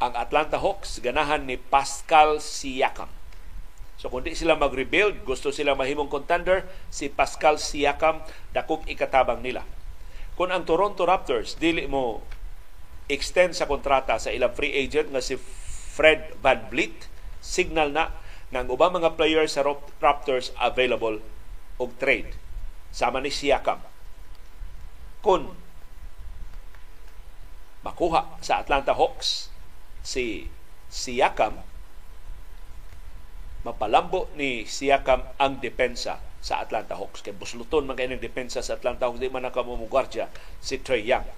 Ang 0.00 0.12
Atlanta 0.16 0.56
Hawks 0.56 1.04
ganahan 1.04 1.44
ni 1.44 1.60
Pascal 1.60 2.40
Siakam. 2.40 3.12
So 4.00 4.08
kung 4.08 4.24
di 4.24 4.32
sila 4.32 4.56
mag-rebuild, 4.56 5.28
gusto 5.28 5.52
sila 5.52 5.76
mahimong 5.76 6.08
contender, 6.08 6.64
si 6.88 7.12
Pascal 7.12 7.60
Siakam 7.60 8.24
dakog 8.56 8.88
ikatabang 8.88 9.44
nila. 9.44 9.68
Kung 10.34 10.48
ang 10.48 10.64
Toronto 10.64 11.04
Raptors 11.04 11.60
dili 11.60 11.84
mo 11.84 12.24
extend 13.06 13.52
sa 13.52 13.68
kontrata 13.68 14.16
sa 14.16 14.32
ilang 14.32 14.56
free 14.56 14.72
agent 14.72 15.12
nga 15.12 15.20
si 15.20 15.36
Fred 15.94 16.34
Van 16.40 16.66
Vliet, 16.72 17.06
signal 17.44 17.92
na 17.92 18.10
ng 18.50 18.66
ubang 18.72 18.96
mga 18.96 19.14
players 19.14 19.54
sa 19.54 19.62
Raptors 20.00 20.50
available 20.56 21.20
og 21.78 21.90
trade 22.00 22.32
sama 22.90 23.20
ni 23.22 23.30
Siakam. 23.30 23.78
Kung 25.22 25.63
makuha 27.84 28.40
sa 28.40 28.64
Atlanta 28.64 28.96
Hawks 28.96 29.52
si 30.00 30.48
Siakam. 30.88 31.60
Mapalambo 33.64 34.32
ni 34.36 34.64
Siakam 34.64 35.24
ang 35.36 35.60
depensa 35.60 36.20
sa 36.40 36.60
Atlanta 36.64 36.96
Hawks. 36.96 37.20
Kay 37.20 37.36
busluton 37.36 37.84
man 37.84 37.96
kay 37.96 38.08
depensa 38.16 38.64
sa 38.64 38.76
Atlanta 38.80 39.08
Hawks 39.08 39.20
di 39.20 39.28
man 39.28 39.44
nakamumugwardya 39.44 40.32
si 40.64 40.80
Trey 40.80 41.04
Young. 41.04 41.28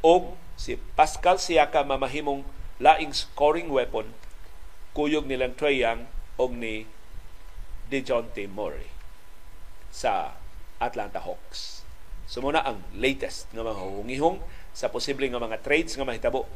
O 0.00 0.34
si 0.56 0.80
Pascal 0.96 1.36
Siakam 1.36 1.92
mamahimong 1.92 2.42
laing 2.80 3.12
scoring 3.12 3.68
weapon 3.68 4.16
kuyog 4.96 5.28
nilang 5.28 5.56
Trey 5.56 5.80
Young 5.80 6.08
o 6.40 6.48
ni 6.48 6.88
DeJounte 7.92 8.48
Murray 8.48 8.88
sa 9.92 10.36
Atlanta 10.80 11.20
Hawks. 11.20 11.84
Sumuna 12.24 12.64
ang 12.64 12.80
latest 12.96 13.52
nga 13.52 13.60
mga 13.60 13.80
hungihong 13.80 14.40
sa 14.72 14.88
posible 14.88 15.28
nga 15.28 15.40
mga 15.40 15.60
trades 15.60 15.94
nga 15.94 16.08
mahitabo 16.08 16.48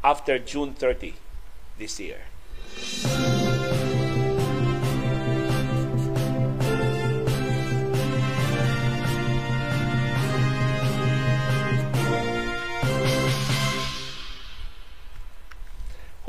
after 0.00 0.40
June 0.40 0.72
30 0.72 1.14
this 1.76 2.00
year. 2.00 2.24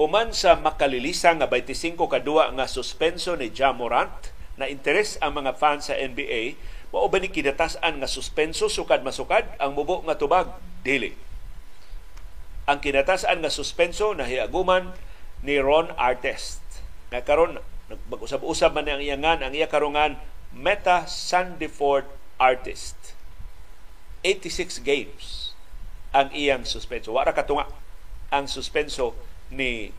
Human 0.02 0.34
sa 0.34 0.58
makalilisa 0.58 1.30
nga 1.38 1.46
25 1.46 1.94
kadua 2.10 2.50
nga 2.58 2.66
suspenso 2.66 3.38
ni 3.38 3.54
Jamorant 3.54 4.34
na 4.58 4.66
interes 4.66 5.22
ang 5.22 5.38
mga 5.38 5.54
fans 5.54 5.94
sa 5.94 5.96
NBA 5.96 6.58
Mao 6.92 7.08
ba 7.08 7.18
ni 7.24 7.32
kinatasan 7.32 8.04
nga 8.04 8.10
suspenso 8.12 8.68
sukad 8.68 9.00
masukad 9.02 9.48
ang 9.58 9.72
mubo 9.72 10.04
nga 10.04 10.20
tubag 10.20 10.52
dili. 10.84 11.16
Ang 12.68 12.84
kinatasan 12.84 13.40
nga 13.40 13.52
suspenso 13.52 14.12
nahiaguman 14.12 14.92
ni 15.42 15.58
Ron 15.58 15.96
Artest. 15.96 16.60
Nga 17.10 17.24
karon 17.24 17.64
mag-usab-usab 18.12 18.76
man 18.76 18.88
ang 18.88 19.04
iyangan 19.04 19.44
ang 19.44 19.52
iya 19.56 19.68
karungan 19.72 20.20
Meta 20.52 21.08
Sandiford 21.08 22.08
Artist. 22.36 23.16
86 24.24 24.84
games 24.84 25.56
ang 26.12 26.28
iyang 26.36 26.68
suspenso. 26.68 27.16
Wala 27.16 27.32
katunga 27.32 27.72
ang 28.32 28.52
suspenso 28.52 29.16
ni 29.48 29.96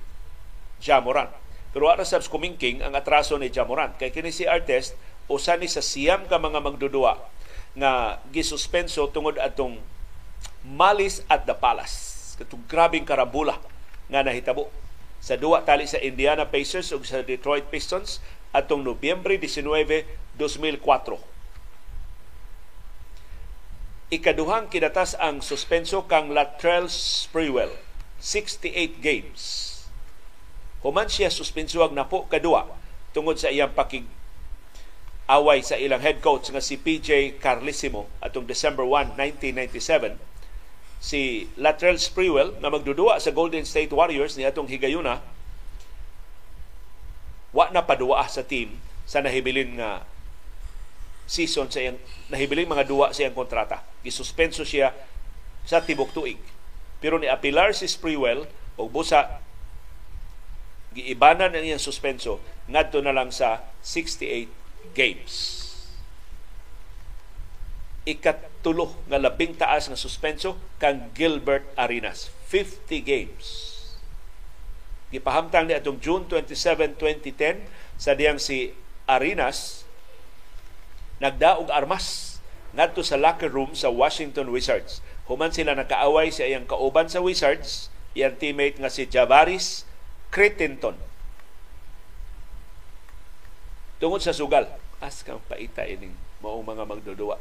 Jamoran. 0.80 1.28
Pero 1.72 1.88
wala 1.88 2.04
sa 2.04 2.20
kumingking 2.20 2.84
ang 2.84 2.92
atraso 2.92 3.40
ni 3.40 3.48
Jamoran. 3.48 3.96
Kay 3.96 4.12
kini 4.12 4.28
si 4.28 4.44
Artest 4.44 4.92
usa 5.30 5.54
ni 5.58 5.70
sa 5.70 5.84
siyam 5.84 6.26
ka 6.26 6.38
mga 6.38 6.62
magdudua 6.62 7.18
nga 7.78 8.22
gisuspenso 8.30 9.08
tungod 9.10 9.38
atong 9.38 9.78
malis 10.62 11.22
at 11.30 11.46
the 11.46 11.56
palace 11.56 12.34
katong 12.40 12.64
grabing 12.66 13.06
karambula 13.06 13.58
nga 14.10 14.20
nahitabo 14.24 14.68
sa 15.22 15.38
duwa 15.38 15.62
tali 15.62 15.86
sa 15.86 16.02
Indiana 16.02 16.50
Pacers 16.50 16.90
ug 16.90 17.06
sa 17.06 17.22
Detroit 17.22 17.70
Pistons 17.70 18.18
atong 18.50 18.82
Nobyembre 18.82 19.38
19, 19.38 20.04
2004. 20.34 21.16
Ikaduhang 24.12 24.68
kinatas 24.68 25.16
ang 25.16 25.40
suspenso 25.40 26.04
kang 26.04 26.36
Latrell 26.36 26.90
Sprewell, 26.90 27.72
68 28.20 29.00
games. 29.00 29.70
Human 30.84 31.08
siya 31.08 31.30
suspensuag 31.32 31.94
na 31.94 32.04
po 32.04 32.26
kadua 32.28 32.66
tungod 33.14 33.38
sa 33.38 33.48
iyang 33.48 33.72
pakig 33.72 34.04
away 35.32 35.64
sa 35.64 35.80
ilang 35.80 36.04
head 36.04 36.20
coach 36.20 36.52
nga 36.52 36.60
si 36.60 36.76
PJ 36.76 37.40
Carlissimo 37.40 38.08
atong 38.20 38.44
December 38.44 38.84
1, 38.84 39.16
1997 39.16 40.20
si 41.02 41.50
Latrell 41.58 41.98
Sprewell 41.98 42.54
na 42.62 42.70
magdudua 42.70 43.18
sa 43.18 43.34
Golden 43.34 43.66
State 43.66 43.90
Warriors 43.90 44.38
ni 44.38 44.46
atong 44.46 44.70
higayuna 44.70 45.18
wa 47.52 47.66
na 47.74 47.82
paduwa 47.84 48.22
sa 48.30 48.46
team 48.46 48.78
sa 49.04 49.20
nahibilin 49.20 49.76
nga 49.76 50.06
season 51.26 51.68
sa 51.68 51.82
iyang 51.82 51.98
nahibiling 52.30 52.70
mga 52.70 52.86
duwa 52.88 53.10
sa 53.10 53.26
iyang 53.26 53.36
kontrata. 53.36 53.82
Gisuspenso 54.06 54.62
siya 54.62 54.94
sa 55.66 55.82
tibok 55.82 56.14
tuig. 56.14 56.38
Pero 57.02 57.18
ni 57.18 57.26
apilar 57.26 57.74
si 57.74 57.90
Sprewell 57.90 58.46
og 58.78 58.88
busa 58.94 59.42
giibanan 60.92 61.56
ang 61.56 61.64
iyang 61.64 61.82
suspenso 61.82 62.38
ngadto 62.68 63.00
na 63.02 63.10
lang 63.16 63.32
sa 63.32 63.64
68 63.82 64.61
games. 64.92 65.60
Ikatulo 68.02 68.98
nga 69.06 69.22
labing 69.22 69.54
taas 69.54 69.86
nga 69.86 69.98
suspenso 69.98 70.58
kang 70.82 71.14
Gilbert 71.14 71.66
Arenas. 71.78 72.34
50 72.50 73.00
games. 73.02 73.46
Gipahamtang 75.14 75.68
ni 75.68 75.76
atong 75.76 76.00
June 76.00 76.24
27, 76.26 76.98
2010 76.98 77.62
sa 78.00 78.16
diyang 78.16 78.40
si 78.40 78.74
Arenas 79.06 79.84
nagdaog 81.22 81.70
armas 81.70 82.38
ngadto 82.74 83.04
sa 83.06 83.20
locker 83.20 83.52
room 83.52 83.76
sa 83.78 83.92
Washington 83.92 84.50
Wizards. 84.50 85.04
Human 85.30 85.54
sila 85.54 85.78
nakaaway 85.78 86.34
sa 86.34 86.42
iyang 86.42 86.66
kauban 86.66 87.06
sa 87.06 87.22
Wizards, 87.22 87.92
iyang 88.18 88.34
teammate 88.34 88.80
nga 88.82 88.90
si 88.90 89.06
Javaris 89.06 89.86
Crittenton 90.34 90.98
tungod 94.02 94.18
sa 94.18 94.34
sugal 94.34 94.66
as 94.98 95.22
kang 95.22 95.38
paita 95.46 95.86
ining 95.86 96.10
mao 96.42 96.58
mga 96.58 96.82
magdudua. 96.82 97.38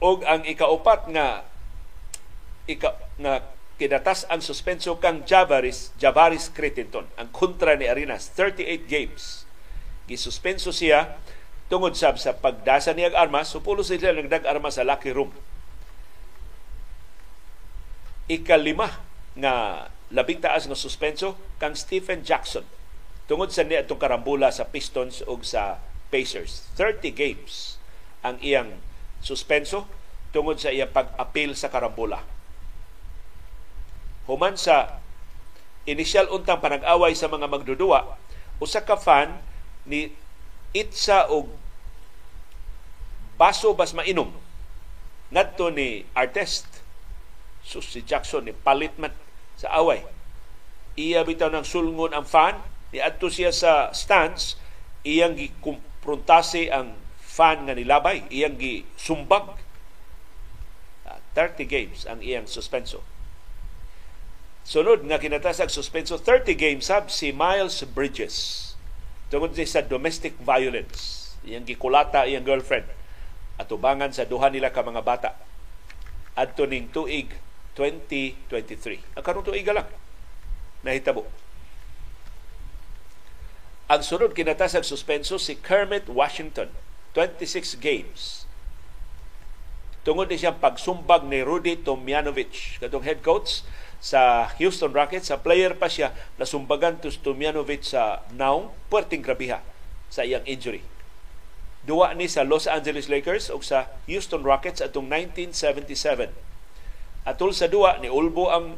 Og 0.00 0.24
ang 0.24 0.48
ikaupat 0.48 1.12
nga 1.12 1.44
ika, 2.64 2.96
nga 3.20 3.44
kidatas 3.76 4.24
ang 4.32 4.40
suspenso 4.40 4.96
kang 4.96 5.28
Javaris 5.28 5.92
Javaris 6.00 6.48
Crittenton 6.48 7.04
ang 7.20 7.28
kontra 7.28 7.76
ni 7.76 7.84
Arenas 7.84 8.32
38 8.32 8.88
games. 8.88 9.44
Gisuspenso 10.08 10.72
siya 10.72 11.20
tungod 11.68 11.92
sab 11.92 12.16
sa 12.16 12.32
pagdasa 12.32 12.96
niya 12.96 13.12
armas 13.12 13.52
supulo 13.52 13.84
sila 13.84 14.16
nagdag 14.16 14.48
armas 14.48 14.80
sa 14.80 14.88
locker 14.88 15.12
room. 15.12 15.36
Ikalima 18.24 19.04
nga 19.36 19.84
labing 20.08 20.40
taas 20.40 20.64
nga 20.64 20.78
suspenso 20.78 21.36
kang 21.60 21.76
Stephen 21.76 22.24
Jackson 22.24 22.64
tungod 23.28 23.52
sa 23.52 23.62
niya 23.62 23.84
itong 23.84 24.00
karambula 24.00 24.48
sa 24.48 24.66
Pistons 24.66 25.20
o 25.28 25.36
sa 25.44 25.78
Pacers. 26.08 26.64
30 26.74 27.12
games 27.12 27.76
ang 28.24 28.40
iyang 28.40 28.80
suspenso 29.20 29.84
tungod 30.32 30.56
sa 30.56 30.72
iyang 30.72 30.90
pag-apil 30.90 31.52
sa 31.52 31.68
karambola. 31.68 32.24
Human 34.24 34.56
sa 34.56 35.04
initial 35.84 36.28
untang 36.32 36.60
panag-away 36.60 37.12
sa 37.12 37.28
mga 37.28 37.48
magdudua, 37.48 38.16
usa 38.60 38.80
ka 38.84 38.96
fan 38.96 39.36
ni 39.84 40.12
itsa 40.72 41.28
og 41.32 41.48
baso 43.38 43.72
bas 43.72 43.94
mainom 43.94 44.28
ngadto 45.30 45.70
ni 45.70 46.02
artist 46.12 46.66
so 47.62 47.78
si 47.78 48.02
Jackson 48.02 48.48
ni 48.48 48.52
palit 48.52 48.92
man 48.98 49.14
sa 49.54 49.70
away 49.78 50.02
iya 50.98 51.22
bitaw 51.22 51.48
ng 51.52 51.64
sulngon 51.64 52.12
ang 52.12 52.26
fan 52.26 52.58
ni 52.92 52.98
adto 53.02 53.28
siya 53.28 53.52
sa 53.52 53.92
stands 53.92 54.56
iyang 55.04 55.36
gikumpruntase 55.36 56.72
ang 56.72 56.96
fan 57.20 57.68
nga 57.68 57.74
nilabay 57.76 58.24
iyang 58.32 58.56
gi 58.56 58.84
sumbag 58.96 59.58
30 61.06 61.36
ah, 61.36 61.48
games 61.68 62.04
ang 62.08 62.18
iyang 62.24 62.48
suspenso 62.48 63.04
Sunod 64.68 65.00
nga 65.08 65.16
kinatasag 65.16 65.72
suspenso 65.72 66.20
30 66.20 66.52
games 66.52 66.92
sab 66.92 67.08
si 67.08 67.32
Miles 67.32 67.88
Bridges 67.88 68.68
tungod 69.32 69.56
sa 69.56 69.80
domestic 69.80 70.36
violence. 70.44 71.32
Iyang 71.40 71.64
gikulata 71.64 72.28
iyang 72.28 72.44
girlfriend 72.44 72.84
at 73.56 73.64
ubangan 73.72 74.12
sa 74.12 74.28
duha 74.28 74.52
nila 74.52 74.68
ka 74.68 74.84
mga 74.84 75.00
bata 75.00 75.32
adto 76.36 76.68
ning 76.68 76.92
tuig 76.92 77.32
2023. 77.80 79.16
Ang 79.16 79.24
karong 79.24 79.48
tuig 79.48 79.64
lang 79.64 79.88
nahitabo. 80.84 81.24
Ang 83.88 84.04
sunod 84.04 84.36
kinatasag 84.36 84.84
suspenso 84.84 85.40
si 85.40 85.56
Kermit 85.56 86.12
Washington 86.12 86.68
26 87.16 87.80
games 87.80 88.44
tungod 90.04 90.28
ni 90.28 90.36
siyang 90.36 90.60
pagsumbag 90.60 91.24
ni 91.24 91.40
Rudy 91.40 91.80
Tomjanovich 91.80 92.76
katong 92.84 93.00
head 93.08 93.24
coach 93.24 93.64
sa 93.96 94.52
Houston 94.60 94.92
Rockets. 94.92 95.32
Sa 95.32 95.40
player 95.40 95.72
pa 95.72 95.88
siya 95.88 96.12
nasumbagan 96.36 97.00
to 97.00 97.08
Stomjanovic 97.08 97.80
sa 97.80 98.20
naong 98.36 98.68
puerting 98.92 99.24
grabiha 99.24 99.64
sa 100.12 100.20
iyang 100.20 100.44
injury. 100.44 100.84
Duwa 101.88 102.12
ni 102.12 102.28
sa 102.28 102.44
Los 102.44 102.68
Angeles 102.68 103.08
Lakers 103.08 103.48
o 103.48 103.56
sa 103.64 103.88
Houston 104.04 104.44
Rockets 104.44 104.84
atong 104.84 105.08
1977. 105.08 106.28
Atul 107.24 107.56
sa 107.56 107.72
duwa 107.72 107.96
ni 108.04 108.12
Ulbo 108.12 108.52
ang 108.52 108.76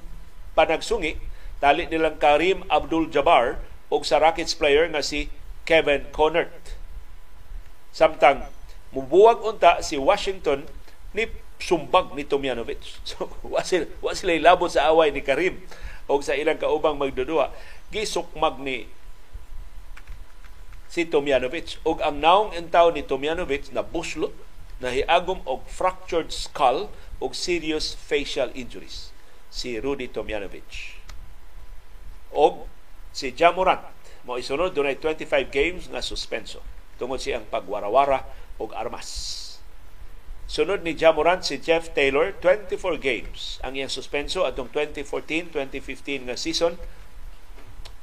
panagsungi 0.54 1.18
tali 1.58 1.90
nilang 1.90 2.22
Karim 2.22 2.62
Abdul-Jabbar 2.70 3.69
o 3.90 4.00
sa 4.06 4.22
Rockets 4.22 4.54
player 4.54 4.86
nga 4.88 5.02
si 5.02 5.28
Kevin 5.66 6.08
Connert. 6.14 6.78
Samtang 7.90 8.46
mubuwag 8.94 9.42
unta 9.42 9.82
si 9.82 9.98
Washington 9.98 10.64
ni 11.10 11.26
sumbag 11.58 12.14
ni 12.14 12.24
Tomjanovic. 12.24 12.80
So, 13.10 13.28
wa 13.42 13.60
sila, 13.66 13.90
wa 14.00 14.14
sila 14.14 14.38
labot 14.38 14.70
sa 14.70 14.88
away 14.88 15.10
ni 15.10 15.20
Karim 15.20 15.60
o 16.06 16.22
sa 16.22 16.38
ilang 16.38 16.56
kaubang 16.56 16.96
magdudua. 16.96 17.50
Gisukmag 17.90 18.62
ni 18.62 18.86
si 20.90 21.06
Tomjanovic. 21.06 21.78
O 21.86 21.98
ang 22.02 22.18
naong 22.18 22.50
entaw 22.54 22.90
ni 22.90 23.02
Tomjanovic 23.06 23.70
na 23.70 23.82
buslot, 23.82 24.34
na 24.80 24.88
hiagom 24.90 25.44
og 25.44 25.68
fractured 25.68 26.32
skull 26.32 26.88
o 27.20 27.28
serious 27.36 27.92
facial 27.92 28.48
injuries. 28.56 29.12
Si 29.52 29.76
Rudy 29.76 30.08
Tomjanovic. 30.08 30.96
O 32.32 32.64
si 33.10 33.34
Jamorant, 33.34 33.82
mo 34.22 34.36
isunod 34.36 34.76
dunay 34.76 34.98
25 34.98 35.50
games 35.50 35.88
nga 35.88 36.04
suspenso 36.04 36.60
tungod 37.00 37.18
siyang 37.18 37.48
pagwarawara 37.48 38.28
og 38.60 38.76
armas. 38.76 39.36
Sunod 40.50 40.82
ni 40.82 40.98
Jamorant 40.98 41.40
si 41.46 41.62
Jeff 41.62 41.94
Taylor, 41.96 42.34
24 42.42 43.00
games 43.00 43.62
ang 43.64 43.78
iyang 43.78 43.88
suspenso 43.88 44.44
atong 44.44 44.68
2014-2015 44.74 46.26
nga 46.28 46.36
season 46.36 46.74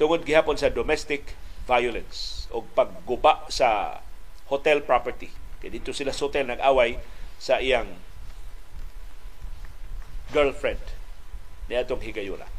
tungod 0.02 0.24
gihapon 0.24 0.56
sa 0.56 0.72
domestic 0.72 1.38
violence 1.68 2.48
o 2.50 2.64
pagguba 2.64 3.46
sa 3.52 4.00
hotel 4.48 4.82
property. 4.82 5.30
Kaya 5.60 5.76
dito 5.76 5.92
sila 5.92 6.16
sa 6.16 6.26
hotel 6.26 6.48
nag-away 6.48 6.98
sa 7.38 7.60
iyang 7.60 7.92
girlfriend 10.32 10.82
ni 11.68 11.76
atong 11.76 12.02
higayula. 12.02 12.57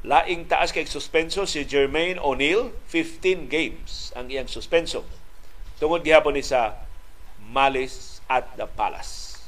Laing 0.00 0.48
taas 0.48 0.72
kay 0.72 0.88
suspenso 0.88 1.44
si 1.44 1.68
Jermaine 1.68 2.16
O'Neal, 2.16 2.72
15 2.88 3.52
games 3.52 4.16
ang 4.16 4.32
iyang 4.32 4.48
suspenso. 4.48 5.04
Tungod 5.76 6.00
gihapon 6.00 6.40
ni 6.40 6.44
sa 6.44 6.80
malice 7.52 8.24
at 8.24 8.48
the 8.56 8.64
Palace. 8.64 9.44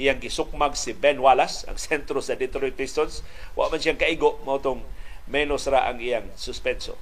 Iyang 0.00 0.24
gisukmag 0.24 0.80
si 0.80 0.96
Ben 0.96 1.20
Wallace, 1.20 1.68
ang 1.68 1.76
sentro 1.92 2.24
sa 2.24 2.40
Detroit 2.40 2.72
Pistons. 2.72 3.20
Wa 3.52 3.68
man 3.68 3.84
siyang 3.84 4.00
kaigo, 4.00 4.40
mautong 4.48 4.80
menos 5.28 5.68
ra 5.68 5.84
ang 5.84 6.00
iyang 6.00 6.32
suspenso. 6.40 6.96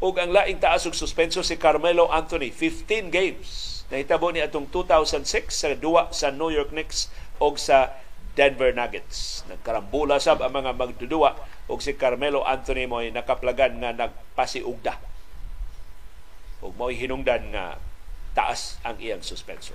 Ug 0.00 0.16
ang 0.16 0.32
laing 0.32 0.56
taas 0.56 0.88
og 0.88 0.96
suspenso 0.96 1.44
si 1.44 1.60
Carmelo 1.60 2.08
Anthony, 2.08 2.48
15 2.48 3.12
games. 3.12 3.84
Nahitabo 3.92 4.32
ni 4.32 4.40
atong 4.40 4.72
2006 4.72 5.52
sa 5.52 5.68
duwa 5.76 6.08
sa 6.16 6.32
New 6.32 6.48
York 6.48 6.72
Knicks 6.72 7.12
og 7.36 7.60
sa 7.60 7.92
Denver 8.36 8.70
Nuggets. 8.76 9.48
Nagkarambula 9.48 10.20
sab 10.20 10.44
ang 10.44 10.52
mga 10.52 10.76
magdudua 10.76 11.34
og 11.72 11.80
si 11.80 11.96
Carmelo 11.96 12.44
Anthony 12.44 12.84
mo 12.84 13.00
nakaplagan 13.00 13.80
nga 13.80 13.96
nagpasiugda. 13.96 15.00
Ug 16.60 16.76
mo'y 16.76 17.00
hinungdan 17.00 17.50
nga 17.56 17.80
taas 18.36 18.76
ang 18.84 19.00
iyang 19.00 19.24
suspenso. 19.24 19.72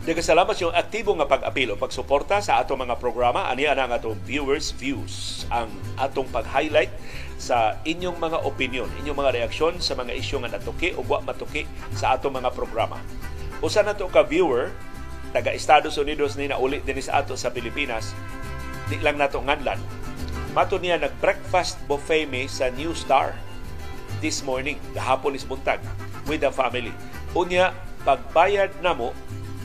Nagkasalamat 0.00 0.56
yung 0.64 0.72
aktibo 0.72 1.12
nga 1.12 1.28
pag-apilo, 1.28 1.76
pagsuporta 1.76 2.40
sa 2.40 2.56
atong 2.56 2.88
mga 2.88 2.96
programa. 2.96 3.52
Ani 3.52 3.68
ang 3.68 3.92
atong 3.92 4.16
viewers' 4.24 4.72
views. 4.72 5.44
Ang 5.52 5.68
atong 6.00 6.24
pag-highlight 6.32 6.88
sa 7.36 7.76
inyong 7.84 8.16
mga 8.16 8.40
opinion, 8.48 8.88
inyong 9.04 9.18
mga 9.20 9.34
reaksyon 9.36 9.76
sa 9.76 9.92
mga 9.92 10.16
isyu 10.16 10.40
nga 10.40 10.56
natuki 10.56 10.96
o 10.96 11.04
wa 11.04 11.20
matuki 11.20 11.68
sa 11.92 12.16
atong 12.16 12.32
mga 12.32 12.48
programa. 12.56 12.96
Usa 13.60 13.84
na 13.84 13.92
to 13.92 14.08
ka 14.08 14.24
viewer, 14.24 14.72
taga 15.36 15.52
Estados 15.52 16.00
Unidos 16.00 16.32
ni 16.40 16.48
nauli 16.48 16.80
din 16.80 16.96
sa 17.04 17.20
ato 17.20 17.36
sa 17.36 17.52
Pilipinas, 17.52 18.16
di 18.88 18.96
lang 19.04 19.20
nato 19.20 19.36
nganlan. 19.44 19.80
Mato 20.56 20.80
niya 20.80 20.96
nag-breakfast 20.96 21.76
buffet 21.84 22.24
me 22.24 22.48
sa 22.48 22.72
New 22.72 22.96
Star 22.96 23.36
this 24.24 24.40
morning, 24.40 24.80
gahapon 24.96 25.36
is 25.36 25.44
buntag, 25.44 25.80
with 26.24 26.40
the 26.40 26.48
family. 26.48 26.92
Unya, 27.36 27.76
pagbayad 28.04 28.72
na 28.80 28.96
mo, 28.96 29.12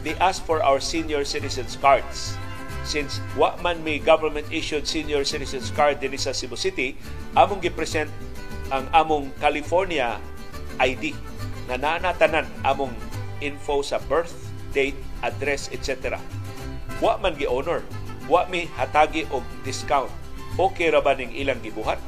they 0.05 0.13
ask 0.21 0.45
for 0.45 0.61
our 0.61 0.77
senior 0.77 1.25
citizens 1.25 1.73
cards. 1.81 2.37
Since 2.85 3.17
wa 3.33 3.57
man 3.65 3.81
may 3.81 3.97
government-issued 3.97 4.85
senior 4.85 5.25
citizens 5.25 5.73
card 5.73 5.97
din 5.97 6.13
sa 6.21 6.37
Cebu 6.37 6.53
City, 6.53 6.93
among 7.33 7.65
gipresent 7.65 8.13
ang 8.69 8.85
among 8.93 9.33
California 9.41 10.21
ID 10.77 11.17
na 11.65 11.81
naanatanan 11.81 12.45
among 12.61 12.93
info 13.41 13.81
sa 13.81 13.97
birth 14.05 14.31
date, 14.69 14.97
address, 15.25 15.73
etc. 15.73 16.21
Wa 17.01 17.17
man 17.17 17.33
gi-honor, 17.33 17.81
wa 18.29 18.45
mi 18.45 18.69
hatagi 18.77 19.25
og 19.33 19.41
discount. 19.65 20.13
Okay 20.55 20.87
ra 20.87 21.01
ba 21.01 21.17
ning 21.17 21.33
ilang 21.35 21.59
gibuhat? 21.59 21.99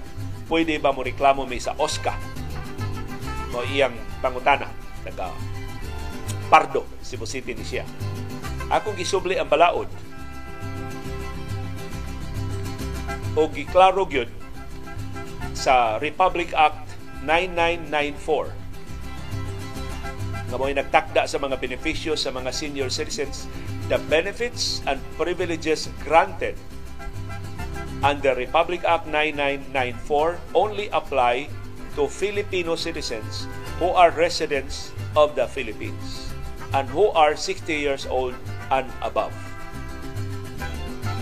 Pwede 0.48 0.80
ba 0.80 0.95
mo 0.95 1.03
reklamo 1.03 1.44
mi 1.44 1.60
sa 1.60 1.76
OSCA? 1.76 2.15
Mo 3.52 3.60
iyang 3.68 3.95
pangutana 4.24 4.72
taga 5.03 5.32
Pardo, 6.48 6.88
Cebu 7.08 7.24
City 7.24 7.56
ni 7.56 7.64
siya. 7.64 7.88
Akong 8.68 9.00
gisubli 9.00 9.40
ang 9.40 9.48
balaod. 9.48 9.88
O 13.40 13.48
giklaro 13.48 14.04
gyud 14.04 14.28
sa 15.56 15.96
Republic 16.04 16.52
Act 16.52 16.92
9994 17.24 18.68
nga 20.48 20.56
mo'y 20.56 20.72
nagtakda 20.72 21.28
sa 21.28 21.40
mga 21.44 21.60
benepisyo 21.60 22.16
sa 22.16 22.32
mga 22.32 22.56
senior 22.56 22.88
citizens, 22.88 23.52
the 23.92 24.00
benefits 24.08 24.80
and 24.88 24.96
privileges 25.20 25.92
granted 26.08 26.56
under 28.00 28.32
Republic 28.36 28.84
Act 28.88 29.08
9994 29.12 30.40
only 30.56 30.88
apply 30.96 31.52
to 32.00 32.08
Filipino 32.08 32.80
citizens 32.80 33.50
who 33.82 33.92
are 33.92 34.14
residents 34.16 34.96
of 35.18 35.36
the 35.36 35.44
Philippines 35.50 36.27
and 36.73 36.89
who 36.89 37.07
are 37.15 37.35
60 37.35 37.72
years 37.72 38.06
old 38.07 38.35
and 38.72 38.88
above. 39.02 39.31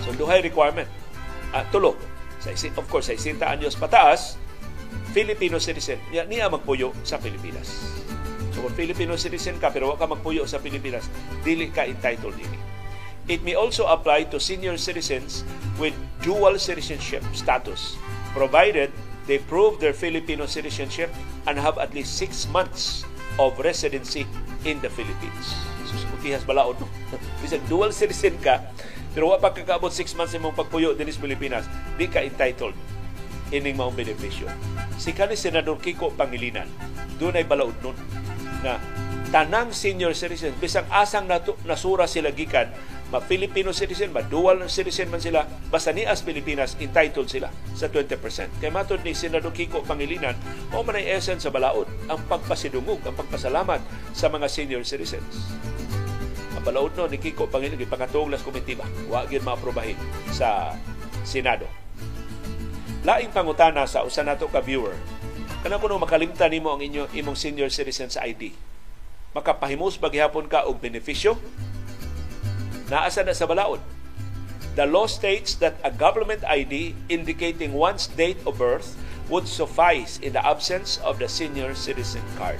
So, 0.05 0.13
duhay 0.13 0.41
requirement. 0.41 0.89
Uh, 1.53 1.65
tulo. 1.69 1.97
Sa, 2.41 2.53
of 2.53 2.85
course, 2.89 3.09
sa 3.09 3.17
60 3.17 3.41
anyos 3.41 3.73
pataas, 3.73 4.38
Filipino 5.15 5.57
citizen, 5.63 5.95
niya, 6.11 6.27
niya 6.27 6.51
magpuyo 6.51 6.91
sa 7.07 7.15
Pilipinas. 7.15 7.88
So 8.51 8.67
kung 8.67 8.76
Filipino 8.76 9.15
citizen 9.15 9.55
ka 9.63 9.72
pero 9.72 9.95
ka 9.95 10.07
magpuyo 10.07 10.43
sa 10.43 10.59
Pilipinas, 10.59 11.07
dili 11.47 11.72
ka 11.72 11.88
entitled 11.88 12.35
dili. 12.35 12.59
It 13.31 13.39
may 13.41 13.55
also 13.55 13.88
apply 13.88 14.27
to 14.35 14.43
senior 14.43 14.76
citizens 14.76 15.47
with 15.80 15.95
dual 16.19 16.59
citizenship 16.59 17.23
status, 17.31 17.95
provided 18.35 18.91
they 19.23 19.39
prove 19.39 19.80
their 19.80 19.95
Filipino 19.95 20.45
citizenship 20.45 21.09
and 21.47 21.55
have 21.55 21.80
at 21.80 21.95
least 21.95 22.19
six 22.19 22.45
months 22.51 23.07
of 23.39 23.55
residency 23.63 24.27
in 24.66 24.82
the 24.82 24.90
Philippines. 24.92 25.56
Sus, 25.86 26.04
kutihas 26.10 26.44
balaod? 26.44 26.76
Bisag 27.46 27.64
dual 27.70 27.94
citizen 27.94 28.36
ka, 28.42 28.66
pero 29.14 29.32
wa 29.32 29.38
pa 29.40 29.54
kakaabot 29.54 29.94
six 29.94 30.12
months 30.18 30.34
imong 30.34 30.58
pagpuyo 30.58 30.98
din 30.98 31.08
sa 31.08 31.22
Pilipinas, 31.22 31.64
di 31.96 32.10
ka 32.10 32.26
entitled 32.26 32.76
ining 33.54 33.78
maong 33.78 33.94
benepisyo. 33.94 34.50
Si 34.98 35.14
kanis 35.14 35.46
Senador 35.46 35.78
Kiko 35.78 36.10
Pangilinan, 36.18 36.66
doon 37.22 37.38
ay 37.38 37.46
balaod 37.46 37.78
nun 37.86 37.96
na 38.66 38.82
tanang 39.30 39.70
senior 39.70 40.18
citizen, 40.18 40.58
bisang 40.58 40.90
asang 40.90 41.30
natu- 41.30 41.60
nasura 41.64 42.10
sila 42.10 42.34
gikan, 42.34 42.74
ma 43.14 43.22
Filipino 43.22 43.69
citizen, 43.69 44.10
ma 44.10 44.26
dual 44.26 44.65
citizen 44.65 45.14
man 45.14 45.22
sila, 45.22 45.45
basta 45.69 45.94
ni 45.94 46.10
as 46.10 46.26
Pilipinas, 46.26 46.73
entitled 46.82 47.30
sila 47.30 47.53
sa 47.77 47.86
20%. 47.86 48.18
Kay 48.57 48.73
matod 48.73 49.06
ni 49.06 49.14
Senador 49.14 49.53
Kiko 49.53 49.86
Pangilinan, 49.86 50.34
o 50.73 50.82
man 50.82 50.98
ay 50.98 51.14
essence 51.14 51.45
sa 51.45 51.53
balaod, 51.53 51.86
ang 52.10 52.18
pagpasidungog, 52.26 53.06
ang 53.06 53.14
pagpasalamat 53.14 53.82
sa 54.18 54.26
mga 54.34 54.49
senior 54.49 54.82
citizens. 54.82 55.53
Ang 56.57 56.64
balaod 56.65 56.98
no 56.98 57.06
ni 57.06 57.22
Kiko 57.22 57.45
Pangilinan, 57.45 57.86
ipakatong 57.86 58.34
las 58.34 58.41
komitiba, 58.41 58.90
wa 59.06 59.22
gyud 59.30 59.45
maaprobahin 59.45 59.98
sa 60.34 60.73
Senado. 61.22 61.69
Laing 63.06 63.30
pangutana 63.30 63.86
sa 63.86 64.02
usa 64.02 64.26
nato 64.26 64.49
ka 64.49 64.65
viewer, 64.65 64.98
kana 65.61 65.77
kuno 65.77 66.02
makalimtan 66.02 66.49
nimo 66.49 66.73
ang 66.73 66.82
inyo 66.82 67.14
imong 67.14 67.38
senior 67.38 67.69
citizen 67.69 68.10
sa 68.10 68.26
ID. 68.26 68.49
Makapahimos 69.38 70.02
baghihapon 70.02 70.49
ka 70.49 70.65
og 70.65 70.82
benepisyo 70.82 71.38
naasa 72.90 73.26
na 73.26 73.34
sa 73.34 73.49
balaod. 73.49 73.82
The 74.76 74.84
law 74.84 75.07
states 75.07 75.56
that 75.64 75.80
a 75.88 75.91
government 75.91 76.44
ID 76.44 76.94
indicating 77.07 77.72
one's 77.72 78.12
date 78.12 78.40
of 78.44 78.60
birth 78.60 78.99
would 79.32 79.48
suffice 79.48 80.20
in 80.20 80.36
the 80.36 80.44
absence 80.44 80.99
of 81.02 81.18
the 81.18 81.32
senior 81.32 81.74
citizen 81.74 82.22
card. 82.36 82.60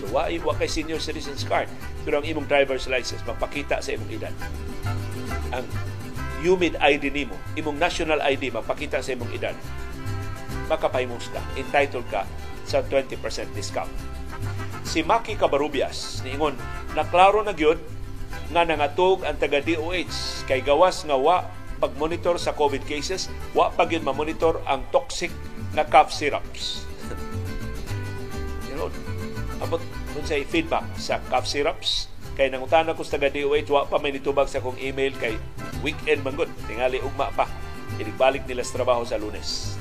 So, 0.00 0.08
wa, 0.10 0.26
wa 0.42 0.54
kay 0.56 0.66
senior 0.66 0.98
citizen's 0.98 1.44
card. 1.44 1.68
Pero 2.02 2.18
ang 2.18 2.26
imong 2.26 2.48
driver's 2.48 2.88
license, 2.88 3.20
mapakita 3.28 3.78
sa 3.84 3.92
imong 3.92 4.10
edad. 4.10 4.34
Ang 5.52 5.68
humid 6.40 6.76
ID 6.80 7.12
nimo, 7.12 7.36
imong 7.56 7.78
national 7.78 8.20
ID, 8.24 8.50
mapakita 8.50 9.04
sa 9.04 9.14
imong 9.14 9.30
edad. 9.36 9.54
Makapahimos 10.66 11.28
ka, 11.28 11.40
entitled 11.60 12.08
ka 12.08 12.24
sa 12.64 12.80
20% 12.80 13.20
discount. 13.52 13.92
Si 14.84 15.00
Maki 15.04 15.36
Cabarubias, 15.36 16.24
niingon, 16.24 16.56
naklaro 16.92 17.40
na 17.44 17.52
gyud 17.52 17.80
nga 18.50 18.66
nangatog 18.66 19.24
ang 19.24 19.36
taga 19.38 19.60
DOH 19.62 20.44
kay 20.48 20.60
gawas 20.60 21.04
nga 21.04 21.16
wa 21.16 21.46
pag-monitor 21.78 22.38
sa 22.38 22.54
COVID 22.54 22.86
cases, 22.86 23.28
wa 23.52 23.68
pa 23.68 23.84
gyud 23.84 24.06
ma-monitor 24.06 24.62
ang 24.64 24.86
toxic 24.94 25.30
na 25.74 25.82
cough 25.84 26.14
syrups. 26.14 26.86
you 28.70 28.74
know, 28.78 28.88
abot 29.60 29.82
dun 30.14 30.24
sa 30.24 30.38
feedback 30.48 30.86
sa 30.96 31.18
cough 31.28 31.44
syrups? 31.44 32.08
Kay 32.34 32.50
nangutana 32.50 32.98
ko 32.98 33.06
sa 33.06 33.18
taga 33.18 33.30
DOH 33.30 33.68
wa 33.70 33.86
pa 33.86 33.98
may 34.02 34.14
nitubag 34.14 34.50
sa 34.50 34.58
kong 34.58 34.78
email 34.82 35.14
kay 35.18 35.38
weekend 35.86 36.26
man 36.26 36.34
tingali 36.66 36.98
ugma 37.02 37.30
pa. 37.30 37.46
Inibalik 38.00 38.42
nila 38.48 38.66
sa 38.66 38.82
trabaho 38.82 39.06
sa 39.06 39.20
Lunes. 39.20 39.78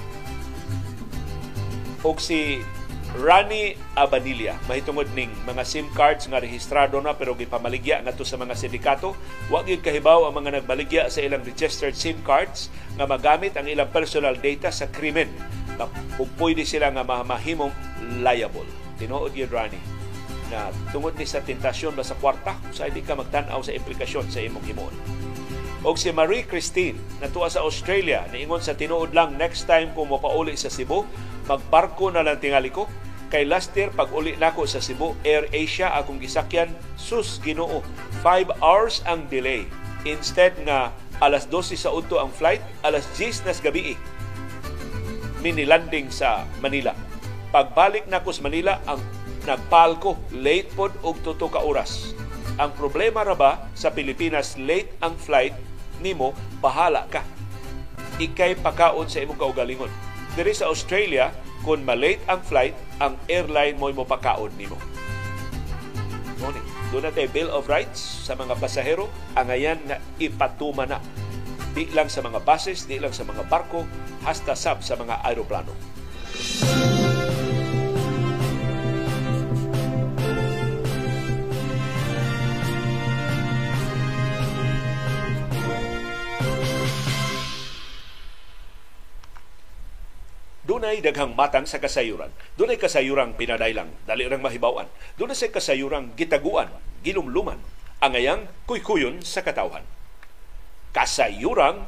Og 2.04 2.20
si 2.20 2.62
Rani 3.14 3.78
Abanilla 3.94 4.58
mahitungod 4.66 5.06
ning 5.14 5.30
mga 5.46 5.62
SIM 5.62 5.86
cards 5.94 6.26
nga 6.26 6.42
rehistrado 6.42 6.98
na 6.98 7.14
pero 7.14 7.38
gipamaligya 7.38 8.02
ngadto 8.02 8.26
sa 8.26 8.42
mga 8.42 8.58
sindikato. 8.58 9.14
Wa 9.54 9.62
gyud 9.62 9.86
kahibaw 9.86 10.26
ang 10.26 10.42
mga 10.42 10.62
nagbaligya 10.62 11.14
sa 11.14 11.22
ilang 11.22 11.46
registered 11.46 11.94
SIM 11.94 12.18
cards 12.26 12.74
nga 12.98 13.06
magamit 13.06 13.54
ang 13.54 13.70
ilang 13.70 13.90
personal 13.94 14.34
data 14.34 14.74
sa 14.74 14.90
krimen. 14.90 15.30
Ug 16.18 16.30
pwede 16.42 16.66
sila 16.66 16.90
nga 16.90 17.06
mahimong 17.06 17.74
liable. 18.26 18.66
Tinuod 18.98 19.38
gyud 19.38 19.54
Rani 19.54 19.78
na 20.50 20.74
tungod 20.90 21.14
ni 21.14 21.26
sa 21.26 21.42
tentasyon 21.42 21.94
ba 21.94 22.06
sa 22.06 22.18
kwarta? 22.18 22.58
Sa 22.74 22.90
hindi 22.90 23.06
ka 23.06 23.14
magtan-aw 23.14 23.62
sa 23.62 23.74
implikasyon 23.74 24.30
sa 24.30 24.42
imong 24.42 24.66
himuon 24.66 24.94
og 25.84 26.00
si 26.00 26.16
Marie 26.16 26.48
Christine 26.48 26.96
natuwa 27.20 27.52
sa 27.52 27.60
Australia 27.64 28.24
niingon 28.32 28.64
sa 28.64 28.76
tinuod 28.76 29.12
lang 29.12 29.36
next 29.36 29.68
time 29.68 29.92
kung 29.92 30.08
mopauli 30.08 30.56
sa 30.56 30.72
Cebu 30.72 31.04
magbarko 31.48 32.08
na 32.12 32.24
lang 32.24 32.40
tingali 32.40 32.72
ko. 32.72 32.88
Kay 33.28 33.50
last 33.50 33.74
year 33.74 33.90
pag 33.92 34.14
uli 34.14 34.38
nako 34.38 34.64
sa 34.64 34.80
Cebu 34.80 35.18
Air 35.26 35.50
Asia 35.52 35.92
akong 35.98 36.22
gisakyan. 36.22 36.72
Sus 36.96 37.42
Ginoo 37.44 37.84
5 38.24 38.64
hours 38.64 39.04
ang 39.10 39.28
delay. 39.28 39.68
Instead 40.08 40.56
nga 40.64 40.94
alas 41.20 41.50
12 41.50 41.76
sa 41.76 41.92
udto 41.92 42.22
ang 42.22 42.32
flight 42.32 42.64
alas 42.86 43.04
10 43.18 43.48
nas 43.48 43.60
gabi 43.60 44.00
mini 45.44 45.68
landing 45.68 46.08
sa 46.08 46.48
Manila. 46.64 46.96
Pagbalik 47.52 48.08
nako 48.08 48.32
sa 48.32 48.46
Manila 48.48 48.80
ang 48.88 49.04
nagpalko 49.44 50.16
late 50.40 50.72
pod 50.72 50.96
og 51.04 51.20
tuto 51.26 51.52
ka 51.52 51.60
oras. 51.60 52.16
Ang 52.56 52.72
problema 52.78 53.26
ra 53.28 53.36
ba 53.36 53.68
sa 53.76 53.92
Pilipinas 53.92 54.56
late 54.56 54.94
ang 55.04 55.18
flight 55.20 55.52
nimo 56.02 56.34
bahala 56.64 57.06
ka 57.12 57.22
ikay 58.22 58.54
pakaon 58.58 59.10
sa 59.10 59.22
imong 59.26 59.38
kaugalingon 59.42 59.90
diri 60.34 60.54
sa 60.54 60.70
Australia 60.70 61.30
kung 61.64 61.88
malate 61.88 62.20
ang 62.28 62.44
flight, 62.44 62.76
ang 63.00 63.16
airline 63.32 63.80
mo 63.80 63.88
mo 63.96 64.04
pakaon 64.04 64.52
nimo. 64.60 64.76
Moni, 66.44 66.60
doon 66.92 67.08
natin 67.08 67.32
Bill 67.32 67.48
of 67.48 67.72
Rights 67.72 68.28
sa 68.28 68.36
mga 68.36 68.60
pasahero, 68.60 69.08
ang 69.40 69.48
ayan 69.48 69.80
nga 69.88 69.98
ipatuma 70.20 70.84
na. 70.84 71.00
Di 71.72 71.88
lang 71.96 72.12
sa 72.12 72.20
mga 72.20 72.44
buses, 72.44 72.84
di 72.84 73.00
lang 73.00 73.16
sa 73.16 73.24
mga 73.24 73.48
barko, 73.48 73.88
hasta 74.28 74.54
sab 74.60 74.84
sa 74.84 75.00
mga 75.00 75.24
aeroplano. 75.24 75.72
Dunay 90.84 91.00
daghang 91.00 91.32
matang 91.32 91.64
sa 91.64 91.80
kasayuran. 91.80 92.28
Dunay 92.60 92.76
kasayurang 92.76 93.40
pinadaylang, 93.40 93.88
dali 94.04 94.28
rang 94.28 94.44
mahibawan. 94.44 94.84
Dunay 95.16 95.32
sa 95.32 95.48
kasayurang 95.48 96.12
gitaguan, 96.20 96.68
gilumluman, 97.08 97.56
angayang 98.04 98.52
kuykuyon 98.68 99.24
sa 99.24 99.48
katawhan. 99.48 99.88
Kasayurang 100.92 101.88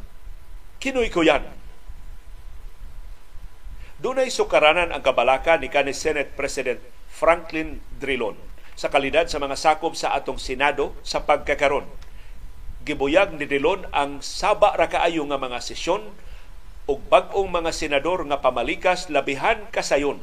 kinuykuyan. 0.79 1.43
Dunay 3.99 4.31
sukaranan 4.31 4.95
ang 4.95 5.03
kabalaka 5.03 5.59
ni 5.59 5.67
kanhi 5.67 5.91
Senate 5.91 6.31
President 6.31 6.79
Franklin 7.11 7.83
Drilon 7.99 8.39
sa 8.79 8.87
kalidad 8.87 9.27
sa 9.27 9.43
mga 9.43 9.59
sakop 9.59 9.99
sa 9.99 10.15
atong 10.15 10.39
Senado 10.39 10.95
sa 11.03 11.27
pagkakaron. 11.27 11.83
Gibuyag 12.87 13.35
ni 13.35 13.43
Drilon 13.43 13.91
ang 13.91 14.23
saba 14.23 14.71
ra 14.71 14.87
kaayo 14.87 15.27
nga 15.27 15.35
mga 15.35 15.59
sesyon 15.59 16.15
ug 16.85 17.01
bag-ong 17.09 17.49
mga 17.49 17.73
senador 17.73 18.21
nga 18.29 18.37
pamalikas 18.45 19.09
labihan 19.09 19.65
kasayon. 19.73 20.21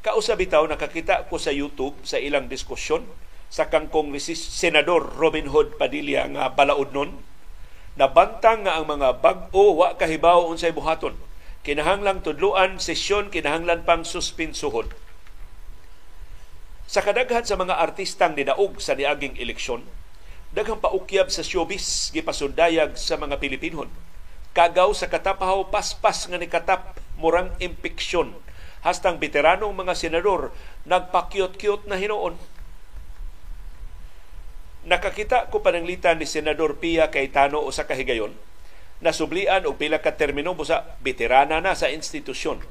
Kausa 0.00 0.34
bitaw 0.34 0.64
nakakita 0.64 1.28
ko 1.28 1.36
sa 1.36 1.52
YouTube 1.52 1.94
sa 2.02 2.16
ilang 2.16 2.48
diskusyon 2.48 3.04
sa 3.52 3.68
kangkong 3.68 4.08
ni 4.08 4.18
Senador 4.18 5.04
Robin 5.20 5.52
Hood 5.52 5.76
Padilla 5.76 6.24
nga 6.32 6.48
balaod 6.48 6.96
nun. 6.96 7.20
Nabantang 8.00 8.64
nga 8.64 8.80
ang 8.80 8.88
mga 8.88 9.20
bag-o 9.20 9.76
wa 9.76 9.92
kahibaw 10.00 10.48
unsay 10.48 10.72
buhaton. 10.72 11.12
Kinahanglang 11.60 12.24
tudluan 12.24 12.80
sesyon 12.80 13.28
kinahanglan 13.28 13.84
pang 13.84 14.02
suspinsuhon. 14.02 14.88
Sa 16.88 17.04
kadaghan 17.04 17.44
sa 17.44 17.60
mga 17.60 17.78
artistang 17.78 18.32
nidaog 18.32 18.80
sa 18.80 18.96
niaging 18.96 19.36
eleksyon 19.36 19.84
daghang 20.52 20.80
paukyab 20.80 21.32
sa 21.32 21.44
showbiz 21.44 22.12
gipasundayag 22.12 22.96
sa 22.96 23.16
mga 23.16 23.40
Pilipinon 23.40 23.88
kagaw 24.52 24.92
sa 24.92 25.08
katapahaw 25.08 25.68
paspas 25.72 26.28
nga 26.28 26.36
nikatap 26.36 27.00
murang 27.16 27.52
impeksyon. 27.60 28.36
Hastang 28.82 29.20
veteranong 29.22 29.72
mga 29.72 29.94
senador 29.94 30.50
nagpakyot-kyot 30.88 31.86
na 31.86 31.96
hinuon 31.96 32.34
nakakita 34.82 35.46
ko 35.54 35.62
pananglitan 35.62 36.18
ni 36.18 36.26
senador 36.26 36.82
Pia 36.82 37.06
Cayetano 37.06 37.62
usa 37.62 37.86
ka 37.86 37.94
higayon 37.94 38.34
nasublian 39.02 39.66
og 39.66 39.78
pila 39.78 39.98
ka 39.98 40.14
termino 40.14 40.54
busa 40.54 40.94
veterana 41.02 41.58
na 41.58 41.74
sa 41.74 41.90
institusyon. 41.90 42.62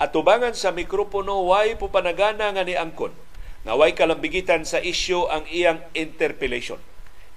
At 0.00 0.16
tubangan 0.16 0.56
sa 0.56 0.72
mikropono 0.72 1.44
way 1.44 1.76
po 1.76 1.92
panagana 1.92 2.50
nga 2.50 2.64
ni 2.64 2.72
angkon? 2.74 3.12
Nga 3.68 3.74
way 3.76 3.92
kalambigitan 3.92 4.64
sa 4.64 4.80
isyu 4.80 5.28
ang 5.28 5.44
iyang 5.46 5.84
interpellation 5.92 6.80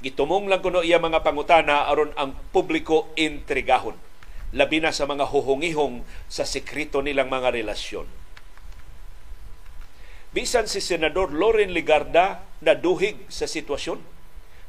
gitumong 0.03 0.45
lang 0.45 0.61
kuno 0.61 0.85
iya 0.85 1.01
mga 1.01 1.25
pangutana 1.25 1.89
aron 1.89 2.13
ang 2.13 2.37
publiko 2.53 3.09
intrigahon 3.17 3.97
labi 4.55 4.79
na 4.79 4.95
sa 4.95 5.03
mga 5.03 5.27
huhungihong 5.27 6.07
sa 6.31 6.47
sekreto 6.47 7.03
nilang 7.03 7.27
mga 7.27 7.51
relasyon. 7.51 8.07
Bisan 10.31 10.69
si 10.71 10.79
senador 10.79 11.33
Loren 11.33 11.73
Ligarda 11.73 12.45
naduhig 12.63 13.17
sa 13.27 13.49
sitwasyon 13.49 13.99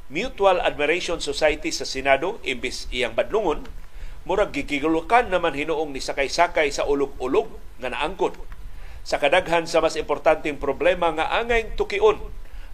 Mutual 0.09 0.57
Admiration 0.65 1.21
Society 1.21 1.69
sa 1.69 1.85
Senado 1.85 2.41
imbis 2.41 2.89
iyang 2.89 3.13
badlungon 3.13 3.69
murag 4.25 4.49
gigigulukan 4.49 5.29
naman 5.29 5.53
hinuong 5.53 5.93
ni 5.93 6.01
sakay-sakay 6.01 6.73
sa 6.73 6.89
ulog-ulog 6.89 7.53
nga 7.77 7.93
naangkot. 7.93 8.33
Sa 9.05 9.21
kadaghan 9.21 9.69
sa 9.69 9.79
mas 9.79 9.95
importanteng 9.95 10.57
problema 10.57 11.13
nga 11.13 11.29
angay 11.37 11.77
tukion 11.77 12.19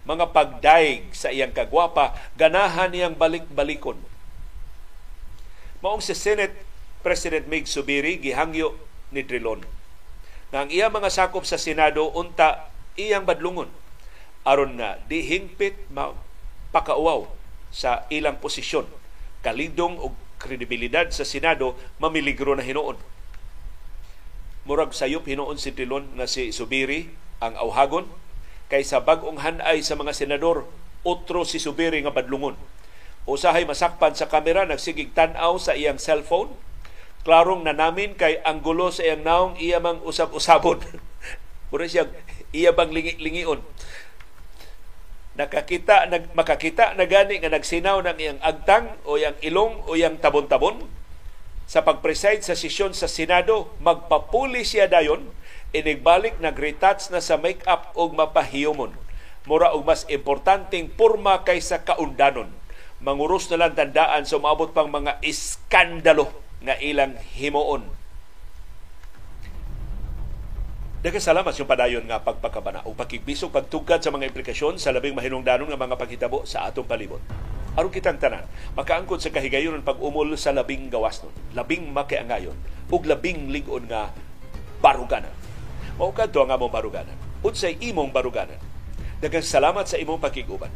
mga 0.06 0.30
pagdaig 0.30 1.10
sa 1.12 1.34
iyang 1.34 1.52
kagwapa 1.52 2.14
ganahan 2.38 2.94
niyang 2.94 3.18
balik-balikon 3.18 3.98
maong 5.82 6.00
si 6.00 6.14
Senate 6.14 6.54
President 7.02 7.50
Mig 7.50 7.66
Subiri 7.66 8.16
gihangyo 8.22 8.78
ni 9.10 9.26
Drilon 9.26 9.66
nga 10.54 10.64
ang 10.64 10.70
iyang 10.70 10.94
mga 10.94 11.10
sakop 11.10 11.42
sa 11.42 11.58
Senado 11.58 12.06
unta 12.14 12.70
iyang 12.94 13.26
badlungon 13.26 13.68
aron 14.46 14.78
na 14.78 14.94
di 15.10 15.26
hingpit 15.26 15.74
pakauaw 16.70 17.26
sa 17.74 18.06
ilang 18.14 18.38
posisyon. 18.38 18.86
Kalidong 19.42 19.98
og 19.98 20.14
kredibilidad 20.38 21.10
sa 21.10 21.26
Senado 21.26 21.74
mamiligro 21.98 22.54
na 22.54 22.62
hinuon. 22.62 22.96
Murag 24.66 24.94
sayop 24.94 25.26
hinuon 25.26 25.58
si 25.58 25.74
Tilon 25.74 26.06
nga 26.14 26.30
si 26.30 26.54
Subiri 26.54 27.10
ang 27.42 27.58
awhagon 27.58 28.06
kaysa 28.66 29.02
bag-ong 29.02 29.42
hanay 29.42 29.82
sa 29.82 29.94
mga 29.94 30.12
senador 30.16 30.66
otro 31.06 31.46
si 31.46 31.62
Subiri 31.62 32.02
nga 32.02 32.14
badlungon. 32.14 32.58
Usahay 33.26 33.66
masakpan 33.66 34.14
sa 34.14 34.30
kamera 34.30 34.66
nagsigig 34.66 35.14
tan-aw 35.14 35.58
sa 35.58 35.74
iyang 35.74 35.98
cellphone. 35.98 36.54
Klarong 37.26 37.66
na 37.66 37.74
namin 37.74 38.14
kay 38.14 38.38
ang 38.46 38.62
gulo 38.62 38.90
sa 38.94 39.02
iyang 39.02 39.26
naong 39.26 39.54
iya 39.58 39.82
mang 39.82 40.02
usab-usabon. 40.02 40.82
Mura 41.70 41.86
siya 41.90 42.06
iya 42.54 42.70
bang 42.70 42.94
lingi-lingion 42.94 43.62
nakakita 45.36 46.08
nag 46.08 46.32
makakita 46.32 46.96
na 46.96 47.04
gani 47.04 47.36
nga 47.44 47.52
nagsinaw 47.52 48.00
ng 48.00 48.16
iyang 48.16 48.40
agtang 48.40 48.96
o 49.04 49.20
iyang 49.20 49.36
ilong 49.44 49.84
o 49.84 49.92
iyang 49.92 50.16
tabon-tabon 50.16 50.88
sa 51.68 51.84
pagpreside 51.84 52.40
sa 52.40 52.56
sesyon 52.56 52.96
sa 52.96 53.04
Senado 53.04 53.76
magpapuli 53.84 54.64
siya 54.64 54.88
dayon 54.88 55.28
inigbalik 55.76 56.40
nag-retouch 56.40 57.12
na 57.12 57.20
sa 57.20 57.36
make-up 57.36 57.92
og 57.92 58.16
mapahiyomon 58.16 58.96
mura 59.46 59.76
og 59.76 59.86
mas 59.86 60.08
importanteng 60.10 60.90
porma 60.90 61.44
kaysa 61.46 61.84
kaundanon 61.84 62.50
manguros 62.98 63.46
na 63.52 63.60
lang 63.60 63.76
tandaan 63.76 64.24
sa 64.24 64.40
umabot 64.40 64.72
pang 64.72 64.88
mga 64.88 65.20
iskandalo 65.22 66.32
nga 66.64 66.74
ilang 66.80 67.14
himuon 67.36 67.84
Daghang 71.06 71.22
salamat 71.22 71.54
yung 71.54 71.70
padayon 71.70 72.02
nga 72.10 72.18
pagpakabana 72.18 72.82
o 72.82 72.90
pakigbisog 72.90 73.54
pagtugkad 73.54 74.02
sa 74.02 74.10
mga 74.10 74.26
implikasyon 74.26 74.74
sa 74.74 74.90
labing 74.90 75.14
mahinungdanon 75.14 75.70
nga 75.70 75.78
mga 75.78 75.94
paghitabo 75.94 76.42
sa 76.42 76.66
atong 76.66 76.82
palibot. 76.82 77.22
Aron 77.78 77.94
kitang 77.94 78.18
tanan, 78.18 78.42
makaangkod 78.74 79.22
sa 79.22 79.30
kahigayon 79.30 79.86
pag-umol 79.86 80.34
sa 80.34 80.50
labing 80.50 80.90
gawas 80.90 81.22
nun, 81.22 81.30
labing 81.54 81.94
makiangayon, 81.94 82.58
ug 82.90 83.06
labing 83.06 83.54
ligon 83.54 83.86
nga 83.86 84.10
baruganan. 84.82 85.45
Mao 85.96 86.12
kadto 86.12 86.44
nga 86.44 86.60
among 86.60 86.72
baruganan. 86.72 87.16
Unsay 87.40 87.80
imong 87.80 88.12
baruganan. 88.12 88.60
Daghang 89.16 89.44
salamat 89.44 89.88
sa 89.88 89.96
imong 89.96 90.20
pakiguban. 90.20 90.68